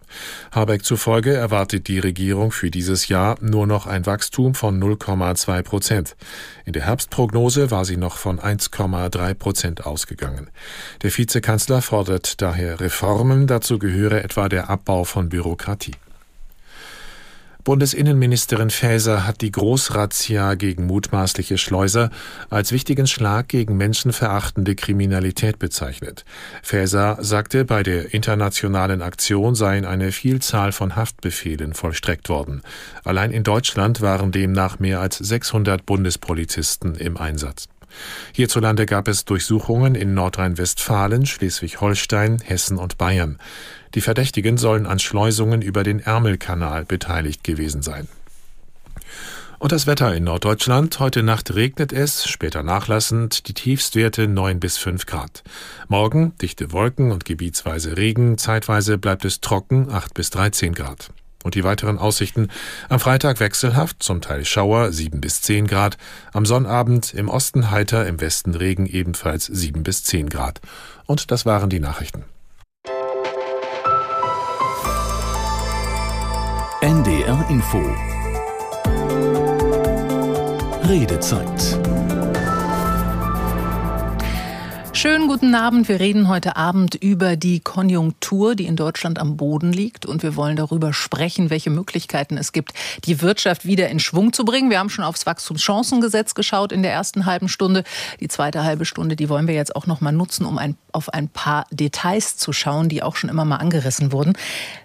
Habeck 0.50 0.84
zufolge 0.84 1.32
erwartet 1.34 1.88
die 1.88 1.98
Regierung 1.98 2.52
für 2.52 2.70
dieses 2.70 3.08
Jahr 3.08 3.36
nur 3.40 3.66
noch 3.66 3.86
ein 3.86 4.06
Wachstum 4.06 4.54
von 4.54 4.82
0,2 4.82 5.62
Prozent. 5.62 6.16
In 6.64 6.72
der 6.72 6.86
Herbstprognose 6.86 7.70
war 7.70 7.84
sie 7.84 7.96
noch 7.96 8.16
von 8.16 8.38
1,3 8.38 9.34
Prozent 9.34 9.86
ausgegangen. 9.86 10.50
Der 11.02 11.16
Vizekanzler 11.16 11.82
fordert 11.82 12.40
daher 12.42 12.80
Reformen, 12.80 13.46
dazu 13.46 13.78
gehöre 13.78 14.22
etwa 14.22 14.48
der 14.48 14.70
Abbau 14.70 15.04
von 15.04 15.28
Bürokratie. 15.28 15.94
Bundesinnenministerin 17.64 18.70
Faeser 18.70 19.24
hat 19.24 19.40
die 19.40 19.52
Großrazzia 19.52 20.54
gegen 20.54 20.86
mutmaßliche 20.86 21.58
Schleuser 21.58 22.10
als 22.50 22.72
wichtigen 22.72 23.06
Schlag 23.06 23.46
gegen 23.46 23.76
menschenverachtende 23.76 24.74
Kriminalität 24.74 25.60
bezeichnet. 25.60 26.24
Faeser 26.62 27.18
sagte, 27.20 27.64
bei 27.64 27.84
der 27.84 28.14
internationalen 28.14 29.00
Aktion 29.00 29.54
seien 29.54 29.84
eine 29.84 30.10
Vielzahl 30.10 30.72
von 30.72 30.96
Haftbefehlen 30.96 31.72
vollstreckt 31.72 32.28
worden. 32.28 32.62
Allein 33.04 33.30
in 33.30 33.44
Deutschland 33.44 34.00
waren 34.00 34.32
demnach 34.32 34.80
mehr 34.80 34.98
als 35.00 35.18
600 35.18 35.86
Bundespolizisten 35.86 36.96
im 36.96 37.16
Einsatz. 37.16 37.68
Hierzulande 38.32 38.86
gab 38.86 39.06
es 39.06 39.24
Durchsuchungen 39.24 39.94
in 39.94 40.14
Nordrhein-Westfalen, 40.14 41.26
Schleswig-Holstein, 41.26 42.40
Hessen 42.40 42.78
und 42.78 42.98
Bayern. 42.98 43.38
Die 43.94 44.00
Verdächtigen 44.00 44.56
sollen 44.56 44.86
an 44.86 44.98
Schleusungen 44.98 45.62
über 45.62 45.82
den 45.82 46.00
Ärmelkanal 46.00 46.84
beteiligt 46.84 47.44
gewesen 47.44 47.82
sein. 47.82 48.08
Und 49.62 49.70
das 49.70 49.86
Wetter 49.86 50.12
in 50.12 50.24
Norddeutschland. 50.24 50.98
Heute 50.98 51.22
Nacht 51.22 51.54
regnet 51.54 51.92
es, 51.92 52.26
später 52.26 52.64
nachlassend, 52.64 53.46
die 53.46 53.54
Tiefstwerte 53.54 54.26
9 54.26 54.58
bis 54.58 54.76
5 54.76 55.06
Grad. 55.06 55.44
Morgen 55.86 56.36
dichte 56.38 56.72
Wolken 56.72 57.12
und 57.12 57.24
gebietsweise 57.24 57.96
Regen, 57.96 58.38
zeitweise 58.38 58.98
bleibt 58.98 59.24
es 59.24 59.40
trocken, 59.40 59.88
8 59.88 60.14
bis 60.14 60.30
13 60.30 60.74
Grad. 60.74 61.10
Und 61.44 61.54
die 61.54 61.62
weiteren 61.62 61.98
Aussichten. 61.98 62.48
Am 62.88 62.98
Freitag 62.98 63.38
wechselhaft, 63.38 64.02
zum 64.02 64.20
Teil 64.20 64.44
Schauer 64.44 64.90
7 64.90 65.20
bis 65.20 65.42
10 65.42 65.68
Grad. 65.68 65.96
Am 66.32 66.44
Sonnabend 66.44 67.14
im 67.14 67.28
Osten 67.28 67.70
heiter, 67.70 68.04
im 68.08 68.20
Westen 68.20 68.56
Regen 68.56 68.86
ebenfalls 68.86 69.46
7 69.46 69.84
bis 69.84 70.02
10 70.02 70.28
Grad. 70.28 70.60
Und 71.06 71.30
das 71.30 71.46
waren 71.46 71.70
die 71.70 71.80
Nachrichten. 71.80 72.24
NDR 76.82 77.46
Info 77.48 77.78
Redezeit. 80.88 81.78
Schönen 84.92 85.28
guten 85.28 85.54
Abend. 85.54 85.88
Wir 85.88 86.00
reden 86.00 86.26
heute 86.26 86.56
Abend 86.56 86.96
über 86.96 87.36
die 87.36 87.60
Konjunktur, 87.60 88.56
die 88.56 88.66
in 88.66 88.74
Deutschland 88.74 89.20
am 89.20 89.36
Boden 89.36 89.72
liegt. 89.72 90.06
Und 90.06 90.24
wir 90.24 90.34
wollen 90.34 90.56
darüber 90.56 90.92
sprechen, 90.92 91.50
welche 91.50 91.70
Möglichkeiten 91.70 92.36
es 92.36 92.50
gibt, 92.50 92.72
die 93.04 93.20
Wirtschaft 93.20 93.64
wieder 93.64 93.88
in 93.88 94.00
Schwung 94.00 94.32
zu 94.32 94.44
bringen. 94.44 94.68
Wir 94.68 94.80
haben 94.80 94.90
schon 94.90 95.04
aufs 95.04 95.24
Wachstumschancengesetz 95.24 96.34
geschaut 96.34 96.72
in 96.72 96.82
der 96.82 96.92
ersten 96.92 97.26
halben 97.26 97.48
Stunde. 97.48 97.84
Die 98.18 98.28
zweite 98.28 98.64
halbe 98.64 98.86
Stunde, 98.86 99.14
die 99.14 99.28
wollen 99.28 99.46
wir 99.46 99.54
jetzt 99.54 99.76
auch 99.76 99.86
noch 99.86 100.00
mal 100.00 100.10
nutzen, 100.10 100.46
um 100.46 100.58
ein, 100.58 100.76
auf 100.90 101.10
ein 101.10 101.28
paar 101.28 101.64
Details 101.70 102.36
zu 102.36 102.52
schauen, 102.52 102.88
die 102.88 103.04
auch 103.04 103.14
schon 103.14 103.30
immer 103.30 103.44
mal 103.44 103.58
angerissen 103.58 104.10
wurden. 104.10 104.32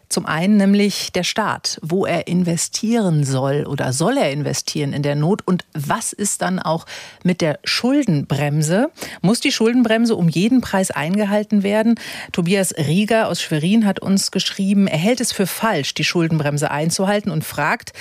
Zum 0.10 0.26
einen 0.26 0.56
nämlich 0.56 1.12
der 1.12 1.24
Staat, 1.24 1.80
wo 1.82 2.06
er 2.06 2.28
investieren 2.28 3.26
soll 3.26 3.66
oder 3.66 3.92
soll 3.92 4.18
er 4.18 4.32
investieren 4.32 4.94
in 4.94 5.04
der 5.04 5.16
Not 5.16 5.42
und 5.46 5.66
was 5.74 6.14
ist 6.14 6.42
dann 6.42 6.60
auch 6.60 6.86
mit 7.24 7.42
der 7.42 7.60
Schuldenbremse? 7.66 8.90
Muss 9.22 9.42
die 9.42 9.52
Schuldenbremse 9.52 10.16
um 10.16 10.30
jeden 10.30 10.62
Preis 10.62 10.92
eingehalten 10.92 11.62
werden? 11.62 11.96
Tobias 12.32 12.74
Rieger 12.78 13.28
aus 13.28 13.42
Schwerin 13.42 13.86
hat 13.86 14.00
uns 14.00 14.32
geschrieben, 14.32 14.88
er 14.88 14.98
hält 14.98 15.20
es 15.20 15.34
für 15.34 15.46
falsch, 15.46 15.94
die 15.94 16.06
Schuldenbremse 16.06 16.72
einzuhalten 16.72 17.30
und 17.30 17.44
fragt, 17.44 17.92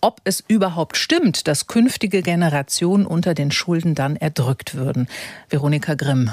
ob 0.00 0.22
es 0.24 0.42
überhaupt 0.46 0.96
stimmt, 0.96 1.46
dass 1.46 1.66
künftige 1.66 2.22
Generationen 2.22 3.04
unter 3.04 3.34
den 3.34 3.50
Schulden 3.50 3.94
dann 3.94 4.16
erdrückt 4.16 4.74
würden. 4.74 5.08
Veronika 5.50 5.92
Grimm, 5.92 6.30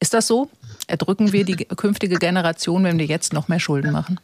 ist 0.00 0.12
das 0.12 0.26
so? 0.26 0.50
Erdrücken 0.88 1.32
wir 1.32 1.44
die 1.44 1.54
künftige 1.54 2.16
Generation, 2.16 2.82
wenn 2.82 2.98
wir 2.98 3.06
jetzt 3.06 3.32
noch 3.32 3.46
mehr 3.46 3.60
Schulden 3.60 3.92
machen? 3.92 4.18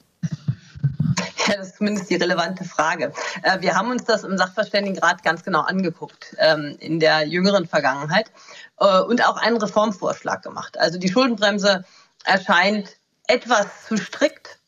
Ja, 1.46 1.56
das 1.56 1.68
ist 1.68 1.76
zumindest 1.76 2.10
die 2.10 2.16
relevante 2.16 2.64
Frage. 2.64 3.12
Äh, 3.42 3.60
wir 3.60 3.74
haben 3.74 3.90
uns 3.90 4.04
das 4.04 4.24
im 4.24 4.36
Sachverständigenrat 4.36 5.22
ganz 5.22 5.42
genau 5.42 5.60
angeguckt 5.60 6.36
ähm, 6.38 6.76
in 6.80 7.00
der 7.00 7.26
jüngeren 7.26 7.66
Vergangenheit 7.66 8.30
äh, 8.78 9.00
und 9.00 9.26
auch 9.26 9.36
einen 9.36 9.56
Reformvorschlag 9.56 10.42
gemacht. 10.42 10.78
Also 10.78 10.98
die 10.98 11.08
Schuldenbremse 11.08 11.84
erscheint 12.24 12.96
etwas 13.26 13.66
zu 13.86 13.96
strikt, 13.96 14.58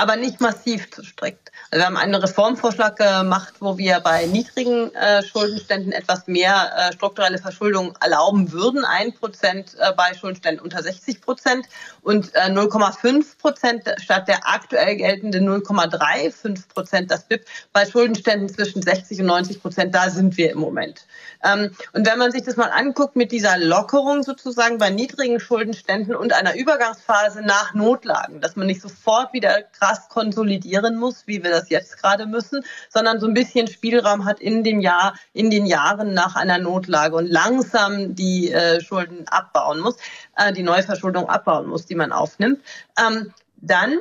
aber 0.00 0.16
nicht 0.16 0.40
massiv 0.40 0.90
zu 0.90 1.04
strikt. 1.04 1.52
Also 1.70 1.82
wir 1.82 1.86
haben 1.86 1.98
einen 1.98 2.14
Reformvorschlag 2.14 2.96
gemacht, 2.96 3.54
wo 3.60 3.76
wir 3.76 4.00
bei 4.00 4.24
niedrigen 4.24 4.94
äh, 4.94 5.22
Schuldenständen 5.22 5.92
etwas 5.92 6.26
mehr 6.26 6.72
äh, 6.74 6.92
strukturelle 6.94 7.36
Verschuldung 7.36 7.92
erlauben 8.00 8.50
würden. 8.50 8.86
Ein 8.86 9.12
Prozent 9.12 9.76
äh, 9.78 9.92
bei 9.92 10.14
Schuldenständen 10.14 10.64
unter 10.64 10.82
60 10.82 11.20
Prozent 11.20 11.66
und 12.00 12.32
0,5 12.32 13.18
äh, 13.18 13.24
Prozent 13.38 13.82
statt 13.98 14.26
der 14.26 14.48
aktuell 14.48 14.96
geltenden 14.96 15.46
0,35 15.46 16.68
Prozent 16.72 17.10
das 17.10 17.24
BIP 17.24 17.44
bei 17.74 17.84
Schuldenständen 17.84 18.48
zwischen 18.48 18.80
60 18.80 19.20
und 19.20 19.26
90 19.26 19.60
Prozent. 19.60 19.94
Da 19.94 20.08
sind 20.08 20.38
wir 20.38 20.50
im 20.50 20.58
Moment. 20.58 21.04
Ähm, 21.42 21.70
und 21.92 22.06
wenn 22.06 22.18
man 22.18 22.32
sich 22.32 22.42
das 22.42 22.56
mal 22.56 22.70
anguckt 22.70 23.16
mit 23.16 23.32
dieser 23.32 23.58
Lockerung 23.58 24.22
sozusagen 24.22 24.78
bei 24.78 24.90
niedrigen 24.90 25.40
Schuldenständen 25.40 26.14
und 26.14 26.32
einer 26.32 26.54
Übergangsphase 26.56 27.42
nach 27.42 27.74
Notlagen, 27.74 28.40
dass 28.40 28.56
man 28.56 28.66
nicht 28.66 28.82
sofort 28.82 29.32
wieder 29.32 29.62
krass 29.62 30.08
konsolidieren 30.08 30.96
muss, 30.96 31.26
wie 31.26 31.42
wir 31.42 31.50
das 31.50 31.70
jetzt 31.70 32.00
gerade 32.00 32.26
müssen, 32.26 32.64
sondern 32.88 33.20
so 33.20 33.26
ein 33.26 33.34
bisschen 33.34 33.68
Spielraum 33.68 34.24
hat 34.24 34.40
in 34.40 34.64
dem 34.64 34.80
Jahr, 34.80 35.14
in 35.32 35.50
den 35.50 35.66
Jahren 35.66 36.14
nach 36.14 36.36
einer 36.36 36.58
Notlage 36.58 37.16
und 37.16 37.26
langsam 37.26 38.14
die 38.14 38.52
äh, 38.52 38.80
Schulden 38.80 39.26
abbauen 39.28 39.80
muss, 39.80 39.96
äh, 40.36 40.52
die 40.52 40.62
Neuverschuldung 40.62 41.28
abbauen 41.28 41.66
muss, 41.68 41.86
die 41.86 41.94
man 41.94 42.12
aufnimmt. 42.12 42.60
Ähm, 42.98 43.32
dann 43.56 43.98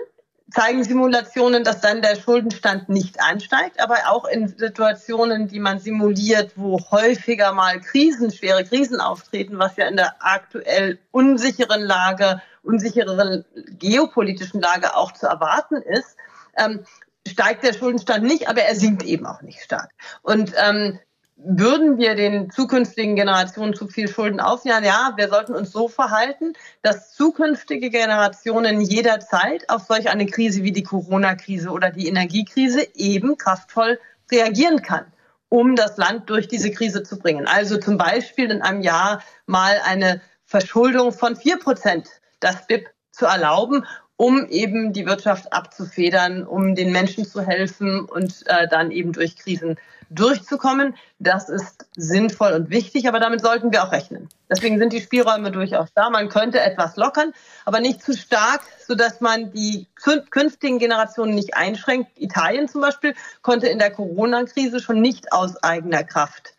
zeigen 0.52 0.84
Simulationen, 0.84 1.64
dass 1.64 1.82
dann 1.82 2.02
der 2.02 2.16
Schuldenstand 2.16 2.90
nicht 2.90 3.22
ansteigt, 3.22 3.80
aber 3.80 3.98
auch 4.08 4.26
in 4.26 4.48
Situationen, 4.48 5.48
die 5.48 5.60
man 5.60 5.80
simuliert, 5.80 6.54
wo 6.56 6.80
häufiger 6.92 7.54
mal 7.54 7.80
Krisen, 7.80 8.32
schwere 8.32 8.64
Krisen 8.64 9.00
auftreten, 9.00 9.60
was 9.60 9.76
ja 9.78 9.88
in 9.88 9.98
der 9.98 10.16
aktuell 10.20 11.00
unsicheren 11.12 11.82
Lage, 11.82 12.42
unsichereren 12.64 13.46
geopolitischen 13.78 14.62
Lage 14.62 14.96
auch 14.96 15.14
zu 15.14 15.28
erwarten 15.28 15.76
ist, 15.76 16.18
ähm, 16.58 16.84
steigt 17.28 17.64
der 17.64 17.74
Schuldenstand 17.74 18.24
nicht, 18.24 18.48
aber 18.50 18.62
er 18.62 18.76
sinkt 18.76 19.04
eben 19.04 19.26
auch 19.26 19.42
nicht 19.42 19.62
stark. 19.62 19.92
Und 20.22 20.54
ähm, 20.58 21.00
würden 21.44 21.98
wir 21.98 22.16
den 22.16 22.52
zukünftigen 22.52 23.16
Generationen 23.16 23.74
zu 23.74 23.88
viel 23.88 24.08
Schulden 24.08 24.40
aufnehmen? 24.40 24.84
Ja, 24.84 25.14
wir 25.16 25.30
sollten 25.30 25.56
uns 25.56 25.72
so 25.72 25.88
verhalten, 25.88 26.54
dass 26.82 27.14
zukünftige 27.14 27.90
Generationen 27.90 28.82
jederzeit 28.82 29.70
auf 29.70 29.84
solch 29.84 30.10
eine 30.10 30.26
Krise 30.26 30.64
wie 30.64 30.74
die 30.74 30.84
Corona-Krise 30.84 31.70
oder 31.70 31.92
die 31.92 32.08
Energiekrise 32.08 32.86
eben 32.94 33.38
kraftvoll 33.38 34.00
reagieren 34.32 34.82
kann, 34.82 35.06
um 35.48 35.76
das 35.76 35.98
Land 35.98 36.30
durch 36.30 36.48
diese 36.48 36.72
Krise 36.72 37.04
zu 37.04 37.18
bringen. 37.18 37.48
Also 37.48 37.78
zum 37.78 37.98
Beispiel 37.98 38.52
in 38.52 38.62
einem 38.62 38.82
Jahr 38.82 39.24
mal 39.46 39.80
eine 39.86 40.22
Verschuldung 40.46 41.14
von 41.14 41.36
vier 41.36 41.58
Prozent 41.58 42.10
das 42.42 42.68
BIP 42.68 42.90
zu 43.12 43.26
erlauben 43.26 43.86
um 44.20 44.46
eben 44.50 44.92
die 44.92 45.06
Wirtschaft 45.06 45.54
abzufedern, 45.54 46.46
um 46.46 46.76
den 46.76 46.92
Menschen 46.92 47.24
zu 47.24 47.40
helfen 47.42 48.02
und 48.02 48.44
äh, 48.48 48.68
dann 48.68 48.92
eben 48.92 49.14
durch 49.14 49.38
Krisen 49.38 49.78
durchzukommen. 50.10 50.94
Das 51.20 51.48
ist 51.48 51.86
sinnvoll 51.96 52.52
und 52.52 52.70
wichtig, 52.70 53.08
aber 53.08 53.22
damit 53.22 53.40
sollten 53.40 53.72
wir 53.72 53.82
auch 53.82 53.94
rechnen. 53.94 54.28
Deswegen 54.50 54.78
sind 54.78 54.92
die 54.92 55.00
Spielräume 55.00 55.52
durchaus 55.52 55.94
da. 55.96 56.10
Man 56.10 56.28
könnte 56.28 56.60
etwas 56.60 56.98
lockern, 56.98 57.32
aber 57.64 57.80
nicht 57.80 58.04
zu 58.04 58.12
stark, 58.12 58.60
sodass 58.86 59.22
man 59.22 59.54
die 59.54 59.88
künftigen 59.96 60.80
Generationen 60.80 61.34
nicht 61.34 61.56
einschränkt. 61.56 62.12
Italien 62.18 62.68
zum 62.68 62.82
Beispiel 62.82 63.16
konnte 63.42 63.68
in 63.68 63.80
der 63.80 63.92
Corona-Krise 63.92 64.82
schon 64.82 65.00
nicht 65.00 65.32
aus 65.32 65.56
eigener 65.64 66.04
Kraft 66.04 66.56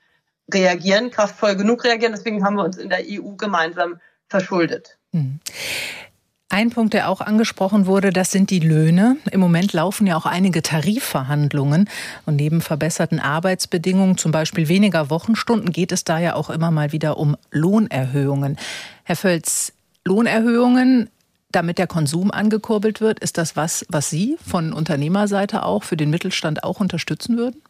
reagieren, 0.51 1.11
kraftvoll 1.11 1.57
genug 1.57 1.85
reagieren. 1.85 2.14
Deswegen 2.14 2.42
haben 2.42 2.57
wir 2.57 2.64
uns 2.64 2.79
in 2.79 2.88
der 2.88 3.01
EU 3.07 3.33
gemeinsam 3.37 4.01
verschuldet. 4.31 4.96
Hm. 5.12 5.40
Ein 6.52 6.70
Punkt, 6.70 6.94
der 6.94 7.08
auch 7.08 7.20
angesprochen 7.20 7.86
wurde, 7.86 8.10
das 8.10 8.32
sind 8.32 8.50
die 8.50 8.58
Löhne. 8.58 9.16
Im 9.30 9.38
Moment 9.38 9.72
laufen 9.72 10.04
ja 10.08 10.16
auch 10.16 10.26
einige 10.26 10.62
Tarifverhandlungen. 10.62 11.88
Und 12.26 12.34
neben 12.34 12.60
verbesserten 12.60 13.20
Arbeitsbedingungen, 13.20 14.18
zum 14.18 14.32
Beispiel 14.32 14.66
weniger 14.66 15.10
Wochenstunden, 15.10 15.70
geht 15.70 15.92
es 15.92 16.02
da 16.02 16.18
ja 16.18 16.34
auch 16.34 16.50
immer 16.50 16.72
mal 16.72 16.90
wieder 16.90 17.18
um 17.18 17.36
Lohnerhöhungen. 17.52 18.58
Herr 19.04 19.14
Völz, 19.14 19.72
Lohnerhöhungen, 20.04 21.08
damit 21.52 21.78
der 21.78 21.86
Konsum 21.86 22.32
angekurbelt 22.32 23.00
wird, 23.00 23.20
ist 23.20 23.38
das 23.38 23.54
was, 23.54 23.86
was 23.88 24.10
Sie 24.10 24.36
von 24.44 24.72
Unternehmerseite 24.72 25.62
auch 25.62 25.84
für 25.84 25.96
den 25.96 26.10
Mittelstand 26.10 26.64
auch 26.64 26.80
unterstützen 26.80 27.36
würden? 27.36 27.62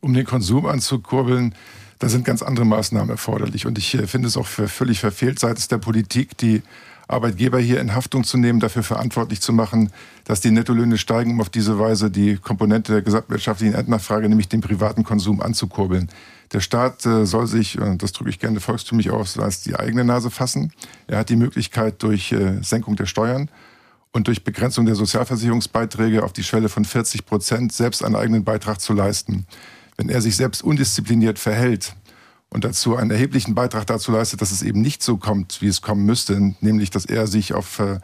Um 0.00 0.12
den 0.12 0.26
Konsum 0.26 0.66
anzukurbeln, 0.66 1.54
da 1.98 2.10
sind 2.10 2.26
ganz 2.26 2.42
andere 2.42 2.66
Maßnahmen 2.66 3.08
erforderlich. 3.08 3.64
Und 3.64 3.78
ich 3.78 3.94
äh, 3.94 4.06
finde 4.06 4.28
es 4.28 4.36
auch 4.36 4.46
für 4.46 4.68
völlig 4.68 5.00
verfehlt 5.00 5.38
seitens 5.38 5.68
der 5.68 5.78
Politik, 5.78 6.36
die 6.36 6.62
Arbeitgeber 7.10 7.58
hier 7.58 7.80
in 7.80 7.94
Haftung 7.94 8.24
zu 8.24 8.38
nehmen, 8.38 8.60
dafür 8.60 8.82
verantwortlich 8.82 9.40
zu 9.40 9.52
machen, 9.52 9.90
dass 10.24 10.40
die 10.40 10.50
Nettolöhne 10.50 10.98
steigen, 10.98 11.32
um 11.32 11.40
auf 11.40 11.50
diese 11.50 11.78
Weise 11.78 12.10
die 12.10 12.36
Komponente 12.36 12.92
der 12.92 13.02
gesamtwirtschaftlichen 13.02 13.74
Endnachfrage, 13.74 14.28
nämlich 14.28 14.48
den 14.48 14.60
privaten 14.60 15.04
Konsum, 15.04 15.40
anzukurbeln. 15.40 16.08
Der 16.52 16.60
Staat 16.60 17.06
äh, 17.06 17.26
soll 17.26 17.46
sich, 17.46 17.80
und 17.80 18.02
das 18.02 18.12
drücke 18.12 18.30
ich 18.30 18.38
gerne 18.38 18.60
volkstümlich 18.60 19.10
aus, 19.10 19.38
als 19.38 19.62
die 19.62 19.76
eigene 19.76 20.04
Nase 20.04 20.30
fassen. 20.30 20.72
Er 21.06 21.18
hat 21.18 21.28
die 21.28 21.36
Möglichkeit, 21.36 22.02
durch 22.02 22.32
äh, 22.32 22.62
Senkung 22.62 22.96
der 22.96 23.06
Steuern 23.06 23.48
und 24.12 24.26
durch 24.26 24.42
Begrenzung 24.42 24.86
der 24.86 24.96
Sozialversicherungsbeiträge 24.96 26.24
auf 26.24 26.32
die 26.32 26.42
Schwelle 26.42 26.68
von 26.68 26.84
40 26.84 27.26
Prozent 27.26 27.72
selbst 27.72 28.04
einen 28.04 28.16
eigenen 28.16 28.44
Beitrag 28.44 28.80
zu 28.80 28.92
leisten. 28.92 29.46
Wenn 29.96 30.08
er 30.08 30.20
sich 30.20 30.36
selbst 30.36 30.64
undiszipliniert 30.64 31.38
verhält, 31.38 31.94
und 32.50 32.64
dazu 32.64 32.96
einen 32.96 33.10
erheblichen 33.10 33.54
Beitrag 33.54 33.86
dazu 33.86 34.12
leistet, 34.12 34.42
dass 34.42 34.50
es 34.50 34.62
eben 34.62 34.80
nicht 34.80 35.02
so 35.02 35.16
kommt, 35.16 35.62
wie 35.62 35.68
es 35.68 35.82
kommen 35.82 36.04
müsste, 36.04 36.54
nämlich 36.60 36.90
dass 36.90 37.04
er 37.04 37.26
sich 37.26 37.54
auf 37.54 37.78
äh, 37.78 38.00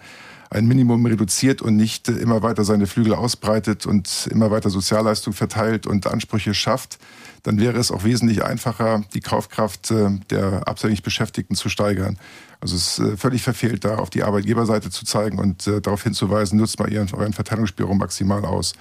ein 0.50 0.66
Minimum 0.66 1.04
reduziert 1.04 1.62
und 1.62 1.76
nicht 1.76 2.08
äh, 2.08 2.12
immer 2.12 2.42
weiter 2.42 2.64
seine 2.64 2.86
Flügel 2.86 3.14
ausbreitet 3.14 3.86
und 3.86 4.28
immer 4.30 4.52
weiter 4.52 4.70
Sozialleistung 4.70 5.32
verteilt 5.32 5.86
und 5.86 6.06
Ansprüche 6.06 6.54
schafft, 6.54 6.98
dann 7.42 7.58
wäre 7.58 7.78
es 7.78 7.90
auch 7.90 8.04
wesentlich 8.04 8.44
einfacher, 8.44 9.02
die 9.14 9.20
Kaufkraft 9.20 9.90
äh, 9.90 10.10
der 10.30 10.68
absichtlich 10.68 11.02
Beschäftigten 11.02 11.56
zu 11.56 11.68
steigern. 11.68 12.16
Also 12.60 12.76
es 12.76 12.98
ist 12.98 13.20
völlig 13.20 13.42
verfehlt, 13.42 13.84
da 13.84 13.96
auf 13.96 14.10
die 14.10 14.22
Arbeitgeberseite 14.22 14.90
zu 14.90 15.04
zeigen 15.04 15.38
und 15.38 15.66
darauf 15.66 16.02
hinzuweisen, 16.02 16.58
nutzt 16.58 16.78
mal 16.78 16.90
ihren, 16.90 17.12
euren 17.12 17.34
Verteilungsspielraum 17.34 17.98
maximal 17.98 18.46
aus. 18.46 18.72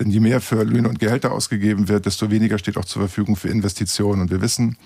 Denn 0.00 0.10
je 0.10 0.18
mehr 0.18 0.40
für 0.40 0.64
Löhne 0.64 0.88
und 0.88 0.98
Gehälter 0.98 1.30
ausgegeben 1.30 1.88
wird, 1.88 2.06
desto 2.06 2.30
weniger 2.30 2.58
steht 2.58 2.76
auch 2.76 2.84
zur 2.84 3.02
Verfügung 3.02 3.36
für 3.36 3.48
Investitionen. 3.48 4.22
Und 4.22 4.30
wir 4.30 4.40
wissen, 4.40 4.76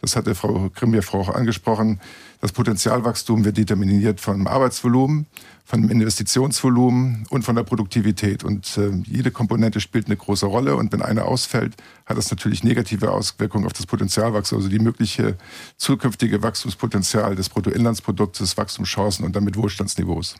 das 0.00 0.16
hatte 0.16 0.34
Frau 0.34 0.70
Grimm 0.74 0.94
ja 0.94 1.00
auch 1.12 1.28
angesprochen, 1.28 2.00
das 2.40 2.52
Potenzialwachstum 2.52 3.44
wird 3.44 3.58
determiniert 3.58 4.18
vom 4.18 4.46
Arbeitsvolumen, 4.46 5.26
vom 5.66 5.90
Investitionsvolumen 5.90 7.26
und 7.28 7.42
von 7.44 7.54
der 7.54 7.64
Produktivität. 7.64 8.44
Und 8.44 8.78
äh, 8.78 8.90
jede 9.06 9.30
Komponente 9.30 9.80
spielt 9.80 10.06
eine 10.06 10.16
große 10.16 10.46
Rolle. 10.46 10.74
Und 10.76 10.90
wenn 10.92 11.02
eine 11.02 11.26
ausfällt, 11.26 11.76
hat 12.06 12.16
das 12.16 12.30
natürlich 12.30 12.64
negative 12.64 13.12
Auswirkungen 13.12 13.66
auf 13.66 13.74
das 13.74 13.84
Potenzialwachstum, 13.84 14.58
also 14.58 14.70
die 14.70 14.78
mögliche 14.78 15.36
zukünftige 15.76 16.42
Wachstumspotenzial 16.42 17.36
des 17.36 17.50
Bruttoinlandsproduktes, 17.50 18.56
Wachstumschancen 18.56 19.26
und 19.26 19.36
damit 19.36 19.56
Wohlstandsniveaus. 19.56 20.36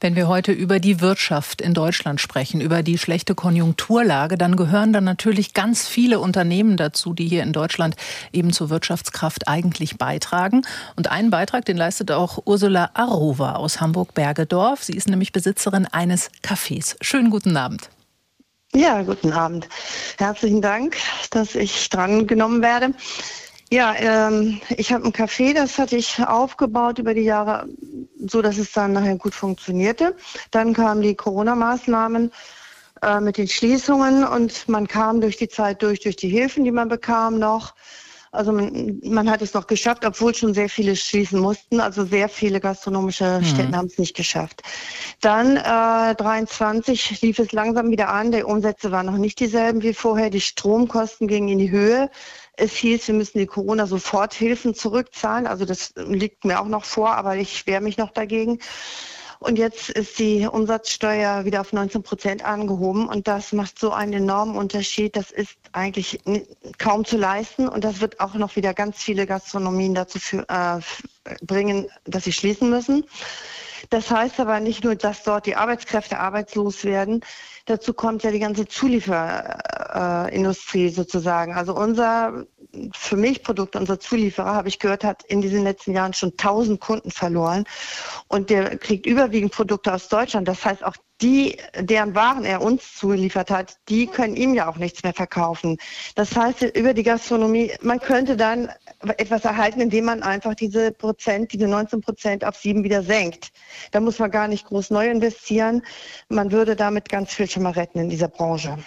Wenn 0.00 0.14
wir 0.14 0.28
heute 0.28 0.52
über 0.52 0.78
die 0.78 1.00
Wirtschaft 1.00 1.60
in 1.60 1.74
Deutschland 1.74 2.20
sprechen, 2.20 2.60
über 2.60 2.84
die 2.84 2.98
schlechte 2.98 3.34
Konjunkturlage, 3.34 4.38
dann 4.38 4.54
gehören 4.54 4.92
dann 4.92 5.02
natürlich 5.02 5.54
ganz 5.54 5.88
viele 5.88 6.20
Unternehmen 6.20 6.76
dazu, 6.76 7.14
die 7.14 7.26
hier 7.26 7.42
in 7.42 7.52
Deutschland 7.52 7.96
eben 8.32 8.52
zur 8.52 8.70
Wirtschaftskraft 8.70 9.48
eigentlich 9.48 9.98
beitragen. 9.98 10.62
Und 10.94 11.10
einen 11.10 11.30
Beitrag, 11.30 11.64
den 11.64 11.76
leistet 11.76 12.12
auch 12.12 12.38
Ursula 12.44 12.90
Arrowa 12.94 13.54
aus 13.54 13.80
Hamburg-Bergedorf. 13.80 14.84
Sie 14.84 14.94
ist 14.94 15.08
nämlich 15.08 15.32
Besitzerin 15.32 15.86
eines 15.86 16.30
Cafés. 16.44 16.96
Schönen 17.00 17.30
guten 17.30 17.56
Abend. 17.56 17.90
Ja, 18.74 19.02
guten 19.02 19.32
Abend. 19.32 19.68
Herzlichen 20.18 20.62
Dank, 20.62 20.96
dass 21.30 21.54
ich 21.54 21.88
dran 21.88 22.26
genommen 22.26 22.62
werde. 22.62 22.92
Ja, 23.70 23.94
ähm, 23.98 24.60
ich 24.70 24.92
habe 24.92 25.04
ein 25.04 25.12
Café, 25.12 25.52
das 25.52 25.78
hatte 25.78 25.96
ich 25.96 26.18
aufgebaut 26.20 26.98
über 26.98 27.12
die 27.12 27.22
Jahre, 27.22 27.68
so 28.26 28.40
dass 28.40 28.56
es 28.56 28.72
dann 28.72 28.94
nachher 28.94 29.16
gut 29.16 29.34
funktionierte. 29.34 30.16
Dann 30.50 30.72
kamen 30.72 31.02
die 31.02 31.14
Corona-Maßnahmen 31.14 32.32
äh, 33.02 33.20
mit 33.20 33.36
den 33.36 33.46
Schließungen 33.46 34.24
und 34.24 34.68
man 34.68 34.88
kam 34.88 35.20
durch 35.20 35.36
die 35.36 35.48
Zeit 35.48 35.82
durch, 35.82 36.00
durch 36.00 36.16
die 36.16 36.30
Hilfen, 36.30 36.64
die 36.64 36.72
man 36.72 36.88
bekam 36.88 37.38
noch. 37.38 37.74
Also 38.30 38.52
man, 38.52 39.00
man 39.04 39.30
hat 39.30 39.40
es 39.42 39.54
noch 39.54 39.66
geschafft, 39.66 40.04
obwohl 40.04 40.34
schon 40.34 40.52
sehr 40.52 40.68
viele 40.68 40.96
schließen 40.96 41.40
mussten. 41.40 41.80
Also 41.80 42.04
sehr 42.04 42.28
viele 42.28 42.60
gastronomische 42.60 43.40
mhm. 43.40 43.44
Städte 43.44 43.76
haben 43.76 43.86
es 43.86 43.98
nicht 43.98 44.16
geschafft. 44.16 44.62
Dann 45.20 45.56
äh, 45.56 46.14
23 46.14 47.22
lief 47.22 47.38
es 47.38 47.52
langsam 47.52 47.90
wieder 47.90 48.10
an. 48.10 48.32
Die 48.32 48.42
Umsätze 48.42 48.92
waren 48.92 49.06
noch 49.06 49.18
nicht 49.18 49.40
dieselben 49.40 49.82
wie 49.82 49.94
vorher. 49.94 50.30
Die 50.30 50.40
Stromkosten 50.40 51.26
gingen 51.26 51.48
in 51.48 51.58
die 51.58 51.70
Höhe. 51.70 52.10
Es 52.60 52.72
hieß, 52.74 53.06
wir 53.06 53.14
müssen 53.14 53.38
die 53.38 53.46
Corona-Soforthilfen 53.46 54.74
zurückzahlen. 54.74 55.46
Also 55.46 55.64
das 55.64 55.94
liegt 55.96 56.44
mir 56.44 56.60
auch 56.60 56.66
noch 56.66 56.84
vor, 56.84 57.12
aber 57.12 57.36
ich 57.36 57.66
wehre 57.68 57.80
mich 57.80 57.98
noch 57.98 58.10
dagegen. 58.10 58.58
Und 59.38 59.56
jetzt 59.58 59.90
ist 59.90 60.18
die 60.18 60.48
Umsatzsteuer 60.48 61.44
wieder 61.44 61.60
auf 61.60 61.72
19 61.72 62.02
Prozent 62.02 62.44
angehoben 62.44 63.08
und 63.08 63.28
das 63.28 63.52
macht 63.52 63.78
so 63.78 63.92
einen 63.92 64.12
enormen 64.12 64.56
Unterschied. 64.56 65.14
Das 65.14 65.30
ist 65.30 65.56
eigentlich 65.70 66.18
kaum 66.78 67.04
zu 67.04 67.16
leisten 67.16 67.68
und 67.68 67.84
das 67.84 68.00
wird 68.00 68.18
auch 68.18 68.34
noch 68.34 68.56
wieder 68.56 68.74
ganz 68.74 68.96
viele 69.00 69.26
Gastronomien 69.26 69.94
dazu 69.94 70.18
für, 70.18 70.44
äh, 70.48 70.80
bringen, 71.42 71.88
dass 72.04 72.24
sie 72.24 72.32
schließen 72.32 72.68
müssen. 72.68 73.04
Das 73.90 74.10
heißt 74.10 74.40
aber 74.40 74.60
nicht 74.60 74.84
nur, 74.84 74.94
dass 74.94 75.22
dort 75.22 75.46
die 75.46 75.56
Arbeitskräfte 75.56 76.18
arbeitslos 76.18 76.84
werden. 76.84 77.24
Dazu 77.64 77.94
kommt 77.94 78.22
ja 78.22 78.30
die 78.30 78.38
ganze 78.38 78.66
Zulieferindustrie 78.66 80.90
sozusagen. 80.90 81.54
Also 81.54 81.74
unser 81.74 82.44
für 82.94 83.16
Milchprodukte, 83.16 83.78
unser 83.78 83.98
Zulieferer, 83.98 84.54
habe 84.54 84.68
ich 84.68 84.78
gehört, 84.78 85.04
hat 85.04 85.22
in 85.24 85.40
diesen 85.40 85.64
letzten 85.64 85.92
Jahren 85.92 86.12
schon 86.12 86.32
1000 86.32 86.78
Kunden 86.80 87.10
verloren. 87.10 87.64
Und 88.28 88.50
der 88.50 88.76
kriegt 88.76 89.06
überwiegend 89.06 89.52
Produkte 89.52 89.94
aus 89.94 90.08
Deutschland. 90.08 90.46
Das 90.48 90.62
heißt, 90.64 90.84
auch 90.84 90.96
die, 91.20 91.56
deren 91.78 92.14
Waren 92.14 92.44
er 92.44 92.62
uns 92.62 92.94
zugeliefert 92.94 93.50
hat, 93.50 93.76
die 93.88 94.06
können 94.06 94.36
ihm 94.36 94.54
ja 94.54 94.68
auch 94.68 94.76
nichts 94.76 95.02
mehr 95.02 95.12
verkaufen. 95.12 95.76
Das 96.14 96.36
heißt, 96.36 96.62
über 96.62 96.94
die 96.94 97.02
Gastronomie, 97.02 97.72
man 97.82 97.98
könnte 97.98 98.36
dann 98.36 98.68
etwas 99.16 99.44
erhalten, 99.44 99.80
indem 99.80 100.04
man 100.04 100.22
einfach 100.22 100.54
diese 100.54 100.92
Prozent, 100.92 101.52
diese 101.52 101.66
19 101.66 102.00
Prozent 102.00 102.44
auf 102.44 102.56
sieben 102.56 102.84
wieder 102.84 103.02
senkt. 103.02 103.50
Da 103.90 104.00
muss 104.00 104.18
man 104.18 104.30
gar 104.30 104.48
nicht 104.48 104.66
groß 104.66 104.90
neu 104.90 105.08
investieren. 105.08 105.82
Man 106.28 106.52
würde 106.52 106.76
damit 106.76 107.08
ganz 107.08 107.34
viel 107.34 107.48
schon 107.48 107.64
mal 107.64 107.72
retten 107.72 107.98
in 107.98 108.08
dieser 108.08 108.28
Branche. 108.28 108.78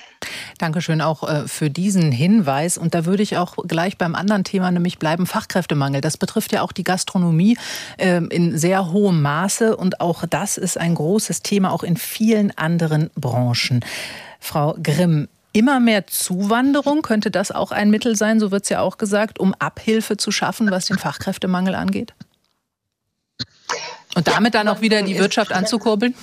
Dankeschön 0.57 1.01
auch 1.01 1.27
äh, 1.27 1.47
für 1.47 1.69
diesen 1.69 2.11
Hinweis. 2.11 2.77
Und 2.77 2.93
da 2.93 3.05
würde 3.05 3.23
ich 3.23 3.37
auch 3.37 3.57
gleich 3.67 3.97
beim 3.97 4.15
anderen 4.15 4.43
Thema 4.43 4.71
nämlich 4.71 4.99
bleiben, 4.99 5.25
Fachkräftemangel. 5.25 6.01
Das 6.01 6.17
betrifft 6.17 6.51
ja 6.51 6.61
auch 6.61 6.71
die 6.71 6.83
Gastronomie 6.83 7.57
ähm, 7.97 8.29
in 8.29 8.57
sehr 8.57 8.91
hohem 8.91 9.21
Maße. 9.21 9.75
Und 9.75 9.99
auch 9.99 10.23
das 10.29 10.57
ist 10.57 10.77
ein 10.77 10.95
großes 10.95 11.41
Thema, 11.41 11.71
auch 11.71 11.83
in 11.83 11.97
vielen 11.97 12.20
anderen 12.57 13.09
Branchen. 13.15 13.83
Frau 14.39 14.75
Grimm, 14.81 15.27
immer 15.53 15.79
mehr 15.79 16.07
Zuwanderung, 16.07 17.01
könnte 17.01 17.31
das 17.31 17.51
auch 17.51 17.71
ein 17.71 17.89
Mittel 17.89 18.15
sein, 18.15 18.39
so 18.39 18.51
wird 18.51 18.63
es 18.63 18.69
ja 18.69 18.81
auch 18.81 18.97
gesagt, 18.97 19.39
um 19.39 19.53
Abhilfe 19.59 20.17
zu 20.17 20.31
schaffen, 20.31 20.71
was 20.71 20.85
den 20.85 20.97
Fachkräftemangel 20.97 21.75
angeht? 21.75 22.13
Und 24.15 24.27
damit 24.27 24.53
dann 24.53 24.67
auch 24.67 24.81
wieder 24.81 25.01
die 25.01 25.17
Wirtschaft 25.17 25.51
anzukurbeln? 25.51 26.13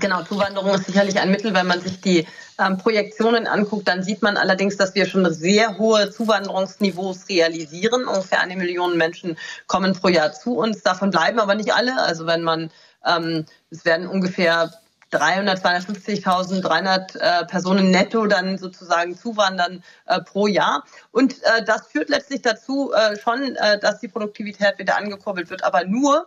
Genau, 0.00 0.22
Zuwanderung 0.24 0.74
ist 0.74 0.86
sicherlich 0.86 1.20
ein 1.20 1.30
Mittel. 1.30 1.54
Wenn 1.54 1.68
man 1.68 1.80
sich 1.80 2.00
die 2.00 2.26
ähm, 2.58 2.78
Projektionen 2.78 3.46
anguckt, 3.46 3.86
dann 3.86 4.02
sieht 4.02 4.22
man 4.22 4.36
allerdings, 4.36 4.76
dass 4.76 4.94
wir 4.96 5.06
schon 5.06 5.32
sehr 5.32 5.78
hohe 5.78 6.10
Zuwanderungsniveaus 6.10 7.28
realisieren. 7.28 8.04
Ungefähr 8.04 8.40
eine 8.40 8.56
Million 8.56 8.96
Menschen 8.96 9.38
kommen 9.68 9.92
pro 9.92 10.08
Jahr 10.08 10.32
zu 10.32 10.56
uns. 10.56 10.82
Davon 10.82 11.10
bleiben 11.10 11.38
aber 11.38 11.54
nicht 11.54 11.74
alle. 11.74 11.96
Also 12.02 12.26
wenn 12.26 12.42
man, 12.42 12.70
ähm, 13.06 13.46
es 13.70 13.84
werden 13.84 14.06
ungefähr 14.06 14.70
300, 15.14 15.64
250.000, 15.64 16.60
300 16.60 17.16
äh, 17.16 17.44
Personen 17.46 17.90
netto 17.90 18.26
dann 18.26 18.58
sozusagen 18.58 19.16
zuwandern 19.16 19.84
äh, 20.06 20.20
pro 20.20 20.48
Jahr. 20.48 20.84
Und 21.12 21.34
äh, 21.44 21.64
das 21.64 21.86
führt 21.86 22.08
letztlich 22.08 22.42
dazu 22.42 22.92
äh, 22.92 23.16
schon, 23.16 23.54
äh, 23.56 23.78
dass 23.78 24.00
die 24.00 24.08
Produktivität 24.08 24.78
wieder 24.78 24.96
angekurbelt 24.96 25.50
wird, 25.50 25.62
aber 25.62 25.84
nur, 25.84 26.26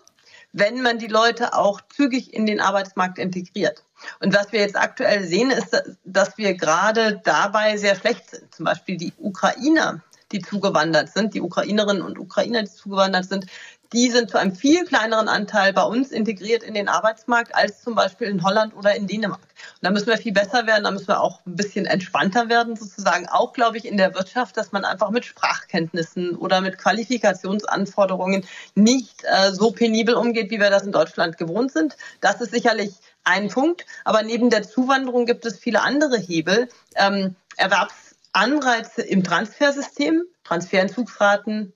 wenn 0.53 0.82
man 0.82 0.99
die 0.99 1.07
Leute 1.07 1.53
auch 1.53 1.82
zügig 1.93 2.34
in 2.34 2.45
den 2.45 2.61
Arbeitsmarkt 2.61 3.19
integriert. 3.19 3.84
Und 4.21 4.34
was 4.34 4.51
wir 4.51 4.61
jetzt 4.61 4.78
aktuell 4.78 5.23
sehen, 5.25 5.51
ist, 5.51 5.84
dass 6.05 6.38
wir 6.38 6.53
gerade 6.53 7.19
dabei 7.23 7.78
sehr 7.78 7.95
schlecht 7.95 8.30
sind. 8.30 8.55
Zum 8.55 8.65
Beispiel 8.65 8.95
die 8.97 9.13
Ukrainer, 9.17 10.01
die 10.32 10.39
zugewandert 10.39 11.09
sind, 11.09 11.34
die 11.34 11.41
Ukrainerinnen 11.41 12.03
und 12.03 12.19
Ukrainer, 12.19 12.63
die 12.63 12.71
zugewandert 12.71 13.25
sind, 13.25 13.47
die 13.93 14.11
sind 14.11 14.29
zu 14.29 14.38
einem 14.38 14.55
viel 14.55 14.85
kleineren 14.85 15.27
Anteil 15.27 15.73
bei 15.73 15.83
uns 15.83 16.11
integriert 16.11 16.63
in 16.63 16.73
den 16.73 16.88
Arbeitsmarkt 16.88 17.55
als 17.55 17.81
zum 17.81 17.95
Beispiel 17.95 18.27
in 18.27 18.43
Holland 18.43 18.75
oder 18.75 18.95
in 18.95 19.07
Dänemark. 19.07 19.41
Und 19.41 19.83
da 19.83 19.91
müssen 19.91 20.07
wir 20.07 20.17
viel 20.17 20.33
besser 20.33 20.67
werden, 20.67 20.83
da 20.83 20.91
müssen 20.91 21.07
wir 21.07 21.21
auch 21.21 21.39
ein 21.45 21.55
bisschen 21.55 21.85
entspannter 21.85 22.49
werden, 22.49 22.75
sozusagen 22.75 23.27
auch, 23.27 23.53
glaube 23.53 23.77
ich, 23.77 23.85
in 23.85 23.97
der 23.97 24.13
Wirtschaft, 24.15 24.57
dass 24.57 24.71
man 24.71 24.85
einfach 24.85 25.09
mit 25.09 25.25
Sprachkenntnissen 25.25 26.35
oder 26.35 26.61
mit 26.61 26.77
Qualifikationsanforderungen 26.77 28.45
nicht 28.75 29.23
äh, 29.23 29.51
so 29.51 29.71
penibel 29.71 30.15
umgeht, 30.15 30.51
wie 30.51 30.59
wir 30.59 30.69
das 30.69 30.83
in 30.83 30.91
Deutschland 30.91 31.38
gewohnt 31.38 31.71
sind. 31.71 31.97
Das 32.21 32.41
ist 32.41 32.51
sicherlich 32.51 32.93
ein 33.23 33.49
Punkt. 33.49 33.85
Aber 34.05 34.23
neben 34.23 34.49
der 34.49 34.63
Zuwanderung 34.63 35.25
gibt 35.25 35.45
es 35.45 35.57
viele 35.59 35.81
andere 35.81 36.17
Hebel. 36.17 36.69
Ähm, 36.95 37.35
Erwerbsanreize 37.57 39.01
im 39.01 39.23
Transfersystem, 39.23 40.23
Transferentzugsraten, 40.43 41.73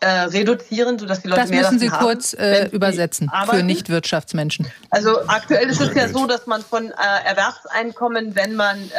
äh, 0.00 0.06
reduzieren, 0.06 0.98
sodass 0.98 1.22
die 1.22 1.28
Leute 1.28 1.42
das 1.42 1.50
mehr 1.50 1.62
müssen 1.62 1.78
Sie 1.78 1.90
haben, 1.90 2.04
kurz 2.04 2.34
äh, 2.34 2.68
übersetzen 2.68 3.30
für 3.48 3.62
Nichtwirtschaftsmenschen. 3.62 4.66
Also 4.90 5.26
aktuell 5.26 5.68
ist 5.70 5.80
es 5.80 5.94
ja 5.94 6.08
so, 6.08 6.26
dass 6.26 6.46
man 6.46 6.62
von 6.62 6.90
äh, 6.90 7.24
Erwerbseinkommen, 7.24 8.34
wenn 8.34 8.54
man, 8.54 8.78
äh, 8.78 8.90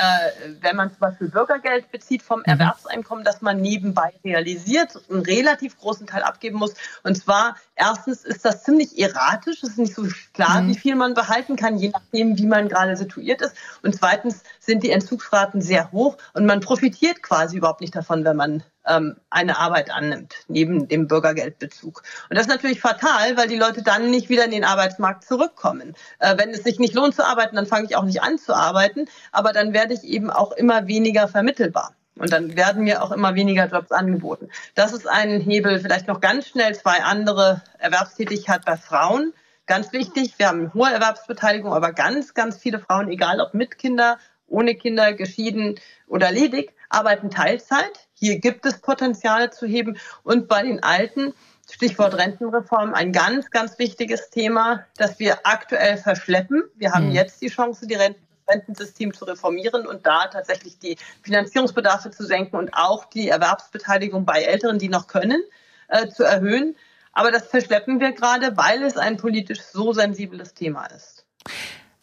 wenn 0.61 0.75
man 0.75 0.89
zum 0.89 0.99
Beispiel 0.99 1.29
Bürgergeld 1.29 1.91
bezieht 1.91 2.23
vom 2.23 2.39
mhm. 2.39 2.45
Erwerbseinkommen, 2.45 3.23
dass 3.23 3.41
man 3.41 3.61
nebenbei 3.61 4.13
realisiert, 4.23 4.99
einen 5.09 5.21
relativ 5.21 5.77
großen 5.77 6.07
Teil 6.07 6.23
abgeben 6.23 6.57
muss. 6.57 6.73
Und 7.03 7.15
zwar 7.15 7.55
erstens 7.75 8.23
ist 8.23 8.43
das 8.43 8.63
ziemlich 8.63 8.97
erratisch, 8.97 9.61
es 9.63 9.69
ist 9.69 9.77
nicht 9.77 9.95
so 9.95 10.07
klar, 10.35 10.61
mhm. 10.61 10.69
wie 10.69 10.77
viel 10.77 10.95
man 10.95 11.13
behalten 11.13 11.55
kann, 11.55 11.77
je 11.77 11.89
nachdem, 11.89 12.37
wie 12.37 12.45
man 12.45 12.69
gerade 12.69 12.95
situiert 12.95 13.41
ist. 13.41 13.55
Und 13.81 13.95
zweitens 13.95 14.43
sind 14.59 14.83
die 14.83 14.91
Entzugsraten 14.91 15.61
sehr 15.61 15.91
hoch 15.91 16.17
und 16.33 16.45
man 16.45 16.59
profitiert 16.59 17.23
quasi 17.23 17.57
überhaupt 17.57 17.81
nicht 17.81 17.95
davon, 17.95 18.23
wenn 18.23 18.35
man 18.35 18.63
ähm, 18.85 19.15
eine 19.29 19.57
Arbeit 19.57 19.89
annimmt, 19.89 20.35
neben 20.47 20.87
dem 20.87 21.07
Bürgergeldbezug. 21.07 22.03
Und 22.29 22.35
das 22.35 22.45
ist 22.45 22.51
natürlich 22.51 22.81
fatal, 22.81 23.37
weil 23.37 23.47
die 23.47 23.57
Leute 23.57 23.81
dann 23.81 24.11
nicht 24.11 24.29
wieder 24.29 24.45
in 24.45 24.51
den 24.51 24.63
Arbeitsmarkt 24.63 25.23
zurückkommen. 25.23 25.95
Äh, 26.19 26.37
wenn 26.37 26.49
es 26.49 26.63
sich 26.63 26.79
nicht 26.79 26.93
lohnt 26.93 27.15
zu 27.15 27.25
arbeiten, 27.25 27.55
dann 27.55 27.65
fange 27.65 27.85
ich 27.85 27.95
auch 27.95 28.03
nicht 28.03 28.21
an 28.21 28.37
zu 28.37 28.53
arbeiten, 28.53 29.07
aber 29.31 29.53
dann 29.53 29.73
werde 29.73 29.93
ich 29.93 30.03
eben 30.03 30.29
auch 30.29 30.51
immer 30.51 30.87
weniger 30.87 31.27
vermittelbar. 31.27 31.95
Und 32.17 32.31
dann 32.31 32.55
werden 32.55 32.83
mir 32.83 33.03
auch 33.03 33.11
immer 33.11 33.35
weniger 33.35 33.67
Jobs 33.67 33.91
angeboten. 33.91 34.49
Das 34.73 34.93
ist 34.93 35.07
ein 35.07 35.41
Hebel, 35.41 35.79
vielleicht 35.81 36.07
noch 36.07 36.21
ganz 36.21 36.47
schnell 36.47 36.73
zwei 36.73 37.03
andere 37.03 37.61
Erwerbstätigkeit 37.77 38.63
bei 38.63 38.77
Frauen. 38.77 39.33
Ganz 39.65 39.91
wichtig, 39.93 40.37
wir 40.37 40.47
haben 40.47 40.59
eine 40.59 40.73
hohe 40.73 40.91
Erwerbsbeteiligung, 40.91 41.73
aber 41.73 41.91
ganz, 41.91 42.33
ganz 42.33 42.57
viele 42.57 42.79
Frauen, 42.79 43.09
egal 43.09 43.39
ob 43.41 43.53
mit 43.53 43.77
Kinder 43.77 44.17
ohne 44.47 44.75
Kinder, 44.75 45.13
geschieden 45.13 45.79
oder 46.07 46.31
ledig, 46.31 46.73
arbeiten 46.89 47.29
Teilzeit. 47.29 48.07
Hier 48.13 48.39
gibt 48.39 48.65
es 48.65 48.79
Potenzial 48.79 49.51
zu 49.51 49.65
heben. 49.65 49.97
Und 50.23 50.47
bei 50.47 50.63
den 50.63 50.83
Alten, 50.83 51.33
Stichwort 51.69 52.15
Rentenreform, 52.15 52.93
ein 52.93 53.11
ganz, 53.11 53.49
ganz 53.49 53.79
wichtiges 53.79 54.29
Thema, 54.29 54.85
das 54.97 55.19
wir 55.19 55.39
aktuell 55.45 55.97
verschleppen. 55.97 56.63
Wir 56.75 56.91
haben 56.91 57.07
mhm. 57.07 57.15
jetzt 57.15 57.41
die 57.41 57.49
Chance, 57.49 57.87
die 57.87 57.95
Renten 57.95 58.21
Rentensystem 58.47 59.11
zu 59.11 59.25
reformieren 59.25 59.87
und 59.87 60.05
da 60.05 60.27
tatsächlich 60.27 60.77
die 60.77 60.97
Finanzierungsbedarfe 61.23 62.11
zu 62.11 62.23
senken 62.23 62.57
und 62.57 62.75
auch 62.75 63.05
die 63.05 63.29
Erwerbsbeteiligung 63.29 64.23
bei 64.23 64.43
Älteren, 64.43 64.77
die 64.77 64.87
noch 64.87 65.07
können, 65.07 65.41
äh, 65.87 66.09
zu 66.09 66.23
erhöhen. 66.23 66.75
Aber 67.15 67.31
das 67.31 67.47
verschleppen 67.47 67.99
wir 67.99 68.11
gerade, 68.11 68.55
weil 68.55 68.83
es 68.83 68.97
ein 68.97 69.17
politisch 69.17 69.61
so 69.73 69.93
sensibles 69.93 70.53
Thema 70.53 70.85
ist. 70.85 71.25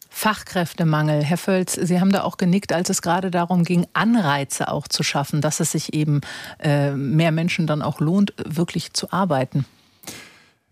Fachkräftemangel. 0.09 1.23
Herr 1.23 1.37
Völz, 1.37 1.73
Sie 1.73 1.99
haben 1.99 2.11
da 2.11 2.23
auch 2.23 2.37
genickt, 2.37 2.73
als 2.73 2.89
es 2.89 3.01
gerade 3.01 3.31
darum 3.31 3.63
ging, 3.63 3.87
Anreize 3.93 4.69
auch 4.69 4.87
zu 4.87 5.03
schaffen, 5.03 5.41
dass 5.41 5.59
es 5.59 5.71
sich 5.71 5.93
eben 5.93 6.21
äh, 6.59 6.91
mehr 6.91 7.31
Menschen 7.31 7.67
dann 7.67 7.81
auch 7.81 7.99
lohnt, 7.99 8.33
wirklich 8.37 8.93
zu 8.93 9.11
arbeiten. 9.11 9.65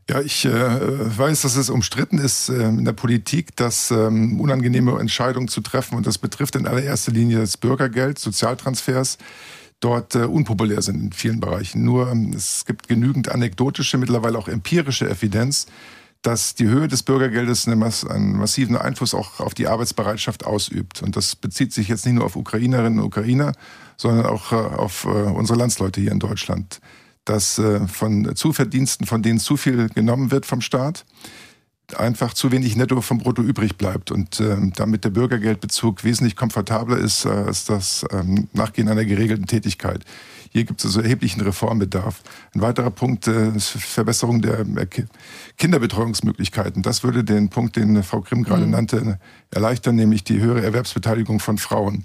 Ja, 0.09 0.21
ich 0.21 0.45
äh, 0.45 0.49
weiß, 0.51 1.41
dass 1.41 1.55
es 1.55 1.69
umstritten 1.69 2.17
ist 2.17 2.49
äh, 2.49 2.63
in 2.63 2.85
der 2.85 2.93
Politik, 2.93 3.55
dass 3.55 3.91
ähm, 3.91 4.39
unangenehme 4.39 4.99
Entscheidungen 4.99 5.47
zu 5.47 5.61
treffen, 5.61 5.95
und 5.95 6.07
das 6.07 6.17
betrifft 6.17 6.55
in 6.55 6.67
allererster 6.67 7.11
Linie 7.11 7.39
das 7.39 7.57
Bürgergeld, 7.57 8.19
Sozialtransfers, 8.19 9.17
dort 9.81 10.15
äh, 10.15 10.19
unpopulär 10.19 10.81
sind 10.81 11.01
in 11.01 11.11
vielen 11.11 11.41
Bereichen. 11.41 11.83
Nur 11.83 12.09
ähm, 12.09 12.31
es 12.33 12.65
gibt 12.65 12.87
genügend 12.87 13.29
anekdotische, 13.29 13.97
mittlerweile 13.97 14.37
auch 14.37 14.47
empirische 14.47 15.09
Evidenz, 15.09 15.67
dass 16.21 16.55
die 16.55 16.67
Höhe 16.67 16.87
des 16.87 17.03
Bürgergeldes 17.03 17.67
einen 17.67 18.37
massiven 18.37 18.77
Einfluss 18.77 19.13
auch 19.13 19.39
auf 19.39 19.55
die 19.55 19.67
Arbeitsbereitschaft 19.67 20.45
ausübt. 20.45 21.01
Und 21.01 21.15
das 21.15 21.35
bezieht 21.35 21.73
sich 21.73 21.87
jetzt 21.87 22.05
nicht 22.05 22.15
nur 22.15 22.25
auf 22.25 22.35
Ukrainerinnen 22.35 22.99
und 22.99 23.05
Ukrainer, 23.05 23.53
sondern 23.97 24.27
auch 24.27 24.51
äh, 24.51 24.55
auf 24.55 25.05
äh, 25.05 25.07
unsere 25.07 25.59
Landsleute 25.59 25.99
hier 25.99 26.11
in 26.11 26.19
Deutschland 26.19 26.79
dass 27.25 27.59
äh, 27.59 27.87
von 27.87 28.35
Zuverdiensten, 28.35 29.05
von 29.05 29.21
denen 29.21 29.39
zu 29.39 29.57
viel 29.57 29.89
genommen 29.89 30.31
wird 30.31 30.45
vom 30.45 30.61
Staat, 30.61 31.05
einfach 31.99 32.33
zu 32.33 32.51
wenig 32.51 32.75
netto 32.75 33.01
vom 33.01 33.17
Brutto 33.17 33.41
übrig 33.41 33.77
bleibt 33.77 34.11
und 34.11 34.39
äh, 34.39 34.57
damit 34.75 35.03
der 35.03 35.09
Bürgergeldbezug 35.09 36.03
wesentlich 36.03 36.35
komfortabler 36.35 36.97
ist 36.97 37.25
äh, 37.25 37.29
als 37.29 37.65
das 37.65 38.05
ähm, 38.11 38.47
Nachgehen 38.53 38.89
einer 38.89 39.05
geregelten 39.05 39.47
Tätigkeit. 39.47 40.03
Hier 40.49 40.65
gibt 40.65 40.81
es 40.81 40.85
also 40.85 41.01
erheblichen 41.01 41.41
Reformbedarf. 41.41 42.21
Ein 42.53 42.61
weiterer 42.61 42.91
Punkt 42.91 43.27
äh, 43.27 43.49
ist 43.55 43.69
Verbesserung 43.69 44.41
der 44.41 44.65
Kinderbetreuungsmöglichkeiten. 45.57 46.81
Das 46.81 47.03
würde 47.03 47.23
den 47.23 47.49
Punkt, 47.49 47.77
den 47.77 48.03
Frau 48.03 48.21
Grimm 48.21 48.43
gerade 48.43 48.65
mhm. 48.65 48.71
nannte, 48.71 49.19
erleichtern, 49.49 49.95
nämlich 49.95 50.23
die 50.23 50.39
höhere 50.39 50.61
Erwerbsbeteiligung 50.61 51.39
von 51.39 51.57
Frauen 51.57 52.03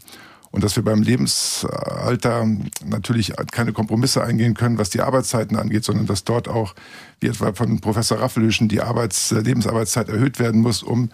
und 0.57 0.65
dass 0.65 0.75
wir 0.75 0.83
beim 0.83 1.03
Lebensalter 1.03 2.49
natürlich 2.87 3.35
keine 3.53 3.75
Kompromisse 3.75 4.25
eingehen 4.25 4.55
können, 4.55 4.79
was 4.79 4.89
die 4.89 5.03
Arbeitszeiten 5.03 5.59
angeht, 5.59 5.85
sondern 5.85 6.07
dass 6.07 6.25
dort 6.25 6.49
auch, 6.49 6.75
wie 7.21 7.27
etwa 7.27 7.53
von 7.53 7.79
Professor 7.83 8.21
Raffelüschen, 8.21 8.67
die 8.67 8.81
Arbeits 8.81 9.33
Lebensarbeitszeit 9.33 10.09
erhöht 10.09 10.39
werden 10.39 10.63
muss, 10.63 10.83
um 10.83 11.11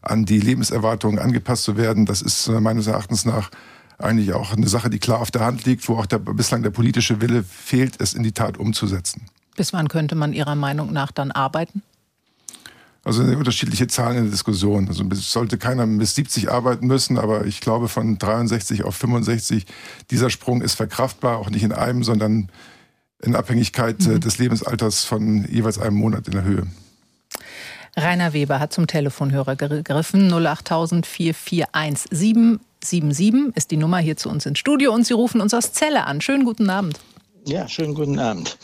an 0.00 0.26
die 0.26 0.38
Lebenserwartungen 0.38 1.18
angepasst 1.18 1.64
zu 1.64 1.76
werden. 1.76 2.06
Das 2.06 2.22
ist 2.22 2.46
äh, 2.46 2.60
meines 2.60 2.86
Erachtens 2.86 3.24
nach 3.24 3.50
eigentlich 3.98 4.32
auch 4.32 4.52
eine 4.52 4.68
Sache, 4.68 4.90
die 4.90 5.00
klar 5.00 5.18
auf 5.18 5.32
der 5.32 5.44
Hand 5.44 5.64
liegt, 5.64 5.88
wo 5.88 5.96
auch 5.96 6.06
der, 6.06 6.20
bislang 6.20 6.62
der 6.62 6.70
politische 6.70 7.20
Wille 7.20 7.42
fehlt, 7.42 8.00
es 8.00 8.14
in 8.14 8.22
die 8.22 8.30
Tat 8.30 8.58
umzusetzen. 8.58 9.22
Bis 9.56 9.72
wann 9.72 9.88
könnte 9.88 10.14
man 10.14 10.32
Ihrer 10.32 10.54
Meinung 10.54 10.92
nach 10.92 11.10
dann 11.10 11.32
arbeiten? 11.32 11.82
Also 13.04 13.22
unterschiedliche 13.22 13.86
Zahlen 13.86 14.16
in 14.16 14.22
der 14.24 14.32
Diskussion. 14.32 14.88
Also 14.88 15.04
sollte 15.12 15.58
keiner 15.58 15.86
bis 15.86 16.14
70 16.14 16.50
arbeiten 16.50 16.86
müssen, 16.86 17.18
aber 17.18 17.44
ich 17.44 17.60
glaube 17.60 17.88
von 17.88 18.16
63 18.16 18.82
auf 18.84 18.96
65, 18.96 19.66
dieser 20.10 20.30
Sprung 20.30 20.62
ist 20.62 20.74
verkraftbar, 20.74 21.36
auch 21.38 21.50
nicht 21.50 21.62
in 21.62 21.72
einem, 21.72 22.02
sondern 22.02 22.48
in 23.22 23.36
Abhängigkeit 23.36 24.04
äh, 24.06 24.10
mhm. 24.10 24.20
des 24.20 24.38
Lebensalters 24.38 25.04
von 25.04 25.44
jeweils 25.50 25.78
einem 25.78 25.96
Monat 25.96 26.26
in 26.26 26.32
der 26.32 26.44
Höhe. 26.44 26.66
Rainer 27.96 28.32
Weber 28.32 28.58
hat 28.58 28.72
zum 28.72 28.86
Telefonhörer 28.86 29.54
gegriffen. 29.54 30.32
08000 30.32 31.06
441 31.06 32.58
ist 33.54 33.70
die 33.70 33.76
Nummer 33.76 33.98
hier 33.98 34.16
zu 34.16 34.30
uns 34.30 34.46
ins 34.46 34.58
Studio 34.58 34.92
und 34.92 35.06
Sie 35.06 35.14
rufen 35.14 35.40
uns 35.40 35.54
aus 35.54 35.72
Celle 35.72 36.04
an. 36.06 36.20
Schönen 36.20 36.44
guten 36.44 36.68
Abend. 36.70 36.98
Ja, 37.46 37.68
schönen 37.68 37.94
guten 37.94 38.18
Abend. 38.18 38.58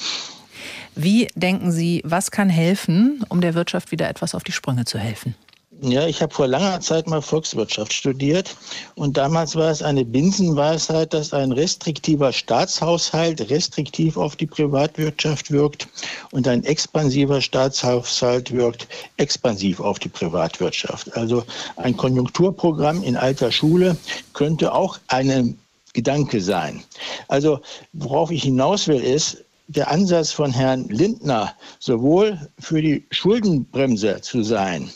Wie 1.03 1.29
denken 1.35 1.73
Sie, 1.73 2.03
was 2.05 2.31
kann 2.31 2.51
helfen, 2.51 3.25
um 3.31 3.41
der 3.41 3.55
Wirtschaft 3.55 3.91
wieder 3.91 4.11
etwas 4.11 4.35
auf 4.35 4.45
die 4.45 4.53
Sprünge 4.53 4.85
zu 4.85 4.99
helfen? 4.99 5.35
Ja, 5.81 6.07
ich 6.07 6.21
habe 6.21 6.35
vor 6.35 6.47
langer 6.47 6.79
Zeit 6.83 7.07
mal 7.07 7.23
Volkswirtschaft 7.23 7.95
studiert 7.95 8.55
und 8.97 9.17
damals 9.17 9.57
war 9.57 9.71
es 9.71 9.83
eine 9.83 10.05
Binsenweisheit, 10.05 11.15
dass 11.15 11.33
ein 11.33 11.53
restriktiver 11.53 12.35
Staatshaushalt 12.35 13.49
restriktiv 13.49 14.19
auf 14.19 14.37
die 14.37 14.47
Privatwirtschaft 14.47 15.51
wirkt 15.51 15.89
und 16.33 16.47
ein 16.47 16.65
expansiver 16.65 17.41
Staatshaushalt 17.41 18.53
wirkt 18.53 18.87
expansiv 19.17 19.81
auf 19.81 19.99
die 19.99 20.11
Privatwirtschaft. 20.11 21.17
Also 21.17 21.45
ein 21.77 21.97
Konjunkturprogramm 21.97 23.03
in 23.03 23.17
alter 23.17 23.51
Schule 23.51 23.97
könnte 24.35 24.75
auch 24.75 24.99
ein 25.09 25.59
Gedanke 25.95 26.43
sein. 26.43 26.83
Also 27.29 27.61
worauf 27.95 28.31
ich 28.31 28.43
hinaus 28.43 28.87
will 28.87 29.01
ist, 29.01 29.39
der 29.71 29.89
Ansatz 29.89 30.33
von 30.33 30.53
Herrn 30.53 30.89
Lindner, 30.89 31.55
sowohl 31.79 32.39
für 32.59 32.83
die 32.83 33.07
Schuldenbremse 33.11 34.21
zu 34.21 34.43
sein, 34.43 34.91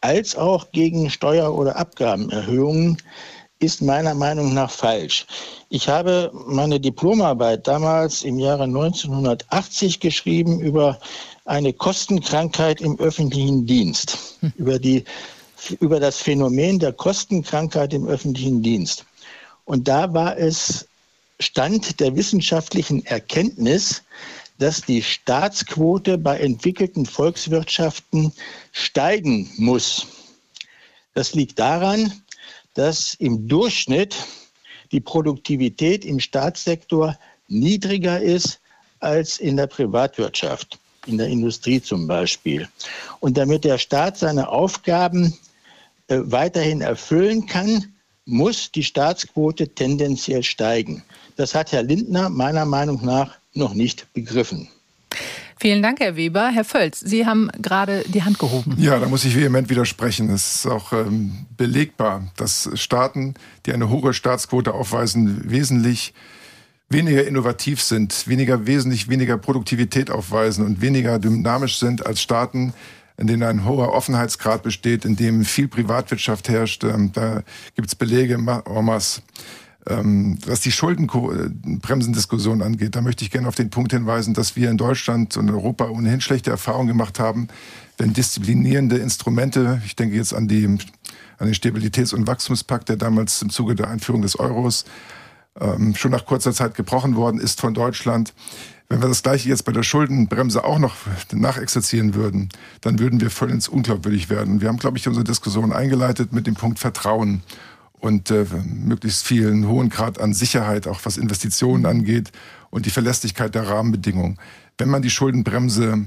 als 0.00 0.34
auch 0.34 0.70
gegen 0.72 1.10
Steuer- 1.10 1.54
oder 1.54 1.76
Abgabenerhöhungen, 1.76 2.96
ist 3.60 3.80
meiner 3.80 4.14
Meinung 4.14 4.52
nach 4.52 4.70
falsch. 4.70 5.26
Ich 5.70 5.88
habe 5.88 6.30
meine 6.46 6.78
Diplomarbeit 6.78 7.66
damals 7.66 8.22
im 8.22 8.38
Jahre 8.38 8.64
1980 8.64 10.00
geschrieben 10.00 10.60
über 10.60 10.98
eine 11.44 11.72
Kostenkrankheit 11.72 12.80
im 12.80 12.98
öffentlichen 12.98 13.64
Dienst, 13.64 14.18
hm. 14.40 14.52
über, 14.56 14.78
die, 14.78 15.04
über 15.80 16.00
das 16.00 16.18
Phänomen 16.18 16.80
der 16.80 16.92
Kostenkrankheit 16.92 17.94
im 17.94 18.06
öffentlichen 18.06 18.60
Dienst. 18.60 19.06
Und 19.64 19.88
da 19.88 20.12
war 20.12 20.36
es 20.36 20.86
Stand 21.40 22.00
der 22.00 22.16
wissenschaftlichen 22.16 23.04
Erkenntnis, 23.04 24.02
dass 24.58 24.80
die 24.80 25.02
Staatsquote 25.02 26.16
bei 26.16 26.38
entwickelten 26.38 27.04
Volkswirtschaften 27.04 28.32
steigen 28.72 29.50
muss. 29.58 30.06
Das 31.14 31.34
liegt 31.34 31.58
daran, 31.58 32.12
dass 32.74 33.14
im 33.14 33.48
Durchschnitt 33.48 34.16
die 34.92 35.00
Produktivität 35.00 36.04
im 36.04 36.20
Staatssektor 36.20 37.18
niedriger 37.48 38.20
ist 38.20 38.60
als 39.00 39.38
in 39.38 39.56
der 39.56 39.66
Privatwirtschaft, 39.66 40.78
in 41.06 41.18
der 41.18 41.28
Industrie 41.28 41.80
zum 41.80 42.06
Beispiel. 42.06 42.68
Und 43.20 43.36
damit 43.36 43.64
der 43.64 43.78
Staat 43.78 44.18
seine 44.18 44.48
Aufgaben 44.48 45.36
äh, 46.08 46.18
weiterhin 46.24 46.80
erfüllen 46.80 47.46
kann, 47.46 47.95
muss 48.26 48.70
die 48.72 48.82
Staatsquote 48.82 49.68
tendenziell 49.68 50.42
steigen. 50.42 51.02
Das 51.36 51.54
hat 51.54 51.72
Herr 51.72 51.82
Lindner 51.82 52.28
meiner 52.28 52.66
Meinung 52.66 53.04
nach 53.04 53.36
noch 53.54 53.72
nicht 53.72 54.12
begriffen. 54.12 54.68
Vielen 55.58 55.82
Dank, 55.82 56.00
Herr 56.00 56.16
Weber. 56.16 56.50
Herr 56.50 56.64
Völz, 56.64 57.00
Sie 57.00 57.24
haben 57.24 57.50
gerade 57.62 58.04
die 58.08 58.22
Hand 58.22 58.38
gehoben. 58.38 58.74
Ja, 58.78 58.98
da 58.98 59.06
muss 59.06 59.24
ich 59.24 59.34
vehement 59.34 59.70
widersprechen. 59.70 60.28
Es 60.28 60.56
ist 60.56 60.66
auch 60.66 60.92
ähm, 60.92 61.46
belegbar, 61.56 62.30
dass 62.36 62.68
Staaten, 62.74 63.34
die 63.64 63.72
eine 63.72 63.88
hohe 63.88 64.12
Staatsquote 64.12 64.74
aufweisen, 64.74 65.50
wesentlich 65.50 66.12
weniger 66.90 67.26
innovativ 67.26 67.80
sind, 67.80 68.28
weniger 68.28 68.66
wesentlich 68.66 69.08
weniger 69.08 69.38
Produktivität 69.38 70.10
aufweisen 70.10 70.64
und 70.64 70.82
weniger 70.82 71.18
dynamisch 71.18 71.78
sind 71.78 72.04
als 72.04 72.20
Staaten, 72.20 72.74
in 73.16 73.26
denen 73.26 73.42
ein 73.42 73.64
hoher 73.64 73.92
Offenheitsgrad 73.92 74.62
besteht, 74.62 75.04
in 75.04 75.16
dem 75.16 75.44
viel 75.44 75.68
Privatwirtschaft 75.68 76.48
herrscht. 76.48 76.84
Ähm, 76.84 77.12
da 77.12 77.42
gibt 77.74 77.88
es 77.88 77.94
Belege 77.94 78.38
masse. 78.38 79.22
Ähm, 79.88 80.38
was 80.44 80.60
die 80.60 80.72
Schuldenbremsendiskussion 80.72 82.60
angeht, 82.60 82.96
da 82.96 83.00
möchte 83.02 83.24
ich 83.24 83.30
gerne 83.30 83.46
auf 83.46 83.54
den 83.54 83.70
Punkt 83.70 83.92
hinweisen, 83.92 84.34
dass 84.34 84.56
wir 84.56 84.68
in 84.68 84.78
Deutschland 84.78 85.36
und 85.36 85.48
Europa 85.48 85.88
ohnehin 85.88 86.20
schlechte 86.20 86.50
Erfahrungen 86.50 86.88
gemacht 86.88 87.20
haben, 87.20 87.46
wenn 87.96 88.12
disziplinierende 88.12 88.98
Instrumente, 88.98 89.80
ich 89.86 89.94
denke 89.94 90.16
jetzt 90.16 90.34
an, 90.34 90.48
die, 90.48 90.66
an 90.66 91.46
den 91.46 91.54
Stabilitäts- 91.54 92.14
und 92.14 92.26
Wachstumspakt, 92.26 92.88
der 92.88 92.96
damals 92.96 93.42
im 93.42 93.50
Zuge 93.50 93.76
der 93.76 93.88
Einführung 93.88 94.22
des 94.22 94.38
Euros 94.38 94.86
ähm, 95.60 95.94
schon 95.94 96.10
nach 96.10 96.26
kurzer 96.26 96.52
Zeit 96.52 96.74
gebrochen 96.74 97.14
worden 97.14 97.38
ist 97.38 97.60
von 97.60 97.72
Deutschland, 97.72 98.34
wenn 98.88 99.00
wir 99.00 99.08
das 99.08 99.22
Gleiche 99.22 99.48
jetzt 99.48 99.64
bei 99.64 99.72
der 99.72 99.82
Schuldenbremse 99.82 100.64
auch 100.64 100.78
noch 100.78 100.94
nachexerzieren 101.32 102.14
würden, 102.14 102.50
dann 102.82 102.98
würden 102.98 103.20
wir 103.20 103.30
voll 103.30 103.50
ins 103.50 103.68
Unglaubwürdig 103.68 104.30
werden. 104.30 104.60
Wir 104.60 104.68
haben, 104.68 104.78
glaube 104.78 104.98
ich, 104.98 105.08
unsere 105.08 105.24
Diskussion 105.24 105.72
eingeleitet 105.72 106.32
mit 106.32 106.46
dem 106.46 106.54
Punkt 106.54 106.78
Vertrauen 106.78 107.42
und 107.98 108.30
äh, 108.30 108.46
möglichst 108.64 109.24
vielen 109.24 109.66
hohen 109.66 109.88
Grad 109.88 110.20
an 110.20 110.34
Sicherheit, 110.34 110.86
auch 110.86 111.00
was 111.04 111.16
Investitionen 111.16 111.86
angeht 111.86 112.30
und 112.70 112.86
die 112.86 112.90
Verlässlichkeit 112.90 113.54
der 113.54 113.68
Rahmenbedingungen. 113.68 114.38
Wenn 114.78 114.88
man 114.88 115.02
die 115.02 115.10
Schuldenbremse 115.10 116.04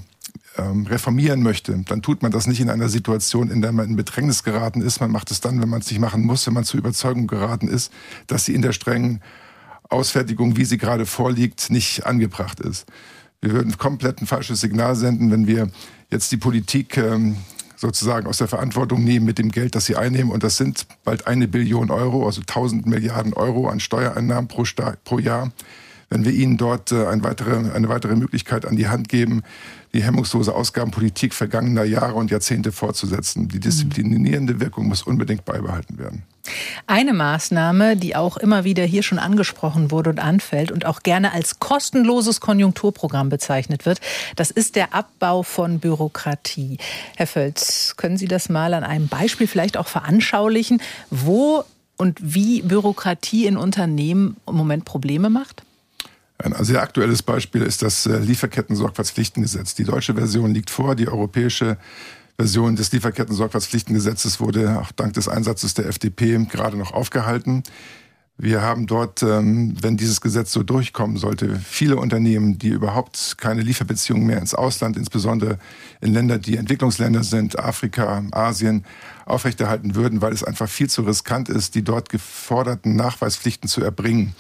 ähm, 0.58 0.86
reformieren 0.88 1.44
möchte, 1.44 1.78
dann 1.88 2.02
tut 2.02 2.22
man 2.22 2.32
das 2.32 2.48
nicht 2.48 2.62
in 2.62 2.70
einer 2.70 2.88
Situation, 2.88 3.50
in 3.50 3.62
der 3.62 3.72
man 3.72 3.90
in 3.90 3.96
Bedrängnis 3.96 4.44
geraten 4.44 4.82
ist. 4.82 5.02
Man 5.02 5.12
macht 5.12 5.32
es 5.32 5.42
dann, 5.42 5.62
wenn 5.62 5.70
man 5.70 5.82
es 5.82 5.90
nicht 5.90 6.00
machen 6.00 6.26
muss, 6.26 6.46
wenn 6.48 6.54
man 6.54 6.64
zur 6.64 6.80
Überzeugung 6.80 7.28
geraten 7.28 7.68
ist, 7.68 7.92
dass 8.28 8.46
sie 8.46 8.54
in 8.54 8.62
der 8.62 8.72
strengen 8.72 9.22
Ausfertigung, 9.90 10.56
wie 10.56 10.66
sie 10.66 10.78
gerade 10.78 11.06
vorliegt, 11.06 11.70
nicht 11.70 12.06
angebracht 12.06 12.60
ist. 12.60 12.86
Wir 13.42 13.52
würden 13.52 13.78
komplett 13.78 14.22
ein 14.22 14.28
falsches 14.28 14.62
Signal 14.62 14.96
senden, 14.96 15.32
wenn 15.32 15.48
wir 15.48 15.70
jetzt 16.10 16.32
die 16.32 16.38
Politik 16.38 16.98
ähm, 16.98 17.38
sozusagen 17.76 18.28
aus 18.28 18.38
der 18.38 18.50
Verantwortung 18.50 19.04
nehmen 19.04 19.26
mit 19.26 19.38
dem 19.38 19.52
Geld, 19.52 19.76
das 19.76 19.86
sie 19.86 19.96
einnehmen. 19.96 20.32
Und 20.32 20.44
das 20.44 20.58
sind 20.58 20.86
bald 21.06 21.28
eine 21.28 21.48
Billion 21.48 21.92
Euro, 21.92 22.26
also 22.26 22.42
1000 22.42 22.86
Milliarden 22.86 23.34
Euro 23.34 23.70
an 23.70 23.80
Steuereinnahmen 23.80 24.50
pro, 24.50 24.64
pro 25.06 25.20
Jahr. 25.20 25.52
Wenn 26.10 26.26
wir 26.26 26.32
ihnen 26.32 26.58
dort 26.58 26.92
äh, 26.92 27.06
eine, 27.08 27.24
weitere, 27.24 27.72
eine 27.72 27.90
weitere 27.90 28.16
Möglichkeit 28.16 28.66
an 28.66 28.76
die 28.76 28.88
Hand 28.88 29.10
geben, 29.10 29.44
die 29.94 30.04
hemmungslose 30.04 30.54
Ausgabenpolitik 30.54 31.34
vergangener 31.34 31.84
Jahre 31.84 32.14
und 32.14 32.30
Jahrzehnte 32.30 32.72
fortzusetzen. 32.72 33.48
Die 33.48 33.60
disziplinierende 33.60 34.60
Wirkung 34.60 34.88
muss 34.88 35.02
unbedingt 35.02 35.46
beibehalten 35.46 35.98
werden. 35.98 36.24
Eine 36.88 37.14
Maßnahme, 37.14 37.96
die 37.96 38.16
auch 38.16 38.38
immer 38.38 38.64
wieder 38.64 38.84
hier 38.84 39.04
schon 39.04 39.20
angesprochen 39.20 39.92
wurde 39.92 40.12
und 40.12 40.20
anfällt 40.20 40.72
und 40.72 40.86
auch 40.86 41.02
gerne 41.02 41.34
als 41.34 41.60
kostenloses 41.60 42.40
Konjunkturprogramm 42.40 43.30
bezeichnet 43.30 43.86
wird, 43.86 44.00
das 44.36 44.52
ist 44.52 44.76
der 44.76 44.94
Abbau 44.94 45.44
von 45.44 45.80
Bürokratie. 45.80 46.78
Herr 47.16 47.28
Völz, 47.28 47.96
können 47.98 48.18
Sie 48.18 48.28
das 48.28 48.50
mal 48.50 48.74
an 48.74 48.84
einem 48.84 49.08
Beispiel 49.08 49.48
vielleicht 49.48 49.78
auch 49.78 49.88
veranschaulichen, 49.88 50.82
wo 51.10 51.64
und 51.98 52.18
wie 52.22 52.62
Bürokratie 52.62 53.46
in 53.46 53.58
Unternehmen 53.58 54.38
im 54.48 54.56
Moment 54.56 54.86
Probleme 54.86 55.30
macht? 55.30 55.64
Ein 56.42 56.64
sehr 56.64 56.82
aktuelles 56.82 57.22
Beispiel 57.22 57.64
ist 57.64 57.82
das 57.82 58.06
äh, 58.06 58.18
Lieferketten-Sorgfaltspflichtengesetz. 58.18 59.76
Die 59.76 59.84
deutsche 59.84 60.14
Version 60.14 60.54
liegt 60.54 60.70
vor, 60.70 60.96
die 60.96 61.10
europäische 61.10 61.78
Version 62.38 62.78
des 62.78 62.94
Lieferketten-Sorgfaltspflichtengesetzes 62.94 64.40
wurde 64.40 64.80
auch 64.80 64.94
dank 64.94 65.14
des 65.14 65.28
Einsatzes 65.28 65.74
der 65.74 65.88
FDP 65.88 66.46
gerade 66.50 66.78
noch 66.78 66.94
aufgehalten. 66.94 67.64
Wir 68.38 68.62
haben 68.62 68.88
dort, 68.88 69.22
ähm, 69.22 69.76
wenn 69.82 69.98
dieses 69.98 70.22
Gesetz 70.22 70.54
so 70.54 70.64
durchkommen 70.64 71.18
sollte, 71.18 71.60
viele 71.60 71.98
Unternehmen, 71.98 72.58
die 72.58 72.70
überhaupt 72.70 73.36
keine 73.38 73.62
Lieferbeziehungen 73.62 74.26
mehr 74.26 74.40
ins 74.40 74.54
Ausland, 74.54 74.96
insbesondere 74.96 75.60
in 76.00 76.14
Länder, 76.14 76.38
die 76.38 76.56
Entwicklungsländer 76.56 77.26
sind, 77.26 77.60
Afrika, 77.60 78.24
Asien, 78.32 78.86
aufrechterhalten 79.26 79.94
würden, 79.96 80.22
weil 80.22 80.32
es 80.32 80.46
einfach 80.46 80.70
viel 80.70 80.90
zu 80.90 81.02
riskant 81.02 81.50
ist, 81.50 81.76
die 81.76 81.84
dort 81.84 82.08
geforderten 82.08 82.96
Nachweispflichten 82.96 83.68
zu 83.68 83.82
erbringen. 83.82 84.34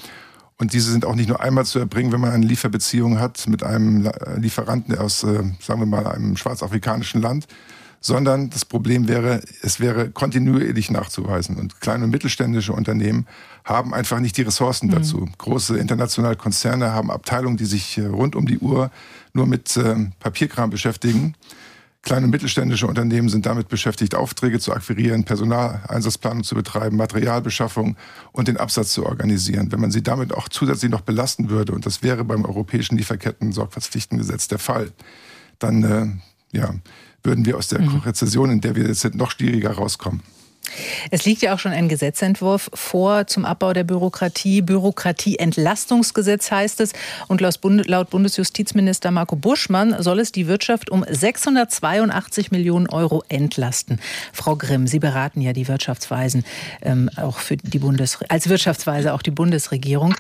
Und 0.59 0.73
diese 0.73 0.91
sind 0.91 1.05
auch 1.05 1.15
nicht 1.15 1.29
nur 1.29 1.39
einmal 1.39 1.65
zu 1.65 1.79
erbringen, 1.79 2.11
wenn 2.11 2.19
man 2.19 2.31
eine 2.31 2.45
Lieferbeziehung 2.45 3.17
hat 3.17 3.47
mit 3.47 3.63
einem 3.63 4.11
Lieferanten 4.35 4.97
aus, 4.97 5.23
äh, 5.23 5.43
sagen 5.61 5.79
wir 5.79 5.85
mal, 5.85 6.05
einem 6.05 6.35
schwarzafrikanischen 6.35 7.21
Land, 7.21 7.47
sondern 8.01 8.49
das 8.49 8.65
Problem 8.65 9.07
wäre, 9.07 9.41
es 9.61 9.79
wäre 9.79 10.09
kontinuierlich 10.09 10.91
nachzuweisen. 10.91 11.57
Und 11.57 11.79
kleine 11.79 12.03
und 12.03 12.11
mittelständische 12.11 12.73
Unternehmen 12.73 13.25
haben 13.63 13.93
einfach 13.93 14.19
nicht 14.19 14.35
die 14.35 14.41
Ressourcen 14.41 14.87
mhm. 14.87 14.91
dazu. 14.91 15.29
Große 15.37 15.77
internationale 15.77 16.35
Konzerne 16.35 16.91
haben 16.91 17.09
Abteilungen, 17.09 17.55
die 17.55 17.65
sich 17.65 17.97
äh, 17.97 18.05
rund 18.05 18.35
um 18.35 18.45
die 18.45 18.59
Uhr 18.59 18.91
nur 19.33 19.47
mit 19.47 19.75
äh, 19.77 19.95
Papierkram 20.19 20.69
beschäftigen. 20.69 21.35
Kleine 22.01 22.25
und 22.25 22.31
mittelständische 22.31 22.87
Unternehmen 22.87 23.27
sind 23.27 23.45
damit 23.45 23.67
beschäftigt, 23.67 24.15
Aufträge 24.15 24.59
zu 24.59 24.71
akquirieren, 24.73 25.25
Personaleinsatzplanung 25.25 26.43
zu 26.43 26.55
betreiben, 26.55 26.95
Materialbeschaffung 26.95 27.97
und 28.31 28.47
den 28.47 28.55
Absatz 28.55 28.93
zu 28.93 29.05
organisieren. 29.05 29.71
Wenn 29.71 29.81
man 29.81 29.91
sie 29.91 30.01
damit 30.01 30.33
auch 30.33 30.47
zusätzlich 30.47 30.89
noch 30.89 31.01
belasten 31.01 31.49
würde, 31.49 31.73
und 31.73 31.85
das 31.85 32.01
wäre 32.01 32.23
beim 32.23 32.45
europäischen 32.45 32.97
Lieferketten-Sorgfaltspflichtengesetz 32.97 34.47
der 34.47 34.59
Fall, 34.59 34.91
dann 35.59 35.83
äh, 35.83 36.57
ja, 36.57 36.73
würden 37.21 37.45
wir 37.45 37.57
aus 37.57 37.67
der 37.67 37.81
mhm. 37.81 37.97
Rezession, 37.97 38.49
in 38.49 38.61
der 38.61 38.75
wir 38.75 38.87
jetzt 38.87 39.01
sind, 39.01 39.15
noch 39.15 39.31
schwieriger 39.31 39.71
rauskommen. 39.71 40.21
Es 41.11 41.25
liegt 41.25 41.41
ja 41.41 41.53
auch 41.53 41.59
schon 41.59 41.71
ein 41.71 41.89
Gesetzentwurf 41.89 42.69
vor 42.73 43.27
zum 43.27 43.45
Abbau 43.45 43.73
der 43.73 43.83
Bürokratie. 43.83 44.61
Bürokratieentlastungsgesetz 44.61 46.51
heißt 46.51 46.81
es. 46.81 46.93
Und 47.27 47.41
laut 47.41 48.09
Bundesjustizminister 48.09 49.11
Marco 49.11 49.35
Buschmann 49.35 49.95
soll 50.01 50.19
es 50.19 50.31
die 50.31 50.47
Wirtschaft 50.47 50.89
um 50.89 51.05
682 51.09 52.51
Millionen 52.51 52.89
Euro 52.89 53.23
entlasten. 53.29 53.99
Frau 54.33 54.55
Grimm, 54.55 54.87
Sie 54.87 54.99
beraten 54.99 55.41
ja 55.41 55.53
die 55.53 55.67
Wirtschaftsweisen 55.67 56.43
ähm, 56.81 57.09
auch 57.15 57.37
für 57.37 57.57
die 57.57 57.79
Bundes 57.79 58.19
als 58.29 58.49
Wirtschaftsweise 58.49 59.13
auch 59.13 59.21
die 59.21 59.31
Bundesregierung. 59.31 60.15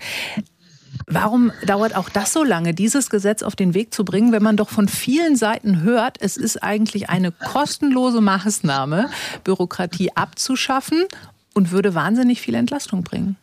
Warum 1.07 1.51
dauert 1.65 1.95
auch 1.95 2.09
das 2.09 2.33
so 2.33 2.43
lange, 2.43 2.73
dieses 2.73 3.09
Gesetz 3.09 3.43
auf 3.43 3.55
den 3.55 3.73
Weg 3.73 3.93
zu 3.93 4.05
bringen, 4.05 4.31
wenn 4.31 4.43
man 4.43 4.57
doch 4.57 4.69
von 4.69 4.87
vielen 4.87 5.35
Seiten 5.35 5.81
hört, 5.81 6.17
es 6.19 6.37
ist 6.37 6.61
eigentlich 6.63 7.09
eine 7.09 7.31
kostenlose 7.31 8.21
Maßnahme, 8.21 9.09
Bürokratie 9.43 10.11
abzuschaffen 10.15 11.05
und 11.53 11.71
würde 11.71 11.95
wahnsinnig 11.95 12.41
viel 12.41 12.55
Entlastung 12.55 13.03
bringen? 13.03 13.37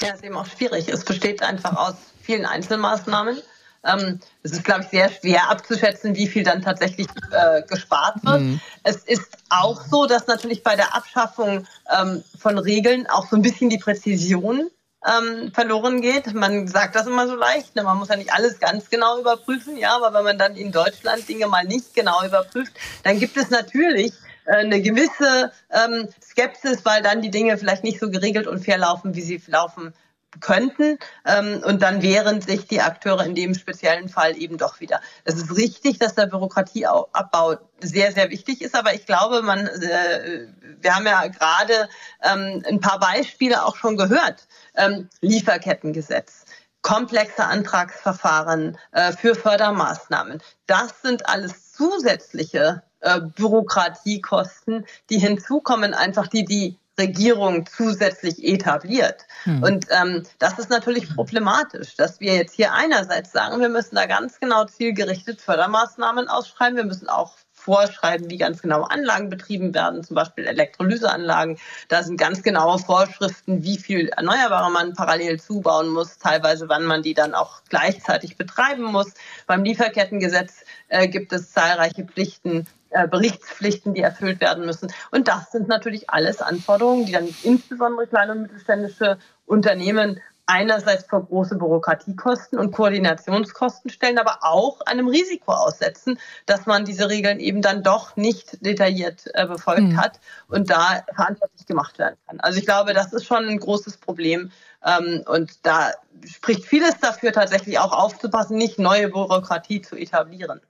Ja, 0.00 0.14
ist 0.14 0.24
eben 0.24 0.36
auch 0.36 0.46
schwierig. 0.46 0.88
Es 0.88 1.04
besteht 1.04 1.42
einfach 1.42 1.76
aus 1.76 1.94
vielen 2.22 2.44
Einzelmaßnahmen. 2.44 3.38
Ähm, 3.84 4.20
es 4.42 4.52
ist, 4.52 4.64
glaube 4.64 4.82
ich, 4.82 4.88
sehr 4.88 5.10
schwer 5.10 5.50
abzuschätzen, 5.50 6.14
wie 6.16 6.26
viel 6.26 6.42
dann 6.42 6.62
tatsächlich 6.62 7.06
äh, 7.30 7.62
gespart 7.62 8.16
wird. 8.24 8.40
Mhm. 8.40 8.60
Es 8.82 8.96
ist 8.96 9.38
auch 9.48 9.80
so, 9.86 10.06
dass 10.06 10.26
natürlich 10.26 10.62
bei 10.62 10.76
der 10.76 10.94
Abschaffung 10.94 11.66
ähm, 11.96 12.22
von 12.38 12.58
Regeln 12.58 13.06
auch 13.06 13.28
so 13.28 13.36
ein 13.36 13.42
bisschen 13.42 13.70
die 13.70 13.78
Präzision 13.78 14.68
ähm, 15.06 15.52
verloren 15.52 16.00
geht. 16.00 16.34
Man 16.34 16.66
sagt 16.66 16.96
das 16.96 17.06
immer 17.06 17.28
so 17.28 17.36
leicht, 17.36 17.76
ne? 17.76 17.82
man 17.82 17.98
muss 17.98 18.08
ja 18.08 18.16
nicht 18.16 18.32
alles 18.32 18.58
ganz 18.58 18.90
genau 18.90 19.20
überprüfen, 19.20 19.76
ja, 19.76 19.96
aber 19.96 20.12
wenn 20.12 20.24
man 20.24 20.38
dann 20.38 20.56
in 20.56 20.72
Deutschland 20.72 21.28
Dinge 21.28 21.46
mal 21.46 21.64
nicht 21.64 21.94
genau 21.94 22.24
überprüft, 22.24 22.72
dann 23.04 23.18
gibt 23.18 23.36
es 23.36 23.50
natürlich 23.50 24.12
äh, 24.46 24.56
eine 24.56 24.80
gewisse 24.82 25.52
ähm, 25.70 26.08
Skepsis, 26.22 26.84
weil 26.84 27.02
dann 27.02 27.22
die 27.22 27.30
Dinge 27.30 27.56
vielleicht 27.58 27.84
nicht 27.84 28.00
so 28.00 28.10
geregelt 28.10 28.46
und 28.46 28.64
fair 28.64 28.78
laufen, 28.78 29.14
wie 29.14 29.22
sie 29.22 29.40
laufen 29.46 29.94
könnten 30.40 30.98
ähm, 31.24 31.62
und 31.64 31.82
dann 31.82 32.02
wehren 32.02 32.40
sich 32.40 32.66
die 32.66 32.80
Akteure 32.80 33.24
in 33.24 33.34
dem 33.34 33.54
speziellen 33.54 34.08
Fall 34.08 34.36
eben 34.36 34.58
doch 34.58 34.80
wieder. 34.80 35.00
Es 35.24 35.34
ist 35.34 35.56
richtig, 35.56 35.98
dass 35.98 36.14
der 36.14 36.26
Bürokratieabbau 36.26 37.56
sehr, 37.80 38.12
sehr 38.12 38.30
wichtig 38.30 38.62
ist, 38.62 38.74
aber 38.74 38.94
ich 38.94 39.06
glaube, 39.06 39.42
man, 39.42 39.66
äh, 39.66 40.46
wir 40.80 40.94
haben 40.94 41.06
ja 41.06 41.26
gerade 41.28 41.88
ähm, 42.22 42.62
ein 42.66 42.80
paar 42.80 42.98
Beispiele 42.98 43.64
auch 43.64 43.76
schon 43.76 43.96
gehört. 43.96 44.48
Ähm, 44.74 45.08
Lieferkettengesetz, 45.20 46.44
komplexe 46.82 47.44
Antragsverfahren 47.44 48.78
äh, 48.92 49.12
für 49.12 49.34
Fördermaßnahmen. 49.34 50.42
Das 50.66 51.02
sind 51.02 51.28
alles 51.28 51.72
zusätzliche 51.72 52.82
äh, 53.00 53.20
Bürokratiekosten, 53.20 54.86
die 55.10 55.18
hinzukommen, 55.18 55.94
einfach 55.94 56.26
die 56.26 56.44
die 56.44 56.78
Regierung 56.98 57.66
zusätzlich 57.66 58.44
etabliert. 58.44 59.26
Hm. 59.44 59.62
Und 59.62 59.86
ähm, 59.90 60.24
das 60.38 60.58
ist 60.58 60.70
natürlich 60.70 61.14
problematisch, 61.14 61.96
dass 61.96 62.20
wir 62.20 62.34
jetzt 62.34 62.54
hier 62.54 62.72
einerseits 62.72 63.32
sagen, 63.32 63.60
wir 63.60 63.68
müssen 63.68 63.94
da 63.94 64.06
ganz 64.06 64.40
genau 64.40 64.64
zielgerichtet 64.64 65.40
Fördermaßnahmen 65.40 66.28
ausschreiben, 66.28 66.76
wir 66.76 66.84
müssen 66.84 67.08
auch 67.08 67.34
vorschreiben, 67.58 68.30
wie 68.30 68.38
ganz 68.38 68.62
genau 68.62 68.84
Anlagen 68.84 69.28
betrieben 69.28 69.74
werden, 69.74 70.02
zum 70.02 70.14
Beispiel 70.14 70.46
Elektrolyseanlagen. 70.46 71.58
Da 71.88 72.02
sind 72.02 72.16
ganz 72.16 72.42
genaue 72.42 72.78
Vorschriften, 72.78 73.62
wie 73.62 73.76
viel 73.76 74.08
Erneuerbare 74.08 74.70
man 74.70 74.94
parallel 74.94 75.40
zubauen 75.40 75.90
muss, 75.90 76.18
teilweise 76.18 76.68
wann 76.68 76.86
man 76.86 77.02
die 77.02 77.14
dann 77.14 77.34
auch 77.34 77.62
gleichzeitig 77.68 78.36
betreiben 78.36 78.84
muss. 78.84 79.12
Beim 79.46 79.64
Lieferkettengesetz 79.64 80.64
äh, 80.88 81.08
gibt 81.08 81.32
es 81.32 81.52
zahlreiche 81.52 82.04
Pflichten, 82.04 82.66
Berichtspflichten, 83.10 83.94
die 83.94 84.00
erfüllt 84.00 84.40
werden 84.40 84.64
müssen. 84.64 84.92
Und 85.10 85.28
das 85.28 85.52
sind 85.52 85.68
natürlich 85.68 86.10
alles 86.10 86.40
Anforderungen, 86.40 87.06
die 87.06 87.12
dann 87.12 87.28
insbesondere 87.42 88.06
kleine 88.06 88.32
und 88.32 88.42
mittelständische 88.42 89.18
Unternehmen 89.46 90.20
einerseits 90.48 91.04
vor 91.04 91.26
große 91.26 91.56
Bürokratiekosten 91.56 92.58
und 92.58 92.72
Koordinationskosten 92.72 93.90
stellen, 93.90 94.18
aber 94.18 94.38
auch 94.40 94.80
einem 94.80 95.06
Risiko 95.06 95.52
aussetzen, 95.52 96.18
dass 96.46 96.64
man 96.64 96.86
diese 96.86 97.10
Regeln 97.10 97.38
eben 97.38 97.60
dann 97.60 97.82
doch 97.82 98.16
nicht 98.16 98.64
detailliert 98.64 99.24
äh, 99.34 99.46
befolgt 99.46 99.82
mhm. 99.82 100.00
hat 100.00 100.20
und 100.48 100.70
da 100.70 101.04
verantwortlich 101.14 101.66
gemacht 101.66 101.98
werden 101.98 102.16
kann. 102.26 102.40
Also 102.40 102.58
ich 102.58 102.64
glaube, 102.64 102.94
das 102.94 103.12
ist 103.12 103.26
schon 103.26 103.46
ein 103.46 103.58
großes 103.58 103.98
Problem. 103.98 104.50
Ähm, 104.82 105.22
und 105.26 105.66
da 105.66 105.92
spricht 106.24 106.64
vieles 106.64 106.98
dafür, 106.98 107.32
tatsächlich 107.32 107.78
auch 107.78 107.92
aufzupassen, 107.92 108.56
nicht 108.56 108.78
neue 108.78 109.08
Bürokratie 109.08 109.82
zu 109.82 109.96
etablieren. 109.96 110.62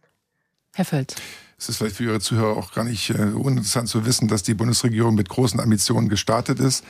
Herr 0.74 0.84
Völz. 0.84 1.14
Es 1.58 1.68
ist 1.68 1.78
vielleicht 1.78 1.96
für 1.96 2.04
Ihre 2.04 2.20
Zuhörer 2.20 2.56
auch 2.56 2.72
gar 2.72 2.84
nicht 2.84 3.10
äh, 3.10 3.14
uninteressant 3.14 3.88
zu 3.88 4.06
wissen, 4.06 4.28
dass 4.28 4.42
die 4.42 4.54
Bundesregierung 4.54 5.14
mit 5.14 5.28
großen 5.28 5.60
Ambitionen 5.60 6.08
gestartet 6.08 6.60
ist 6.60 6.84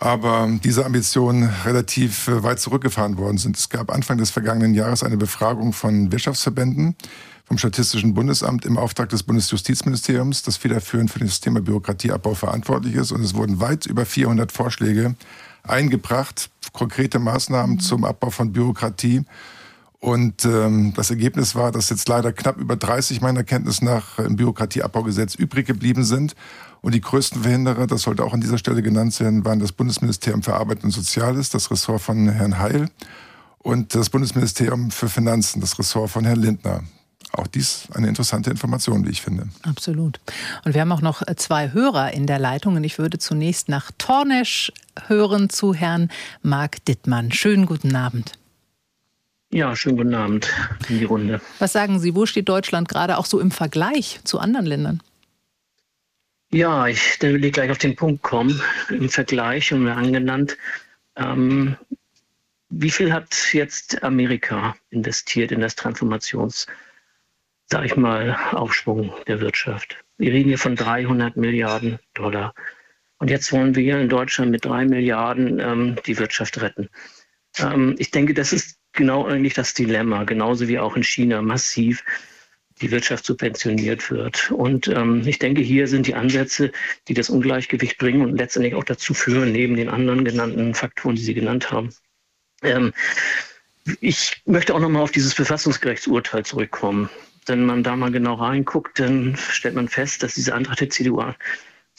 aber 0.00 0.48
diese 0.64 0.86
Ambitionen 0.86 1.44
relativ 1.64 2.26
äh, 2.26 2.42
weit 2.42 2.58
zurückgefahren 2.58 3.18
worden 3.18 3.38
sind. 3.38 3.56
Es 3.56 3.68
gab 3.68 3.92
Anfang 3.92 4.16
des 4.16 4.30
vergangenen 4.30 4.74
Jahres 4.74 5.02
eine 5.02 5.18
Befragung 5.18 5.72
von 5.72 6.10
Wirtschaftsverbänden 6.10 6.96
vom 7.44 7.58
Statistischen 7.58 8.14
Bundesamt 8.14 8.64
im 8.64 8.78
Auftrag 8.78 9.10
des 9.10 9.24
Bundesjustizministeriums, 9.24 10.42
das 10.42 10.56
federführend 10.56 11.10
für 11.10 11.18
das 11.18 11.40
Thema 11.40 11.60
Bürokratieabbau 11.60 12.34
verantwortlich 12.34 12.94
ist. 12.94 13.12
Und 13.12 13.22
es 13.22 13.34
wurden 13.34 13.60
weit 13.60 13.86
über 13.86 14.06
400 14.06 14.52
Vorschläge 14.52 15.16
eingebracht, 15.64 16.48
konkrete 16.72 17.18
Maßnahmen 17.18 17.80
zum 17.80 18.04
Abbau 18.04 18.30
von 18.30 18.52
Bürokratie. 18.52 19.24
Und 20.00 20.46
ähm, 20.46 20.94
das 20.96 21.10
Ergebnis 21.10 21.54
war, 21.54 21.72
dass 21.72 21.90
jetzt 21.90 22.08
leider 22.08 22.32
knapp 22.32 22.56
über 22.56 22.74
30 22.74 23.20
meiner 23.20 23.44
Kenntnis 23.44 23.82
nach 23.82 24.18
im 24.18 24.36
Bürokratieabbaugesetz 24.36 25.34
übrig 25.34 25.66
geblieben 25.66 26.04
sind. 26.04 26.34
Und 26.80 26.94
die 26.94 27.02
größten 27.02 27.42
Verhinderer, 27.42 27.86
das 27.86 28.02
sollte 28.02 28.24
auch 28.24 28.32
an 28.32 28.40
dieser 28.40 28.56
Stelle 28.56 28.80
genannt 28.80 29.18
werden, 29.20 29.44
waren 29.44 29.60
das 29.60 29.72
Bundesministerium 29.72 30.42
für 30.42 30.54
Arbeit 30.54 30.82
und 30.84 30.90
Soziales, 30.90 31.50
das 31.50 31.70
Ressort 31.70 32.00
von 32.00 32.30
Herrn 32.30 32.58
Heil, 32.58 32.88
und 33.58 33.94
das 33.94 34.08
Bundesministerium 34.08 34.90
für 34.90 35.10
Finanzen, 35.10 35.60
das 35.60 35.78
Ressort 35.78 36.10
von 36.10 36.24
Herrn 36.24 36.40
Lindner. 36.40 36.82
Auch 37.32 37.46
dies 37.46 37.86
eine 37.94 38.08
interessante 38.08 38.50
Information, 38.50 39.06
wie 39.06 39.10
ich 39.10 39.20
finde. 39.20 39.48
Absolut. 39.62 40.18
Und 40.64 40.72
wir 40.74 40.80
haben 40.80 40.92
auch 40.92 41.02
noch 41.02 41.22
zwei 41.36 41.72
Hörer 41.72 42.12
in 42.12 42.26
der 42.26 42.38
Leitung. 42.38 42.76
Und 42.76 42.84
ich 42.84 42.98
würde 42.98 43.18
zunächst 43.18 43.68
nach 43.68 43.90
Tornesch 43.98 44.72
hören 45.06 45.50
zu 45.50 45.74
Herrn 45.74 46.10
Marc 46.42 46.84
Dittmann. 46.86 47.30
Schönen 47.30 47.66
guten 47.66 47.94
Abend. 47.94 48.39
Ja, 49.52 49.74
schönen 49.74 49.96
guten 49.96 50.14
Abend 50.14 50.48
in 50.88 51.00
die 51.00 51.04
Runde. 51.04 51.40
Was 51.58 51.72
sagen 51.72 51.98
Sie, 51.98 52.14
wo 52.14 52.24
steht 52.24 52.48
Deutschland 52.48 52.88
gerade 52.88 53.18
auch 53.18 53.26
so 53.26 53.40
im 53.40 53.50
Vergleich 53.50 54.20
zu 54.22 54.38
anderen 54.38 54.64
Ländern? 54.64 55.02
Ja, 56.52 56.86
ich 56.86 57.20
will 57.20 57.50
gleich 57.50 57.70
auf 57.70 57.78
den 57.78 57.96
Punkt 57.96 58.22
kommen. 58.22 58.62
Im 58.90 59.08
Vergleich, 59.08 59.72
und 59.72 59.82
mir 59.82 59.96
angenannt, 59.96 60.56
ähm, 61.16 61.76
wie 62.68 62.90
viel 62.90 63.12
hat 63.12 63.52
jetzt 63.52 64.04
Amerika 64.04 64.76
investiert 64.90 65.50
in 65.50 65.60
das 65.60 65.74
Transformations, 65.74 66.68
sag 67.66 67.84
ich 67.84 67.96
mal, 67.96 68.36
Aufschwung 68.52 69.12
der 69.26 69.40
Wirtschaft? 69.40 69.96
Wir 70.16 70.32
reden 70.32 70.50
hier 70.50 70.58
von 70.58 70.76
300 70.76 71.36
Milliarden 71.36 71.98
Dollar. 72.14 72.54
Und 73.18 73.30
jetzt 73.30 73.52
wollen 73.52 73.74
wir 73.74 73.98
in 73.98 74.08
Deutschland 74.08 74.52
mit 74.52 74.64
drei 74.64 74.84
Milliarden 74.84 75.58
ähm, 75.58 75.96
die 76.06 76.18
Wirtschaft 76.18 76.60
retten. 76.60 76.88
Ähm, 77.58 77.96
ich 77.98 78.12
denke, 78.12 78.34
das 78.34 78.52
ist 78.52 78.79
genau 78.92 79.26
eigentlich 79.26 79.54
das 79.54 79.74
Dilemma, 79.74 80.24
genauso 80.24 80.68
wie 80.68 80.78
auch 80.78 80.96
in 80.96 81.04
China 81.04 81.42
massiv 81.42 82.04
die 82.80 82.90
Wirtschaft 82.90 83.26
subventioniert 83.26 84.10
wird. 84.10 84.50
Und 84.50 84.88
ähm, 84.88 85.22
ich 85.26 85.38
denke, 85.38 85.60
hier 85.60 85.86
sind 85.86 86.06
die 86.06 86.14
Ansätze, 86.14 86.72
die 87.08 87.14
das 87.14 87.28
Ungleichgewicht 87.28 87.98
bringen 87.98 88.22
und 88.22 88.36
letztendlich 88.36 88.74
auch 88.74 88.84
dazu 88.84 89.12
führen, 89.12 89.52
neben 89.52 89.76
den 89.76 89.88
anderen 89.88 90.24
genannten 90.24 90.74
Faktoren, 90.74 91.16
die 91.16 91.22
Sie 91.22 91.34
genannt 91.34 91.70
haben. 91.70 91.90
Ähm, 92.62 92.92
ich 94.00 94.42
möchte 94.46 94.74
auch 94.74 94.80
nochmal 94.80 95.02
auf 95.02 95.12
dieses 95.12 95.34
Verfassungsgerichtsurteil 95.34 96.44
zurückkommen. 96.44 97.10
Wenn 97.46 97.64
man 97.64 97.82
da 97.82 97.96
mal 97.96 98.12
genau 98.12 98.34
reinguckt, 98.34 98.98
dann 99.00 99.36
stellt 99.36 99.74
man 99.74 99.88
fest, 99.88 100.22
dass 100.22 100.34
dieser 100.34 100.54
Antrag 100.54 100.76
der 100.76 100.90
CDU 100.90 101.20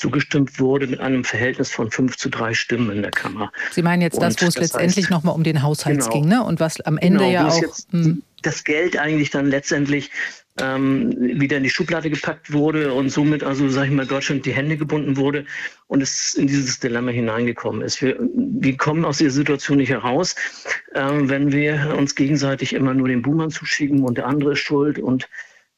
zugestimmt 0.02 0.60
wurde 0.60 0.88
mit 0.88 1.00
einem 1.00 1.24
Verhältnis 1.24 1.72
von 1.72 1.92
fünf 1.92 2.18
zu 2.18 2.30
drei 2.30 2.56
Stimmen 2.56 2.90
in 2.90 3.02
der 3.04 3.12
Kammer. 3.12 3.52
Sie 3.72 3.84
meinen 3.84 4.02
jetzt 4.02 4.20
das, 4.20 4.42
wo 4.42 4.48
es 4.48 4.56
das 4.56 4.64
letztendlich 4.64 5.10
nochmal 5.12 5.36
um 5.36 5.44
den 5.44 5.62
Haushalt 5.62 6.00
genau, 6.00 6.12
ging, 6.12 6.28
ne? 6.28 6.44
Und 6.44 6.60
was 6.60 6.82
am 6.82 6.98
Ende 6.98 7.20
genau, 7.20 7.32
ja 7.32 7.48
auch. 7.48 7.62
Hm. 7.92 8.24
Das 8.42 8.64
Geld 8.64 8.98
eigentlich 8.98 9.30
dann 9.30 9.46
letztendlich 9.46 10.10
ähm, 10.60 11.16
wieder 11.20 11.58
in 11.58 11.64
die 11.64 11.70
Schublade 11.70 12.10
gepackt 12.10 12.52
wurde 12.52 12.92
und 12.94 13.10
somit 13.10 13.44
also, 13.44 13.70
sage 13.70 13.90
ich 13.90 13.94
mal, 13.94 14.08
Deutschland 14.08 14.44
die 14.48 14.54
Hände 14.54 14.76
gebunden 14.76 15.16
wurde 15.18 15.46
und 15.86 16.02
es 16.02 16.34
in 16.34 16.48
dieses 16.48 16.80
Dilemma 16.80 17.12
hineingekommen 17.12 17.84
ist. 17.84 18.02
Wir, 18.02 18.18
wir 18.20 18.76
kommen 18.78 19.06
aus 19.06 19.20
dieser 19.20 19.32
Situation 19.32 19.78
nicht 19.78 19.92
heraus, 19.92 20.36
äh, 20.96 21.04
wenn 21.04 21.52
wir 21.52 21.94
uns 21.96 22.16
gegenseitig 22.16 22.74
immer 22.74 22.96
nur 22.96 23.08
den 23.08 23.22
Buhmann 23.22 23.52
zuschieben 23.52 24.04
und 24.04 24.18
der 24.18 24.26
andere 24.26 24.54
ist 24.54 24.60
schuld 24.60 24.98
und 24.98 25.30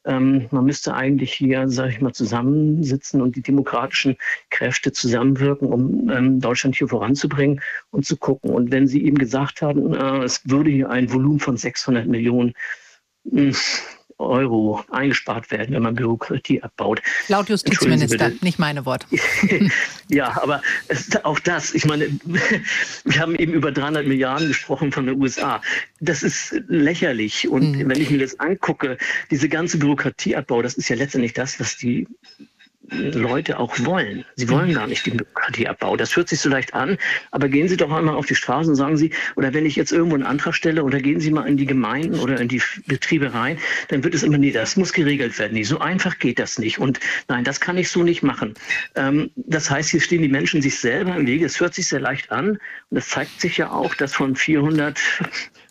ähm, 0.05 0.47
man 0.51 0.65
müsste 0.65 0.93
eigentlich 0.93 1.33
hier, 1.33 1.67
sage 1.69 1.91
ich 1.91 2.01
mal, 2.01 2.13
zusammensitzen 2.13 3.21
und 3.21 3.35
die 3.35 3.41
demokratischen 3.41 4.17
Kräfte 4.49 4.91
zusammenwirken, 4.91 5.67
um 5.67 6.09
ähm, 6.09 6.39
Deutschland 6.39 6.75
hier 6.75 6.87
voranzubringen 6.87 7.61
und 7.91 8.05
zu 8.05 8.17
gucken. 8.17 8.51
Und 8.51 8.71
wenn 8.71 8.87
Sie 8.87 9.03
eben 9.05 9.17
gesagt 9.17 9.61
haben, 9.61 9.93
äh, 9.93 10.23
es 10.23 10.41
würde 10.49 10.69
hier 10.69 10.89
ein 10.89 11.11
Volumen 11.11 11.39
von 11.39 11.57
600 11.57 12.07
Millionen 12.07 12.53
hm, 13.29 13.55
Euro 14.17 14.83
eingespart 14.91 15.51
werden, 15.51 15.75
wenn 15.75 15.83
man 15.83 15.95
Bürokratie 15.95 16.61
abbaut. 16.61 17.01
Laut 17.27 17.49
Justizminister, 17.49 18.31
nicht 18.41 18.59
meine 18.59 18.85
Worte. 18.85 19.07
ja, 20.09 20.41
aber 20.41 20.61
auch 21.23 21.39
das, 21.39 21.73
ich 21.73 21.85
meine, 21.85 22.07
wir 23.05 23.19
haben 23.19 23.35
eben 23.35 23.53
über 23.53 23.71
300 23.71 24.05
Milliarden 24.07 24.47
gesprochen 24.47 24.91
von 24.91 25.05
den 25.05 25.21
USA. 25.21 25.61
Das 25.99 26.23
ist 26.23 26.55
lächerlich. 26.67 27.47
Und 27.47 27.77
mhm. 27.77 27.89
wenn 27.89 28.01
ich 28.01 28.09
mir 28.09 28.19
das 28.19 28.39
angucke, 28.39 28.97
diese 29.31 29.49
ganze 29.49 29.77
Bürokratieabbau, 29.77 30.61
das 30.61 30.75
ist 30.75 30.89
ja 30.89 30.95
letztendlich 30.95 31.33
das, 31.33 31.59
was 31.59 31.77
die 31.77 32.07
Leute 32.93 33.59
auch 33.59 33.77
wollen. 33.79 34.25
Sie 34.35 34.49
wollen 34.49 34.69
mhm. 34.69 34.73
gar 34.73 34.87
nicht 34.87 35.05
den 35.05 35.17
Bürokratieabbau. 35.17 35.97
Das 35.97 36.15
hört 36.15 36.29
sich 36.29 36.39
so 36.39 36.49
leicht 36.49 36.73
an, 36.73 36.97
aber 37.31 37.49
gehen 37.49 37.67
Sie 37.67 37.77
doch 37.77 37.91
einmal 37.91 38.15
auf 38.15 38.25
die 38.25 38.35
Straße 38.35 38.69
und 38.69 38.75
sagen 38.75 38.97
Sie, 38.97 39.11
oder 39.35 39.53
wenn 39.53 39.65
ich 39.65 39.75
jetzt 39.75 39.91
irgendwo 39.91 40.15
einen 40.15 40.25
Antrag 40.25 40.55
stelle, 40.55 40.83
oder 40.83 40.99
gehen 40.99 41.19
Sie 41.19 41.31
mal 41.31 41.47
in 41.47 41.57
die 41.57 41.65
Gemeinden 41.65 42.19
oder 42.19 42.39
in 42.39 42.47
die 42.47 42.61
Betriebe 42.87 43.33
rein, 43.33 43.57
dann 43.89 44.03
wird 44.03 44.13
es 44.13 44.23
immer, 44.23 44.37
nee, 44.37 44.51
das 44.51 44.75
muss 44.75 44.93
geregelt 44.93 45.37
werden. 45.39 45.53
Nee, 45.53 45.63
so 45.63 45.79
einfach 45.79 46.19
geht 46.19 46.39
das 46.39 46.59
nicht. 46.59 46.79
Und 46.79 46.99
nein, 47.27 47.43
das 47.43 47.59
kann 47.59 47.77
ich 47.77 47.89
so 47.89 48.03
nicht 48.03 48.23
machen. 48.23 48.53
Ähm, 48.95 49.31
das 49.35 49.69
heißt, 49.69 49.89
hier 49.89 50.01
stehen 50.01 50.21
die 50.21 50.29
Menschen 50.29 50.61
sich 50.61 50.79
selber 50.79 51.15
im 51.15 51.27
Wege. 51.27 51.45
Es 51.45 51.59
hört 51.59 51.73
sich 51.73 51.87
sehr 51.87 51.99
leicht 51.99 52.31
an. 52.31 52.57
Und 52.89 52.97
es 52.97 53.09
zeigt 53.09 53.41
sich 53.41 53.57
ja 53.57 53.71
auch, 53.71 53.95
dass 53.95 54.13
von 54.13 54.35
400 54.35 54.99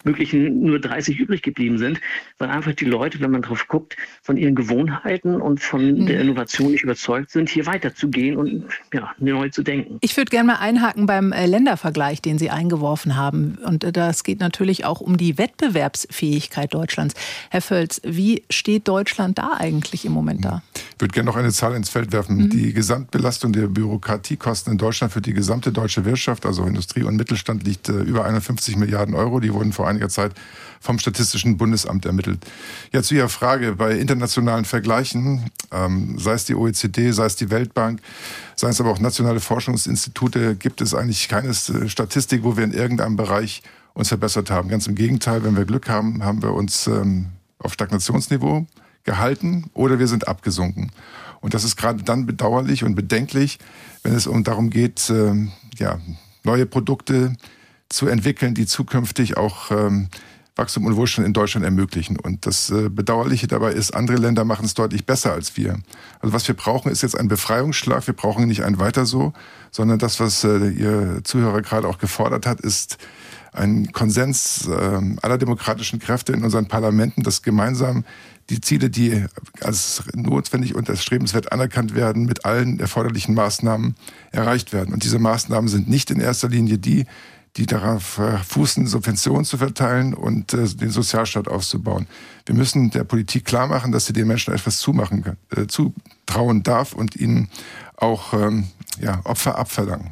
möglichen 0.04 0.60
nur 0.60 0.78
30 0.78 1.18
übrig 1.18 1.42
geblieben 1.42 1.78
sind, 1.78 2.00
weil 2.38 2.50
einfach 2.50 2.72
die 2.72 2.84
Leute, 2.84 3.20
wenn 3.20 3.30
man 3.30 3.42
drauf 3.42 3.68
guckt, 3.68 3.96
von 4.22 4.36
ihren 4.36 4.54
Gewohnheiten 4.54 5.40
und 5.40 5.60
von 5.60 6.00
mhm. 6.00 6.06
der 6.06 6.20
Innovation 6.20 6.72
nicht 6.72 6.82
überzeugt 6.82 7.30
sind, 7.30 7.48
hier 7.48 7.66
weiterzugehen 7.66 8.36
und 8.36 8.64
ja, 8.92 9.10
neu 9.18 9.48
zu 9.48 9.62
denken. 9.62 9.98
Ich 10.00 10.16
würde 10.16 10.30
gerne 10.30 10.48
mal 10.48 10.58
einhaken 10.58 11.06
beim 11.06 11.32
äh, 11.32 11.46
Ländervergleich, 11.46 12.22
den 12.22 12.38
Sie 12.38 12.50
eingeworfen 12.50 13.16
haben. 13.16 13.58
Und 13.64 13.84
äh, 13.84 13.92
das 13.92 14.24
geht 14.24 14.40
natürlich 14.40 14.84
auch 14.84 15.00
um 15.00 15.16
die 15.16 15.38
Wettbewerbsfähigkeit 15.38 16.72
Deutschlands. 16.74 17.14
Herr 17.50 17.62
Völz, 17.62 18.00
wie 18.04 18.42
steht 18.50 18.88
Deutschland 18.88 19.38
da 19.38 19.52
eigentlich 19.58 20.04
im 20.04 20.12
Moment 20.12 20.44
da? 20.44 20.62
Ich 20.74 21.00
würde 21.00 21.12
gerne 21.12 21.30
noch 21.30 21.36
eine 21.36 21.50
Zahl 21.50 21.74
ins 21.74 21.88
Feld 21.88 22.12
werfen. 22.12 22.36
Mhm. 22.36 22.50
Die 22.50 22.72
Gesamtbelastung 22.72 23.52
der 23.52 23.66
Bürokratiekosten 23.66 24.72
in 24.72 24.78
Deutschland 24.78 25.12
für 25.12 25.20
die 25.20 25.32
gesamte 25.32 25.72
deutsche 25.72 26.04
Wirtschaft, 26.04 26.46
also 26.46 26.64
Industrie 26.64 27.02
und 27.02 27.16
Mittelstand, 27.16 27.64
liegt 27.64 27.88
äh, 27.88 28.02
über 28.02 28.24
51 28.24 28.76
Milliarden 28.76 29.14
Euro. 29.14 29.40
Die 29.40 29.52
wurden 29.52 29.72
vor 29.72 29.88
einiger 29.92 30.08
Zeit 30.08 30.32
vom 30.80 30.98
Statistischen 30.98 31.56
Bundesamt 31.56 32.04
ermittelt. 32.04 32.44
Ja, 32.92 33.02
zu 33.02 33.14
Ihrer 33.14 33.28
Frage, 33.28 33.76
bei 33.76 33.92
internationalen 33.92 34.64
Vergleichen, 34.64 35.50
ähm, 35.70 36.18
sei 36.18 36.32
es 36.32 36.44
die 36.44 36.56
OECD, 36.56 37.12
sei 37.12 37.26
es 37.26 37.36
die 37.36 37.50
Weltbank, 37.50 38.00
sei 38.56 38.68
es 38.68 38.80
aber 38.80 38.90
auch 38.90 38.98
nationale 38.98 39.40
Forschungsinstitute, 39.40 40.56
gibt 40.56 40.80
es 40.80 40.92
eigentlich 40.92 41.28
keine 41.28 41.50
äh, 41.50 41.88
Statistik, 41.88 42.42
wo 42.42 42.56
wir 42.56 42.64
in 42.64 42.72
irgendeinem 42.72 43.16
Bereich 43.16 43.62
uns 43.94 44.08
verbessert 44.08 44.50
haben. 44.50 44.68
Ganz 44.68 44.86
im 44.86 44.96
Gegenteil, 44.96 45.44
wenn 45.44 45.56
wir 45.56 45.64
Glück 45.64 45.88
haben, 45.88 46.24
haben 46.24 46.42
wir 46.42 46.52
uns 46.52 46.88
ähm, 46.88 47.26
auf 47.58 47.72
Stagnationsniveau 47.74 48.66
gehalten 49.04 49.70
oder 49.74 49.98
wir 49.98 50.08
sind 50.08 50.26
abgesunken. 50.26 50.90
Und 51.40 51.54
das 51.54 51.64
ist 51.64 51.76
gerade 51.76 52.02
dann 52.02 52.26
bedauerlich 52.26 52.84
und 52.84 52.94
bedenklich, 52.94 53.58
wenn 54.02 54.14
es 54.14 54.26
um 54.26 54.44
darum 54.44 54.70
geht, 54.70 55.10
ähm, 55.10 55.52
ja, 55.76 55.98
neue 56.44 56.66
Produkte 56.66 57.34
zu 57.92 58.08
entwickeln, 58.08 58.54
die 58.54 58.66
zukünftig 58.66 59.36
auch 59.36 59.70
ähm, 59.70 60.08
Wachstum 60.56 60.84
und 60.84 60.96
Wohlstand 60.96 61.26
in 61.26 61.32
Deutschland 61.32 61.64
ermöglichen. 61.64 62.18
Und 62.18 62.46
das 62.46 62.70
äh, 62.70 62.88
Bedauerliche 62.90 63.46
dabei 63.46 63.72
ist, 63.72 63.92
andere 63.92 64.18
Länder 64.18 64.44
machen 64.44 64.66
es 64.66 64.74
deutlich 64.74 65.06
besser 65.06 65.32
als 65.32 65.56
wir. 65.56 65.78
Also 66.20 66.34
was 66.34 66.46
wir 66.46 66.54
brauchen, 66.54 66.92
ist 66.92 67.02
jetzt 67.02 67.18
ein 67.18 67.28
Befreiungsschlag. 67.28 68.06
Wir 68.06 68.14
brauchen 68.14 68.46
nicht 68.46 68.62
ein 68.62 68.78
Weiter 68.78 69.06
so, 69.06 69.32
sondern 69.70 69.98
das, 69.98 70.20
was 70.20 70.44
äh, 70.44 70.68
Ihr 70.68 71.20
Zuhörer 71.24 71.62
gerade 71.62 71.88
auch 71.88 71.98
gefordert 71.98 72.46
hat, 72.46 72.60
ist 72.60 72.98
ein 73.52 73.92
Konsens 73.92 74.66
äh, 74.66 75.00
aller 75.20 75.38
demokratischen 75.38 75.98
Kräfte 75.98 76.32
in 76.32 76.42
unseren 76.42 76.68
Parlamenten, 76.68 77.22
dass 77.22 77.42
gemeinsam 77.42 78.04
die 78.50 78.60
Ziele, 78.60 78.90
die 78.90 79.24
als 79.60 80.02
notwendig 80.14 80.74
und 80.74 80.88
erstrebenswert 80.88 81.52
anerkannt 81.52 81.94
werden, 81.94 82.24
mit 82.24 82.44
allen 82.44 82.80
erforderlichen 82.80 83.34
Maßnahmen 83.34 83.94
erreicht 84.30 84.72
werden. 84.72 84.92
Und 84.92 85.04
diese 85.04 85.18
Maßnahmen 85.18 85.68
sind 85.68 85.88
nicht 85.88 86.10
in 86.10 86.20
erster 86.20 86.48
Linie 86.48 86.78
die, 86.78 87.06
die 87.56 87.66
darauf 87.66 88.20
fußen, 88.46 88.86
Subventionen 88.86 89.44
zu 89.44 89.58
verteilen 89.58 90.14
und 90.14 90.54
äh, 90.54 90.66
den 90.66 90.90
Sozialstaat 90.90 91.48
aufzubauen. 91.48 92.06
Wir 92.46 92.54
müssen 92.54 92.90
der 92.90 93.04
Politik 93.04 93.44
klar 93.44 93.66
machen, 93.66 93.92
dass 93.92 94.06
sie 94.06 94.12
den 94.12 94.26
Menschen 94.26 94.54
etwas 94.54 94.78
zumachen 94.78 95.22
kann, 95.22 95.36
äh, 95.54 95.66
zutrauen 95.66 96.62
darf 96.62 96.94
und 96.94 97.16
ihnen 97.16 97.50
auch 97.96 98.32
ähm, 98.32 98.68
ja, 99.00 99.20
Opfer 99.24 99.58
abverlangen. 99.58 100.10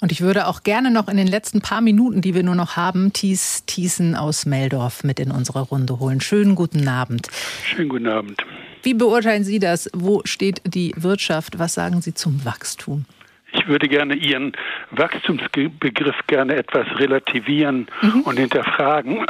Und 0.00 0.12
ich 0.12 0.22
würde 0.22 0.46
auch 0.46 0.62
gerne 0.62 0.90
noch 0.90 1.08
in 1.08 1.16
den 1.16 1.26
letzten 1.26 1.60
paar 1.60 1.80
Minuten, 1.80 2.22
die 2.22 2.34
wir 2.34 2.42
nur 2.42 2.54
noch 2.54 2.76
haben, 2.76 3.12
Thies 3.12 3.64
Thiessen 3.66 4.16
aus 4.16 4.46
Meldorf 4.46 5.04
mit 5.04 5.20
in 5.20 5.30
unsere 5.30 5.60
Runde 5.60 5.98
holen. 5.98 6.20
Schönen 6.20 6.54
guten 6.54 6.88
Abend. 6.88 7.28
Schönen 7.64 7.90
guten 7.90 8.06
Abend. 8.06 8.42
Wie 8.82 8.94
beurteilen 8.94 9.44
Sie 9.44 9.58
das? 9.58 9.90
Wo 9.92 10.22
steht 10.24 10.62
die 10.64 10.94
Wirtschaft? 10.96 11.58
Was 11.58 11.74
sagen 11.74 12.00
Sie 12.00 12.14
zum 12.14 12.44
Wachstum? 12.44 13.04
Ich 13.52 13.66
würde 13.66 13.88
gerne 13.88 14.14
Ihren 14.14 14.52
Wachstumsbegriff 14.90 16.16
gerne 16.26 16.56
etwas 16.56 16.86
relativieren 16.98 17.88
mhm. 18.02 18.20
und 18.22 18.38
hinterfragen. 18.38 19.26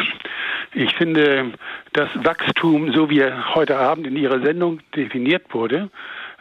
Ich 0.74 0.94
finde, 0.94 1.52
das 1.92 2.08
Wachstum, 2.14 2.92
so 2.92 3.10
wie 3.10 3.20
er 3.20 3.54
heute 3.54 3.76
Abend 3.78 4.06
in 4.06 4.16
Ihrer 4.16 4.40
Sendung 4.40 4.80
definiert 4.94 5.52
wurde, 5.52 5.90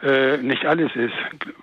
äh, 0.02 0.38
nicht 0.38 0.64
alles 0.64 0.94
ist. 0.96 1.14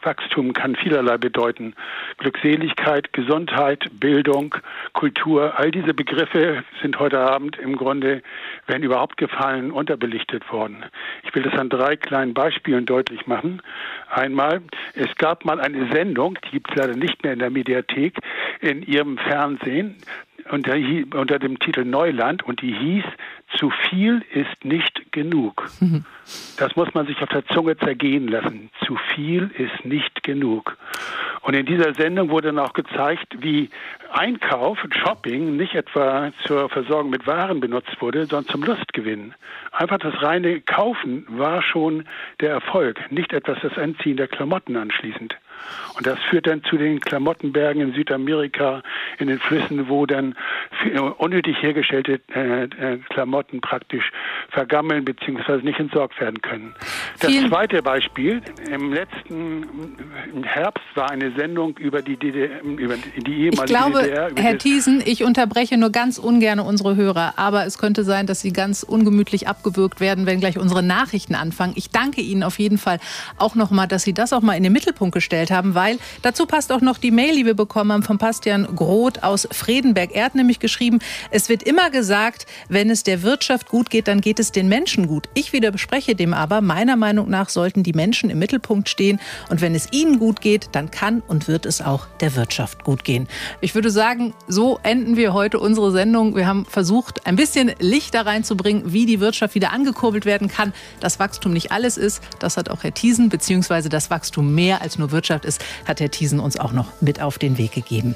Wachstum 0.01 0.53
kann 0.53 0.75
vielerlei 0.75 1.17
bedeuten. 1.17 1.73
Glückseligkeit, 2.17 3.11
Gesundheit, 3.13 3.85
Bildung, 3.99 4.55
Kultur, 4.93 5.57
all 5.57 5.71
diese 5.71 5.93
Begriffe 5.93 6.63
sind 6.81 6.99
heute 6.99 7.19
Abend 7.19 7.57
im 7.57 7.75
Grunde, 7.75 8.21
wenn 8.67 8.83
überhaupt 8.83 9.17
gefallen, 9.17 9.71
unterbelichtet 9.71 10.51
worden. 10.51 10.85
Ich 11.23 11.33
will 11.33 11.43
das 11.43 11.53
an 11.53 11.69
drei 11.69 11.95
kleinen 11.95 12.33
Beispielen 12.33 12.85
deutlich 12.85 13.27
machen. 13.27 13.61
Einmal, 14.09 14.61
es 14.93 15.13
gab 15.15 15.45
mal 15.45 15.59
eine 15.59 15.91
Sendung, 15.91 16.37
die 16.45 16.51
gibt 16.51 16.69
es 16.69 16.75
leider 16.75 16.95
nicht 16.95 17.23
mehr 17.23 17.33
in 17.33 17.39
der 17.39 17.49
Mediathek, 17.49 18.17
in 18.61 18.83
ihrem 18.83 19.17
Fernsehen 19.17 19.95
unter, 20.51 20.75
unter 21.15 21.39
dem 21.39 21.59
Titel 21.59 21.83
Neuland 21.83 22.43
und 22.43 22.61
die 22.61 22.73
hieß 22.73 23.05
Zu 23.55 23.69
viel 23.69 24.23
ist 24.33 24.65
nicht 24.65 25.11
genug. 25.11 25.69
Mhm. 25.79 26.03
Das 26.57 26.75
muss 26.75 26.93
man 26.93 27.07
sich 27.07 27.21
auf 27.21 27.29
der 27.29 27.45
Zunge 27.47 27.77
zergehen 27.77 28.27
lassen. 28.27 28.69
Zu 28.85 28.97
viel 29.15 29.49
ist 29.57 29.85
nicht 29.85 30.21
genug. 30.23 30.77
Und 31.41 31.53
in 31.53 31.65
dieser 31.65 31.93
Sendung 31.93 32.29
wurde 32.29 32.47
dann 32.47 32.59
auch 32.59 32.73
gezeigt, 32.73 33.37
wie 33.39 33.69
Einkauf 34.11 34.83
und 34.83 34.93
Shopping 34.93 35.55
nicht 35.55 35.75
etwa 35.75 36.31
zur 36.45 36.69
Versorgung 36.69 37.09
mit 37.09 37.25
Waren 37.25 37.61
benutzt 37.61 38.01
wurde, 38.01 38.25
sondern 38.25 38.51
zum 38.51 38.63
Lustgewinn. 38.63 39.33
Einfach 39.71 39.99
das 39.99 40.21
reine 40.21 40.59
Kaufen 40.61 41.25
war 41.29 41.61
schon 41.61 42.05
der 42.41 42.51
Erfolg, 42.51 43.11
nicht 43.11 43.31
etwas 43.31 43.59
das 43.61 43.77
Anziehen 43.77 44.17
der 44.17 44.27
Klamotten 44.27 44.75
anschließend. 44.75 45.37
Und 45.95 46.05
das 46.05 46.19
führt 46.29 46.45
dann 46.45 46.63
zu 46.63 46.77
den 46.77 46.99
Klamottenbergen 46.99 47.81
in 47.81 47.93
Südamerika, 47.93 48.83
in 49.17 49.27
den 49.27 49.39
Flüssen, 49.39 49.89
wo 49.89 50.05
dann 50.05 50.35
unnötig 51.17 51.61
hergestellte 51.61 52.19
äh, 52.35 52.63
äh, 52.63 52.97
Klamotten 53.09 53.61
praktisch 53.61 54.11
vergammeln 54.49 55.05
bzw. 55.05 55.63
nicht 55.63 55.79
entsorgt 55.79 56.19
werden 56.21 56.41
können. 56.41 56.75
Das 57.19 57.31
zweite 57.47 57.81
Beispiel, 57.81 58.41
im 58.69 58.93
letzten 58.93 59.65
im 60.33 60.43
Herbst 60.43 60.83
war 60.95 61.09
eine 61.09 61.31
Sendung 61.31 61.77
über 61.77 62.01
die, 62.01 62.17
DDR, 62.17 62.61
über 62.61 62.95
die 62.95 63.45
ehemalige 63.45 63.63
ich 63.63 63.65
glaube, 63.65 64.03
DDR. 64.03 64.29
Herr 64.35 64.57
Thiesen, 64.57 65.01
ich 65.03 65.23
unterbreche 65.23 65.77
nur 65.77 65.91
ganz 65.91 66.19
ungern 66.19 66.59
unsere 66.59 66.95
Hörer, 66.95 67.33
aber 67.37 67.65
es 67.65 67.77
könnte 67.77 68.03
sein, 68.03 68.27
dass 68.27 68.41
Sie 68.41 68.53
ganz 68.53 68.83
ungemütlich 68.83 69.47
abgewürgt 69.47 69.99
werden, 69.99 70.25
wenn 70.25 70.39
gleich 70.39 70.57
unsere 70.59 70.83
Nachrichten 70.83 71.35
anfangen. 71.35 71.73
Ich 71.75 71.89
danke 71.89 72.21
Ihnen 72.21 72.43
auf 72.43 72.59
jeden 72.59 72.77
Fall 72.77 72.99
auch 73.37 73.55
nochmal, 73.55 73.87
dass 73.87 74.03
Sie 74.03 74.13
das 74.13 74.33
auch 74.33 74.41
mal 74.41 74.53
in 74.53 74.63
den 74.63 74.73
Mittelpunkt 74.73 75.13
gestellt 75.13 75.46
haben, 75.51 75.75
weil 75.75 75.97
dazu 76.21 76.45
passt 76.45 76.71
auch 76.71 76.81
noch 76.81 76.97
die 76.97 77.11
Mail, 77.11 77.35
die 77.35 77.45
wir 77.45 77.53
bekommen 77.53 77.91
haben 77.91 78.03
von 78.03 78.17
Bastian 78.17 78.67
Groth 78.75 79.23
aus 79.23 79.47
Fredenberg. 79.51 80.11
Er 80.13 80.25
hat 80.25 80.35
nämlich 80.35 80.59
geschrieben, 80.59 80.99
es 81.31 81.49
wird 81.49 81.63
immer 81.63 81.89
gesagt, 81.89 82.45
wenn 82.69 82.89
es 82.89 83.03
der 83.03 83.23
Wirtschaft 83.23 83.69
gut 83.69 83.89
geht, 83.89 84.07
dann 84.07 84.21
geht 84.21 84.39
es 84.39 84.51
den 84.51 84.67
Menschen 84.67 85.07
gut. 85.07 85.29
Ich 85.33 85.53
widerspreche 85.53 86.15
dem 86.15 86.33
aber. 86.33 86.61
Meiner 86.61 86.95
Meinung 86.95 87.29
nach 87.29 87.49
sollten 87.49 87.83
die 87.83 87.93
Menschen 87.93 88.29
im 88.29 88.39
Mittelpunkt 88.39 88.89
stehen. 88.89 89.19
Und 89.49 89.61
wenn 89.61 89.75
es 89.75 89.91
ihnen 89.91 90.19
gut 90.19 90.41
geht, 90.41 90.69
dann 90.71 90.91
kann 90.91 91.21
und 91.27 91.47
wird 91.47 91.65
es 91.65 91.81
auch 91.81 92.07
der 92.19 92.35
Wirtschaft 92.35 92.83
gut 92.83 93.03
gehen. 93.03 93.27
Ich 93.61 93.75
würde 93.75 93.91
sagen, 93.91 94.33
so 94.47 94.79
enden 94.83 95.15
wir 95.17 95.33
heute 95.33 95.59
unsere 95.59 95.91
Sendung. 95.91 96.35
Wir 96.35 96.47
haben 96.47 96.65
versucht, 96.65 97.25
ein 97.25 97.35
bisschen 97.35 97.71
Licht 97.79 98.13
da 98.13 98.21
reinzubringen, 98.21 98.93
wie 98.93 99.05
die 99.05 99.19
Wirtschaft 99.19 99.55
wieder 99.55 99.71
angekurbelt 99.71 100.25
werden 100.25 100.47
kann. 100.47 100.73
Dass 100.99 101.19
Wachstum 101.19 101.53
nicht 101.53 101.71
alles 101.71 101.97
ist, 101.97 102.21
das 102.39 102.57
hat 102.57 102.69
auch 102.69 102.83
Herr 102.83 102.93
Thiesen, 102.93 103.29
beziehungsweise 103.29 103.89
das 103.89 104.09
Wachstum 104.09 104.55
mehr 104.55 104.81
als 104.81 104.97
nur 104.97 105.11
Wirtschaft 105.11 105.36
ist, 105.45 105.63
hat 105.85 105.99
Herr 105.99 106.11
Thiesen 106.11 106.39
uns 106.39 106.59
auch 106.59 106.71
noch 106.71 106.87
mit 107.01 107.21
auf 107.21 107.37
den 107.37 107.57
Weg 107.57 107.71
gegeben. 107.71 108.15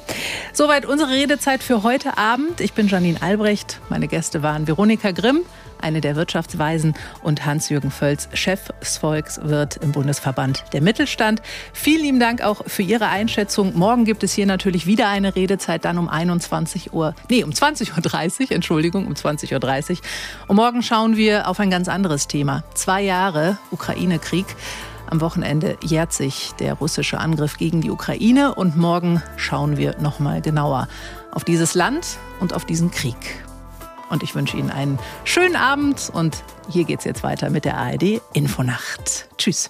Soweit 0.53 0.85
unsere 0.85 1.11
Redezeit 1.11 1.63
für 1.63 1.83
heute 1.83 2.17
Abend. 2.17 2.61
Ich 2.61 2.73
bin 2.73 2.87
Janine 2.87 3.21
Albrecht. 3.21 3.79
Meine 3.89 4.07
Gäste 4.07 4.43
waren 4.43 4.67
Veronika 4.67 5.11
Grimm, 5.11 5.41
eine 5.81 6.01
der 6.01 6.15
Wirtschaftsweisen, 6.15 6.93
und 7.21 7.45
Hans-Jürgen 7.45 7.91
Völz, 7.91 8.29
Chef 8.33 8.69
des 8.81 8.97
Volkswirt 8.97 9.77
im 9.77 9.91
Bundesverband 9.91 10.63
der 10.73 10.81
Mittelstand. 10.81 11.41
Vielen 11.73 12.01
lieben 12.01 12.19
Dank 12.19 12.41
auch 12.41 12.63
für 12.67 12.83
Ihre 12.83 13.07
Einschätzung. 13.07 13.77
Morgen 13.77 14.05
gibt 14.05 14.23
es 14.23 14.33
hier 14.33 14.45
natürlich 14.45 14.85
wieder 14.85 15.09
eine 15.09 15.35
Redezeit, 15.35 15.85
dann 15.85 15.97
um 15.97 16.09
21 16.09 16.93
Uhr, 16.93 17.15
nee, 17.29 17.43
um 17.43 17.51
20.30 17.51 18.41
Uhr, 18.41 18.51
Entschuldigung, 18.51 19.07
um 19.07 19.13
20.30 19.13 19.91
Uhr. 19.91 19.97
Und 20.47 20.55
morgen 20.55 20.83
schauen 20.83 21.17
wir 21.17 21.47
auf 21.47 21.59
ein 21.59 21.69
ganz 21.69 21.87
anderes 21.87 22.27
Thema. 22.27 22.63
Zwei 22.73 23.01
Jahre 23.01 23.57
Ukraine-Krieg. 23.71 24.45
Am 25.11 25.19
Wochenende 25.19 25.77
jährt 25.83 26.13
sich 26.13 26.53
der 26.53 26.75
russische 26.75 27.19
Angriff 27.19 27.57
gegen 27.57 27.81
die 27.81 27.91
Ukraine 27.91 28.55
und 28.55 28.77
morgen 28.77 29.21
schauen 29.35 29.75
wir 29.75 29.97
noch 29.99 30.19
mal 30.19 30.41
genauer 30.41 30.87
auf 31.31 31.43
dieses 31.43 31.75
Land 31.75 32.17
und 32.39 32.53
auf 32.53 32.63
diesen 32.63 32.91
Krieg. 32.91 33.17
Und 34.09 34.23
ich 34.23 34.35
wünsche 34.35 34.55
Ihnen 34.55 34.71
einen 34.71 34.99
schönen 35.25 35.57
Abend 35.57 36.09
und 36.13 36.45
hier 36.69 36.85
geht 36.85 36.99
es 36.99 37.05
jetzt 37.05 37.23
weiter 37.23 37.49
mit 37.49 37.65
der 37.65 37.77
ARD 37.77 38.21
Infonacht. 38.31 39.27
Tschüss. 39.37 39.69